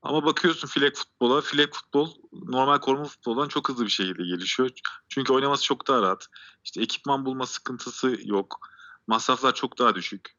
[0.02, 4.70] Ama bakıyorsun flag futbola, flag futbol normal koruma futboldan çok hızlı bir şekilde gelişiyor.
[5.09, 6.26] Çünkü oynaması çok daha rahat.
[6.64, 8.68] İşte ekipman bulma sıkıntısı yok.
[9.07, 10.36] Masraflar çok daha düşük.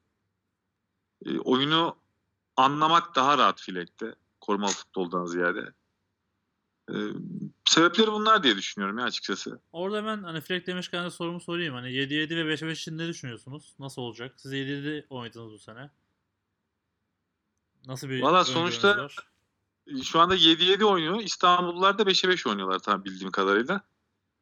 [1.25, 1.97] E, oyunu
[2.57, 4.15] anlamak daha rahat flag'de.
[4.41, 5.73] Korumalı futboldan ziyade.
[6.89, 6.95] E,
[7.65, 9.59] sebepleri bunlar diye düşünüyorum ya açıkçası.
[9.71, 11.73] Orada hemen hani Fleck demişken de sorumu sorayım.
[11.73, 13.73] Hani 7-7 ve 5-5 için ne düşünüyorsunuz?
[13.79, 14.33] Nasıl olacak?
[14.37, 15.89] Siz 7-7 oynadınız bu sene.
[17.87, 19.15] Nasıl bir Valla sonuçta- var?
[20.03, 21.19] Şu anda 7-7 oynuyor.
[21.19, 23.81] İstanbullular da 5'e 5 oynuyorlar tam bildiğim kadarıyla.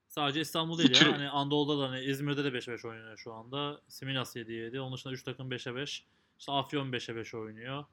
[0.07, 1.13] Sadece İstanbul değil Bütün- ya.
[1.13, 3.81] Hani Anadolu'da da hani İzmir'de de 5-5 oynuyor şu anda.
[3.87, 4.79] Similas 7-7.
[4.81, 6.05] Onun dışında 3 takım 5'e 5.
[6.39, 7.85] İşte Afyon 5'e 5 oynuyor.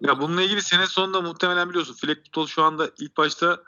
[0.00, 3.62] Ya bununla ilgili sene sonunda muhtemelen biliyorsun Flag Futbol şu anda ilk başta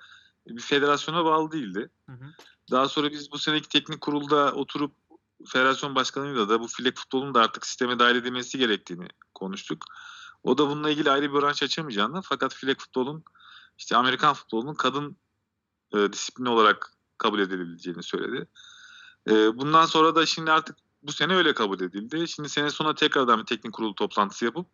[0.46, 1.90] bir federasyona bağlı değildi.
[2.08, 2.24] Hı hı.
[2.70, 4.92] Daha sonra biz bu seneki teknik kurulda oturup
[5.46, 9.84] federasyon başkanıyla da bu flag futbolun da artık sisteme dahil edilmesi gerektiğini konuştuk.
[10.42, 13.24] O da bununla ilgili ayrı bir branş açamayacağını fakat flag futbolun
[13.78, 15.16] işte Amerikan futbolunun kadın
[15.94, 18.48] e, disiplini olarak kabul edilebileceğini söyledi.
[19.30, 22.28] E, bundan sonra da şimdi artık bu sene öyle kabul edildi.
[22.28, 24.66] Şimdi sene sonuna tekrardan bir teknik kurulu toplantısı yapıp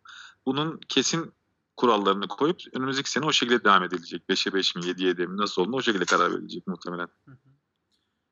[0.45, 1.33] bunun kesin
[1.77, 4.23] kurallarını koyup önümüzdeki sene o şekilde devam edilecek.
[4.29, 7.07] 5'e 5 mi 7'ye 7 mi nasıl olduğunu o şekilde karar verilecek muhtemelen.
[7.25, 7.37] Hı hı.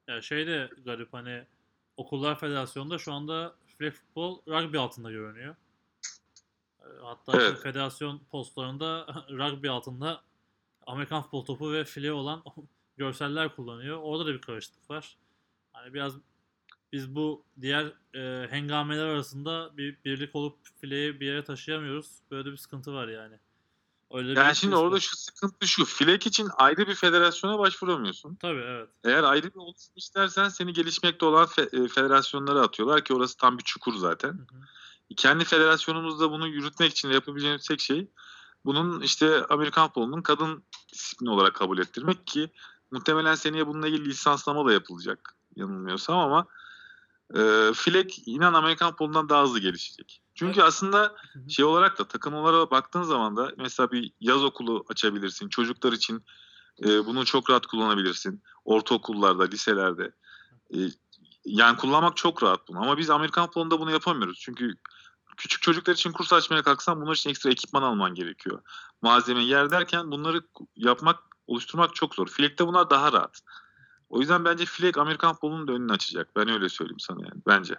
[0.07, 1.45] Ya şey de garip hani
[1.97, 5.55] Okullar Federasyonu'nda şu anda flag futbol rugby altında görünüyor.
[6.79, 7.59] E, Hatta Evet.
[7.61, 10.21] federasyon postlarında rugby altında
[10.87, 12.43] Amerikan futbol topu ve file olan
[12.97, 13.99] görseller kullanıyor.
[14.01, 15.17] Orada da bir karışıklık var.
[15.73, 16.13] Hani biraz
[16.93, 22.07] biz bu diğer e, hengameler arasında bir birlik olup fileyi bir yere taşıyamıyoruz.
[22.31, 23.39] Böyle bir sıkıntı var yani.
[24.11, 24.99] Öyle bir Yani şimdi risk orada var.
[24.99, 25.85] şu sıkıntı şu.
[25.85, 28.35] Flag için ayrı bir federasyona başvuramıyorsun.
[28.35, 28.89] Tabii evet.
[29.03, 33.57] Eğer ayrı bir oluşum istersen seni gelişmekte olan fe- e, federasyonlara atıyorlar ki orası tam
[33.57, 34.29] bir çukur zaten.
[34.29, 35.15] Hı hı.
[35.15, 38.07] Kendi federasyonumuzda bunu yürütmek için yapabileceğimiz tek şey
[38.65, 40.63] bunun işte Amerikan futbolunun kadın
[40.93, 42.51] disiplini olarak kabul ettirmek ki
[42.91, 46.47] muhtemelen seneye bununla ilgili lisanslama da yapılacak yanılmıyorsam ama
[47.33, 50.21] e, flag inan Amerikan futbolundan daha hızlı gelişecek.
[50.35, 50.99] Çünkü aslında
[51.33, 51.49] Hı hı.
[51.49, 55.49] şey olarak da takım olarak baktığın zaman da mesela bir yaz okulu açabilirsin.
[55.49, 56.23] Çocuklar için
[56.83, 58.43] e, bunu çok rahat kullanabilirsin.
[58.65, 60.11] Ortaokullarda, liselerde.
[60.73, 60.77] E,
[61.45, 62.81] yani kullanmak çok rahat bunu.
[62.81, 64.39] Ama biz Amerikan futbolunda bunu yapamıyoruz.
[64.41, 64.73] Çünkü
[65.37, 68.61] küçük çocuklar için kurs açmaya kalksan bunlar için ekstra ekipman alman gerekiyor.
[69.01, 70.41] Malzeme yer derken bunları
[70.75, 72.27] yapmak, oluşturmak çok zor.
[72.27, 73.41] Flag'de bunlar daha rahat.
[74.13, 76.35] O yüzden bence Flag Amerikan futbolunun da önünü açacak.
[76.35, 77.41] Ben öyle söyleyeyim sana yani.
[77.47, 77.75] Bence.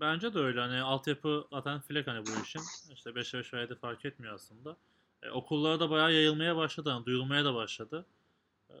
[0.00, 0.60] Bence de öyle.
[0.60, 2.62] Hani altyapı zaten flek hani bu işin.
[2.92, 4.76] İşte 5'e 5 veya fark etmiyor aslında.
[5.22, 6.90] E, okullara da bayağı yayılmaya başladı.
[6.90, 8.06] Hani duyulmaya da başladı.
[8.70, 8.74] Ee,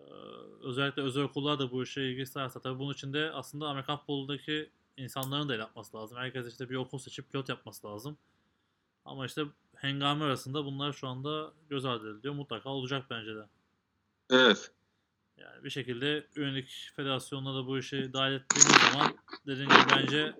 [0.62, 4.70] özellikle özel okullar da bu işe ilgi isterse tabii bunun için de aslında Amerikan futbolundaki
[4.96, 6.18] insanların da el atması lazım.
[6.18, 8.18] Herkes işte bir okul seçip pilot yapması lazım.
[9.04, 9.42] Ama işte
[9.76, 12.34] hengame arasında bunlar şu anda göz ardı ediliyor.
[12.34, 13.46] Mutlaka olacak bence de.
[14.30, 14.72] Evet.
[15.40, 19.16] Yani bir şekilde üyelik federasyonuna da bu işi dahil ettiğimiz zaman
[19.46, 20.34] dediğim gibi bence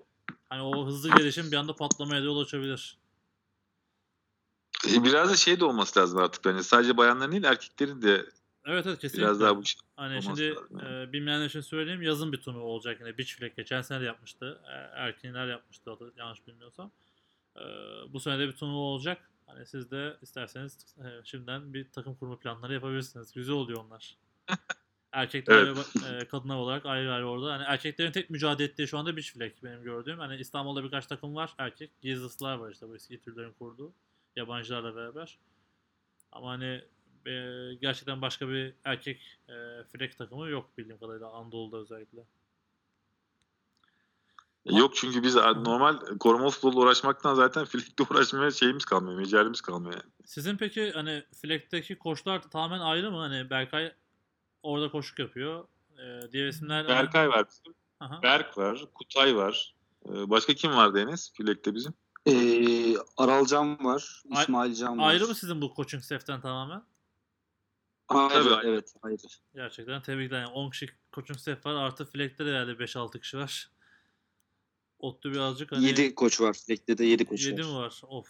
[0.49, 2.97] hani o hızlı gelişim bir anda patlamaya da yol açabilir.
[4.89, 6.63] E, Biraz da şey de olması lazım artık bence.
[6.63, 8.25] Sadece bayanların değil erkeklerin de
[8.65, 9.23] Evet evet kesinlikle.
[9.27, 9.81] biraz daha bu şey.
[9.95, 13.81] Hani şimdi lazım e, bilmeyenler için söyleyeyim yazın bir turnuva olacak yine beach flag geçen
[13.81, 14.61] sene de yapmıştı.
[14.67, 16.91] E, erkekler yapmıştı yanlış bilmiyorsam.
[17.55, 17.61] E,
[18.09, 19.29] bu sene de bir turnuva olacak.
[19.45, 23.33] Hani siz de isterseniz e, şimdiden bir takım kurma planları yapabilirsiniz.
[23.33, 24.17] Güzel oluyor onlar.
[25.11, 25.77] Erkekler Evet.
[25.77, 27.53] ve e, kadınlar olarak ayrı ayrı orada.
[27.53, 30.19] Hani erkeklerin tek mücadele ettiği şu anda beach flag benim gördüğüm.
[30.19, 32.01] Hani İstanbul'da birkaç takım var erkek.
[32.01, 33.93] Gizlisler var işte bu eski türlerin kurduğu.
[34.35, 35.37] Yabancılarla beraber.
[36.31, 36.81] Ama hani
[37.25, 37.33] e,
[37.81, 42.19] gerçekten başka bir erkek e, flag takımı yok bildiğim kadarıyla Anadolu'da özellikle.
[44.65, 50.11] Yok çünkü biz normal koruma futbolla uğraşmaktan zaten Flick'te uğraşmaya şeyimiz kalmıyor, mecalimiz kalmıyor yani.
[50.25, 53.17] Sizin peki hani flag'teki koçlar tamamen ayrı mı?
[53.17, 53.93] Hani Berkay
[54.63, 55.67] orada koşuk yapıyor.
[55.97, 56.87] E, diğer isimler...
[56.87, 57.73] Berkay var bizim.
[57.99, 58.21] Aha.
[58.23, 59.75] Berk var, Kutay var.
[60.05, 61.93] Ee, Başka kim vardı Enes Flick'te bizim?
[62.27, 65.09] Ee, Aralcan var, Ay- İsmail Can var.
[65.09, 66.83] Ayrı mı sizin bu coaching staff'ten tamamen?
[68.07, 68.67] Ayrı, Tabii, ayrı.
[68.67, 69.17] evet ayrı.
[69.55, 70.39] Gerçekten tebrikler.
[70.39, 71.73] Yani 10 kişi coaching staff var.
[71.73, 73.71] Artı flag'te de herhalde 5-6 kişi var.
[74.99, 75.85] Ottu birazcık hani...
[75.85, 76.57] 7 koç var.
[76.69, 77.67] Lekte de 7 koç 7 var.
[77.67, 78.01] mi var?
[78.07, 78.29] Of.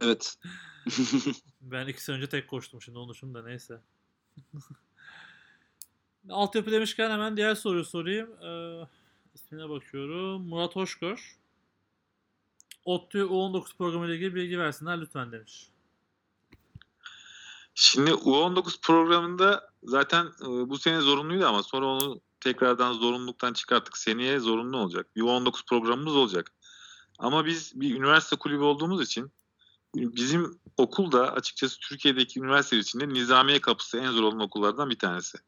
[0.00, 0.38] Evet.
[1.60, 3.80] Ben iki sene önce tek koştum şimdi onu de neyse.
[6.30, 8.42] Altyapı demişken hemen diğer soruyu sorayım.
[8.42, 8.86] Ee,
[9.34, 10.42] ismine bakıyorum.
[10.42, 11.38] Murat Hoşgör.
[12.84, 15.70] ODTÜ U19 programı ile ilgili bilgi versinler lütfen demiş.
[17.74, 23.96] Şimdi U19 programında zaten e, bu sene zorunluydu ama sonra onu tekrardan zorunluluktan çıkarttık.
[23.96, 25.16] Seneye zorunlu olacak.
[25.16, 26.52] Bir U19 programımız olacak.
[27.18, 29.32] Ama biz bir üniversite kulübü olduğumuz için
[29.94, 35.38] bizim okul da açıkçası Türkiye'deki üniversiteler içinde nizamiye kapısı en zor olan okullardan bir tanesi.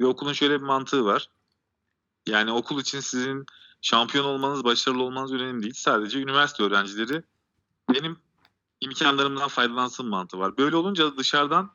[0.00, 1.30] Ve okulun şöyle bir mantığı var.
[2.26, 3.46] Yani okul için sizin
[3.82, 5.74] şampiyon olmanız, başarılı olmanız önemli değil.
[5.76, 7.22] Sadece üniversite öğrencileri
[7.94, 8.18] benim
[8.80, 10.58] imkanlarımdan faydalansın mantığı var.
[10.58, 11.70] Böyle olunca dışarıdan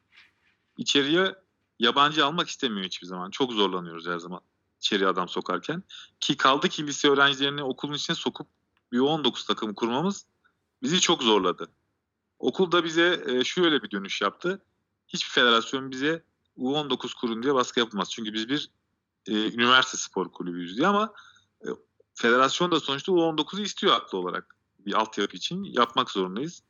[0.77, 1.35] içeriye
[1.79, 3.31] yabancı almak istemiyor hiçbir zaman.
[3.31, 4.41] Çok zorlanıyoruz her zaman
[4.79, 5.83] içeriye adam sokarken.
[6.19, 8.47] Ki kaldı ki lise öğrencilerini okulun içine sokup
[8.91, 10.25] bir 19 takım kurmamız
[10.83, 11.71] bizi çok zorladı.
[12.39, 14.61] Okul da bize e, şöyle bir dönüş yaptı.
[15.07, 16.23] Hiçbir federasyon bize
[16.57, 18.11] U19 kurun diye baskı yapmaz.
[18.11, 18.69] Çünkü biz bir
[19.27, 21.13] e, üniversite spor kulübüyüz diye ama
[21.65, 21.67] e,
[22.13, 24.55] federasyon da sonuçta U19'u istiyor haklı olarak.
[24.79, 26.63] Bir altyapı için yapmak zorundayız.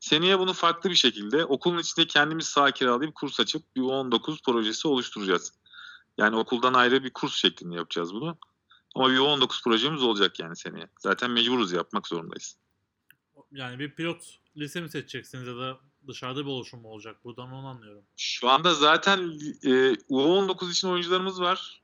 [0.00, 4.88] seneye bunu farklı bir şekilde okulun içinde kendimiz saha kiralayıp kurs açıp bir 19 projesi
[4.88, 5.52] oluşturacağız.
[6.18, 8.38] Yani okuldan ayrı bir kurs şeklinde yapacağız bunu.
[8.94, 10.88] Ama bir 19 projemiz olacak yani seneye.
[10.98, 12.56] Zaten mecburuz yapmak zorundayız.
[13.52, 15.78] Yani bir pilot lise mi seçeceksiniz ya da
[16.08, 17.24] dışarıda bir oluşum mu olacak?
[17.24, 18.04] Buradan onu anlıyorum.
[18.16, 19.18] Şu anda zaten
[19.62, 21.82] e, U19 için oyuncularımız var.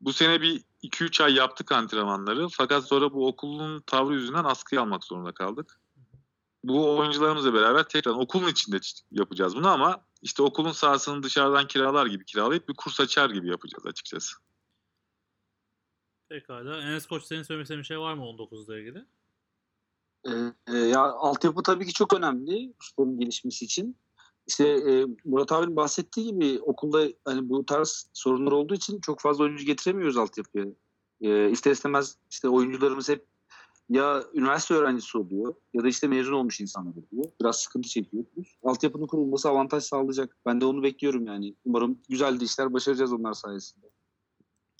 [0.00, 2.48] Bu sene bir 2-3 ay yaptık antrenmanları.
[2.48, 5.80] Fakat sonra bu okulun tavrı yüzünden askıya almak zorunda kaldık.
[6.64, 8.80] Bu oyuncularımızla beraber tekrar okulun içinde
[9.10, 13.86] yapacağız bunu ama işte okulun sahasını dışarıdan kiralar gibi kiralayıp bir kurs açar gibi yapacağız
[13.86, 14.36] açıkçası.
[16.28, 16.82] Pekala.
[16.82, 19.04] Enes Koç senin söylemek istediğin bir şey var mı 19'la ilgili?
[20.26, 23.96] Ee, ya altyapı tabii ki çok önemli sporun gelişmesi için.
[24.46, 29.44] İşte e, Murat abinin bahsettiği gibi okulda hani bu tarz sorunlar olduğu için çok fazla
[29.44, 30.66] oyuncu getiremiyoruz altyapıya.
[31.20, 33.26] E, ister istemez işte oyuncularımız hep
[33.88, 37.30] ya üniversite öğrencisi oluyor ya da işte mezun olmuş insanlar oluyor.
[37.40, 38.58] Biraz sıkıntı çekiyoruz.
[38.62, 40.36] Altyapının kurulması avantaj sağlayacak.
[40.46, 41.54] Ben de onu bekliyorum yani.
[41.64, 43.86] Umarım güzel de işler başaracağız onlar sayesinde.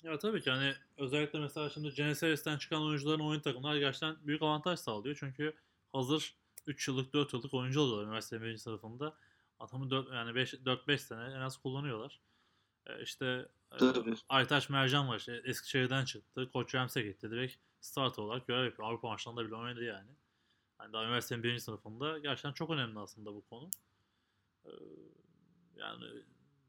[0.03, 4.79] Ya tabii ki hani özellikle mesela şimdi Genesis'ten çıkan oyuncuların oyun takımlar gerçekten büyük avantaj
[4.79, 5.17] sağlıyor.
[5.19, 5.53] Çünkü
[5.93, 6.35] hazır
[6.67, 9.15] 3 yıllık 4 yıllık oyuncu oluyorlar üniversite birinci sınıfında.
[9.59, 12.19] Adamı 4 yani 5 4 5 sene en az kullanıyorlar.
[12.87, 14.11] Ee, işte Tabii.
[14.11, 16.49] e, Aytaç Mercan var işte Eskişehir'den çıktı.
[16.53, 17.31] Koç Rams'e gitti.
[17.31, 18.87] Direkt start olarak görev yapıyor.
[18.87, 20.11] Avrupa maçlarında bile oynadı yani.
[20.79, 23.69] yani daha üniversitenin birinci sınıfında gerçekten çok önemli aslında bu konu.
[24.65, 24.69] Ee,
[25.75, 26.05] yani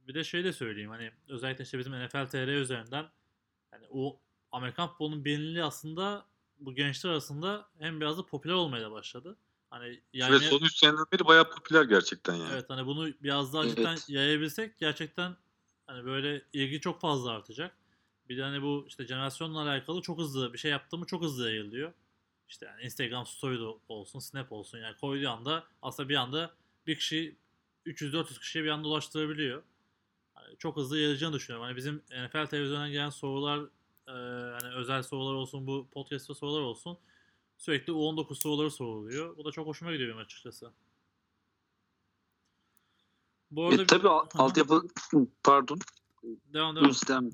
[0.09, 3.11] bir de şey de söyleyeyim hani özellikle işte bizim NFL TR üzerinden
[3.91, 4.21] o
[4.53, 6.27] Amerikan futbolunun bilinirliği aslında
[6.59, 9.37] bu gençler arasında hem biraz da popüler olmaya da başladı.
[9.71, 12.51] Hani yani, Ve son 3 seneden beri bayağı popüler gerçekten yani.
[12.53, 14.09] Evet hani bunu biraz daha cidden evet.
[14.09, 15.37] yayabilsek gerçekten
[15.87, 17.77] hani böyle ilgi çok fazla artacak.
[18.29, 21.93] Bir de hani bu işte jenerasyonla alakalı çok hızlı bir şey yaptığımı çok hızlı yayılıyor.
[22.49, 23.59] İşte yani Instagram story
[23.89, 26.55] olsun, Snap olsun yani koyduğu anda aslında bir anda
[26.87, 27.37] bir kişi
[27.87, 29.63] 300-400 kişiye bir anda ulaştırabiliyor.
[30.37, 31.67] Yani çok hızlı yayılacağını düşünüyorum.
[31.67, 33.61] Hani bizim NFL televizyondan gelen sorular
[34.11, 34.13] e,
[34.61, 36.99] hani özel sorular olsun, bu podcast'ta sorular olsun
[37.59, 39.37] sürekli U19 soruları soruluyor.
[39.37, 40.73] Bu da çok hoşuma gidiyor benim açıkçası.
[43.51, 44.09] Bu arada e, tabii bir...
[44.35, 44.83] altyapı
[45.45, 45.79] pardon.
[46.25, 46.91] Devam devam.
[47.09, 47.31] devam.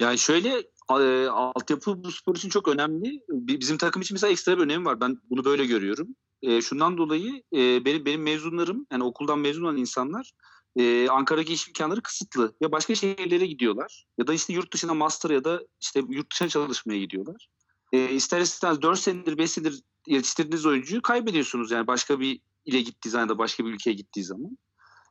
[0.00, 3.24] Yani şöyle e, altyapı bu spor için çok önemli.
[3.28, 5.00] Bizim takım için mesela ekstra bir önemi var.
[5.00, 6.08] Ben bunu böyle görüyorum.
[6.42, 10.32] E, şundan dolayı e, benim benim mezunlarım yani okuldan mezun olan insanlar
[10.76, 12.54] e, Ankara'daki iş imkanları kısıtlı.
[12.60, 16.48] Ya başka şehirlere gidiyorlar ya da işte yurt dışına master ya da işte yurt dışına
[16.48, 17.48] çalışmaya gidiyorlar.
[17.92, 23.08] E, ister istemez 4 senedir 5 senedir yetiştirdiğiniz oyuncuyu kaybediyorsunuz yani başka bir ile gittiği
[23.08, 24.58] zaman da başka bir ülkeye gittiği zaman.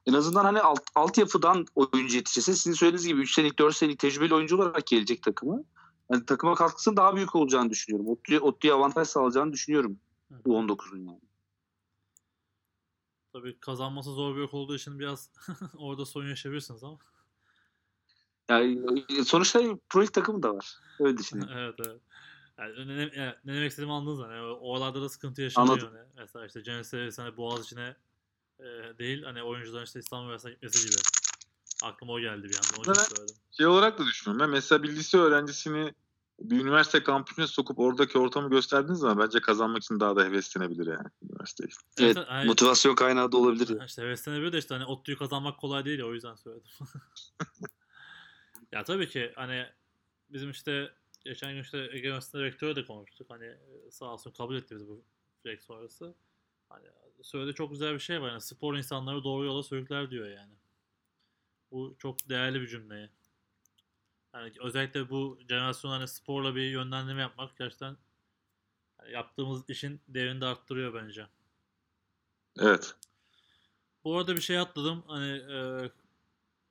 [0.06, 4.36] En azından hani alt, altyapıdan oyuncu yetişirse sizin söylediğiniz gibi 3 senelik 4 senelik tecrübeli
[4.36, 5.60] oyuncu olarak gelecek takıma.
[6.12, 8.18] Yani takıma katkısının daha büyük olacağını düşünüyorum.
[8.42, 10.00] Otlu'ya, avantaj sağlayacağını düşünüyorum.
[10.46, 11.29] Bu 19'un yani.
[13.34, 15.30] Tabii kazanması zor bir okul olduğu için biraz
[15.78, 16.98] orada sorun yaşayabilirsiniz ama.
[18.50, 20.76] Yani sonuçta pro takımı da var.
[21.00, 21.54] Öyle düşünüyorum.
[21.58, 22.02] evet evet.
[22.60, 24.42] Yani ne, ne, ne demek istediğimi anladınız hani.
[24.42, 25.74] Oralarda da sıkıntı yaşanıyor.
[25.74, 25.94] Anladım.
[25.94, 26.08] Hani.
[26.18, 27.96] Mesela işte Genesis hani Boğaz içine
[28.60, 28.64] e,
[29.00, 31.02] değil hani oyuncuların işte İstanbul Üniversitesi'ne gitmesi gibi.
[31.84, 32.90] Aklıma o geldi bir anda.
[32.90, 33.36] Onu söyledim.
[33.52, 34.46] Şey olarak da düşünüyorum.
[34.46, 35.94] Ben mesela bir lise öğrencisini
[36.42, 41.08] bir üniversite kampüsüne sokup oradaki ortamı gösterdiğiniz zaman bence kazanmak için daha da heveslenebilir yani
[41.22, 41.70] üniversiteyi.
[42.00, 43.86] Evet, evet hani, motivasyon kaynağı da olabilir.
[43.86, 46.72] İşte heveslenebilir de işte hani ODTÜ'yü kazanmak kolay değil ya o yüzden söyledim.
[48.72, 49.66] ya tabii ki hani
[50.30, 50.92] bizim işte
[51.26, 53.30] geçen gün işte Ege Üniversitesi'nde rektörü de konuştuk.
[53.30, 53.58] Hani
[53.92, 55.04] sağ olsun kabul etti bizi bu
[55.44, 56.16] flex sonrası.
[56.70, 56.86] Hani
[57.22, 58.30] söylediği çok güzel bir şey var.
[58.30, 60.54] Yani spor insanları doğru yola sürükler diyor yani.
[61.72, 63.10] Bu çok değerli bir cümle.
[64.34, 67.98] Yani özellikle bu jenerasyon hani sporla bir yönlendirme yapmak gerçekten
[69.12, 71.28] yaptığımız işin değerini de arttırıyor bence.
[72.60, 72.96] Evet.
[74.04, 75.04] Bu arada bir şey atladım.
[75.08, 75.90] Hani e,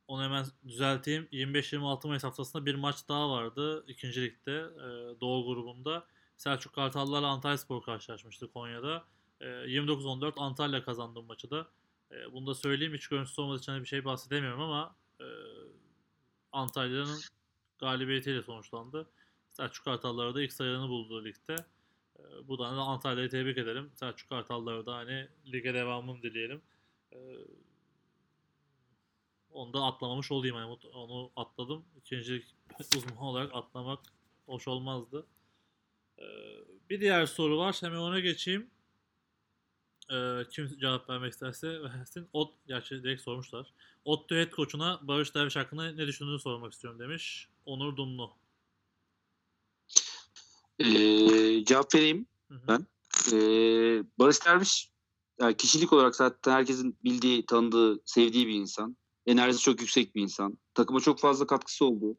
[0.09, 1.29] onu hemen düzelteyim.
[1.33, 3.85] 25-26 Mayıs haftasında bir maç daha vardı.
[3.89, 6.07] ikinci ligde e, Doğu grubunda.
[6.37, 9.05] Selçuk Kartallarla Antalya Spor karşılaşmıştı Konya'da.
[9.41, 11.69] E, 29-14 Antalya kazandı maçı da.
[12.13, 12.95] E, bunu da söyleyeyim.
[12.95, 15.27] Hiç görüntüsü olmadığı için hani bir şey bahsedemiyorum ama e,
[16.53, 17.21] Antalya'nın
[17.79, 19.11] galibiyetiyle sonuçlandı.
[19.51, 21.57] Selçuk Kartalları da ilk sayılarını buldu ligde.
[22.19, 23.91] E, buradan da Antalya'yı tebrik ederim.
[23.95, 26.63] Selçuk Kartalları da hani lige devamını dileyelim.
[27.13, 27.19] E,
[29.51, 30.57] onu da atlamamış olayım.
[30.57, 31.85] Yani onu atladım.
[31.97, 32.45] İkinci
[32.97, 34.01] uzman olarak atlamak
[34.47, 35.27] hoş olmazdı.
[36.19, 36.25] Ee,
[36.91, 37.77] bir diğer soru var.
[37.81, 38.71] Hemen ona geçeyim.
[40.13, 42.29] Ee, kim cevap vermek isterse versin.
[42.33, 43.73] Ot, gerçi direkt sormuşlar.
[44.05, 47.49] Otto head koçuna Barış Derviş hakkında ne düşündüğünü sormak istiyorum demiş.
[47.69, 48.31] Onur Dumlu.
[50.79, 52.69] Ee, cevap vereyim Hı-hı.
[52.69, 52.87] ben.
[53.33, 54.91] Ee, Barış Derviş
[55.41, 58.97] yani kişilik olarak zaten herkesin bildiği, tanıdığı, sevdiği bir insan.
[59.27, 60.59] Enerjisi çok yüksek bir insan.
[60.75, 62.17] Takıma çok fazla katkısı oldu.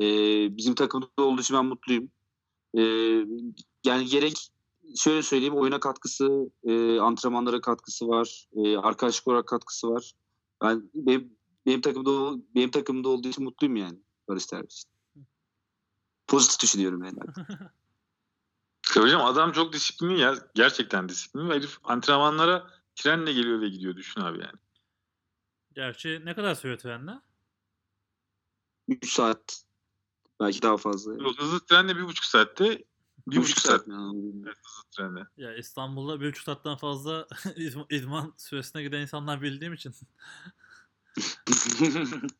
[0.00, 2.10] Ee, bizim takımda olduğu için ben mutluyum.
[2.76, 2.82] Ee,
[3.84, 4.48] yani gerek
[4.96, 10.12] şöyle söyleyeyim oyuna katkısı, e, antrenmanlara katkısı var, e, arkadaşlık olarak katkısı var.
[10.62, 11.36] Ben benim,
[11.66, 14.84] benim takımda benim takımda olduğu için mutluyum yani Barış Derviş.
[16.26, 17.18] Pozitif düşünüyorum yani.
[18.96, 20.34] Ya Hocam adam çok disiplinli ya.
[20.54, 21.54] Gerçekten disiplinli.
[21.54, 23.96] Herif antrenmanlara trenle geliyor ve gidiyor.
[23.96, 24.58] Düşün abi yani.
[25.74, 27.20] Gerçi ne kadar sürüyor trenle?
[28.88, 29.64] 3 saat
[30.40, 31.12] belki daha fazla.
[31.12, 32.84] O Hızlı trenle bir buçuk saatte
[33.26, 33.84] bir buçuk saat
[34.90, 35.26] trenle.
[35.36, 39.94] Ya İstanbul'da bir buçuk saatten fazla idm- idman süresine giden insanlar bildiğim için.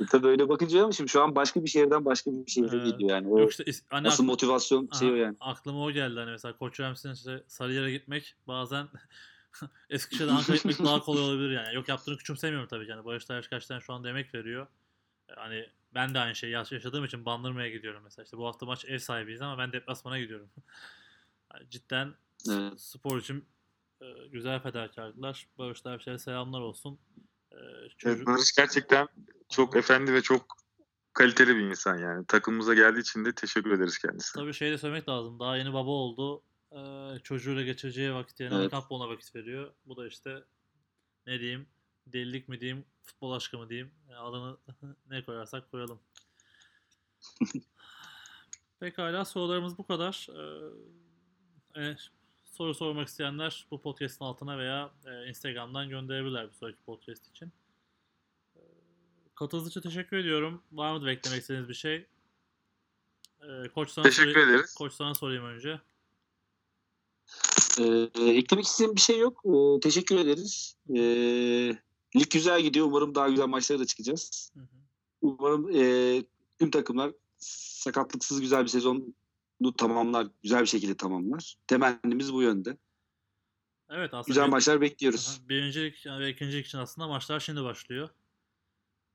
[0.00, 2.86] E Tabii öyle bakınca ama şimdi şu an başka bir şehirden başka bir şehre Evet.
[2.86, 3.28] gidiyor yani.
[3.28, 5.36] O Yok işte hani asıl akl- motivasyon şey o Aha, yani.
[5.40, 8.88] Aklıma o geldi hani mesela Koç Ramsey'in işte Sarıyer'e gitmek bazen
[9.90, 11.74] Eskişehir'den Ankara'ya gitmek daha kolay olabilir yani.
[11.74, 12.88] Yok yaptığını küçümsemiyorum tabii.
[12.90, 14.66] Yani Barış Tayyip gerçekten şu anda emek veriyor.
[15.28, 18.24] E, Hani ben de aynı şeyi yaş- yaşadığım için Bandırma'ya gidiyorum mesela.
[18.24, 20.50] İşte bu hafta maç ev sahibiyiz ama ben deplasmana gidiyorum.
[21.54, 22.14] Yani cidden
[22.50, 22.80] Evet.
[22.80, 23.44] spor için
[24.00, 25.46] e, güzel fedakarlıklar.
[25.58, 26.98] Barış Tayyip'e selamlar olsun.
[27.58, 29.08] E, çocuk- Evet, Barış gerçekten
[29.50, 30.56] çok efendi ve çok
[31.12, 32.26] kaliteli bir insan yani.
[32.26, 34.42] Takımımıza geldiği için de teşekkür ederiz kendisine.
[34.42, 35.40] Tabii şey de söylemek lazım.
[35.40, 36.42] Daha yeni baba oldu.
[36.72, 38.70] Ee, çocuğuyla geçireceği vakit yerine Evet.
[38.70, 39.72] Futboluna vakit veriyor.
[39.86, 40.44] Bu da işte
[41.26, 41.66] ne diyeyim
[42.06, 44.56] delilik mi diyeyim futbol aşkı mı diyeyim Yani adını
[45.10, 46.00] ne koyarsak koyalım.
[48.80, 50.28] Pekala sorularımız bu kadar.
[51.76, 51.96] Ee, e,
[52.58, 57.52] soru sormak isteyenler bu podcast'ın altına veya e, Instagram'dan gönderebilirler bir sonraki podcast için.
[58.56, 58.60] Ee,
[59.34, 60.62] Katıldığınız için teşekkür ediyorum.
[60.72, 62.06] Var mı beklemek istediğiniz bir şey?
[63.42, 64.74] Ee, koç sana Teşekkür sorayım- ederiz.
[64.74, 65.80] Koç sana sorayım önce.
[67.80, 69.42] Ee, eklemek istediğim bir şey yok.
[69.44, 70.76] Ee, teşekkür ederiz.
[70.90, 71.00] Ee,
[72.16, 72.86] lig güzel gidiyor.
[72.86, 74.50] Umarım daha güzel maçlara da çıkacağız.
[74.54, 74.66] Hı hı.
[75.22, 76.22] Umarım e,
[76.58, 79.04] tüm takımlar sakatlıksız güzel bir sezonu
[79.76, 80.26] tamamlar.
[80.42, 81.54] Güzel bir şekilde tamamlar.
[81.66, 82.76] Temennimiz bu yönde.
[83.90, 85.40] Evet aslında Güzel bir- maçlar bekliyoruz.
[85.48, 88.08] Birincilik ve ikincilik için aslında maçlar şimdi başlıyor.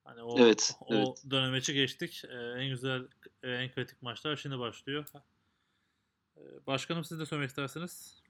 [0.04, 1.24] Hani o, Evet, o evet.
[1.30, 2.22] dönemeci geçtik.
[2.30, 3.08] Ee, en güzel,
[3.44, 5.06] e, en kritik maçlar şimdi başlıyor.
[6.38, 8.22] Ee, başkanım siz de söylemek isterseniz.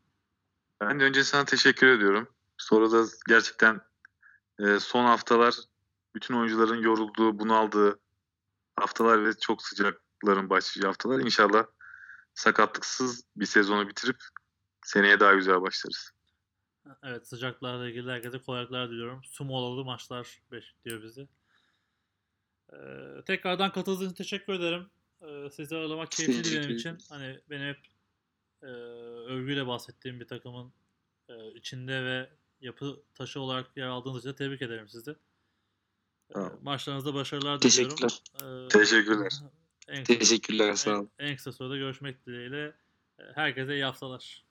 [0.82, 2.28] Ben de önce sana teşekkür ediyorum.
[2.58, 3.82] Sonra da gerçekten
[4.60, 5.56] e, son haftalar
[6.16, 8.00] bütün oyuncuların yorulduğu, bunaldığı
[8.76, 11.20] haftalar ve çok sıcakların başlayacağı haftalar.
[11.20, 11.66] İnşallah
[12.36, 14.18] sakatlıksız bir sezonu bitirip
[14.86, 16.12] seneye daha güzel başlarız.
[17.04, 19.24] Evet sıcaklarla ilgili herkese kolaylıklar diliyorum.
[19.24, 21.28] Sumolalı maçlar bekliyor bizi.
[22.74, 22.78] Ee,
[23.26, 24.90] tekrardan katıldığınız için teşekkür ederim.
[25.22, 26.98] Ee, sizi ağırlamak Teşekkür benim için.
[27.10, 27.80] Hani benim hep
[28.62, 28.66] e,
[29.32, 30.74] övgüyle bahsettiğim bir takımın
[31.30, 32.30] e, içinde ve
[32.62, 35.12] yapı taşı olarak yer aldığınız için de tebrik ederim sizi.
[35.12, 36.60] Ee, Tamam.
[36.62, 37.96] maçlarınızda başarılar diliyorum.
[37.96, 38.66] Teşekkürler.
[38.66, 39.34] Ee, Teşekkürler.
[39.88, 40.74] En kısa, Teşekkürler.
[40.74, 41.12] Sağ olun.
[41.20, 42.74] en, en kısa sürede görüşmek dileğiyle.
[43.36, 44.46] Herkese iyi haftalar.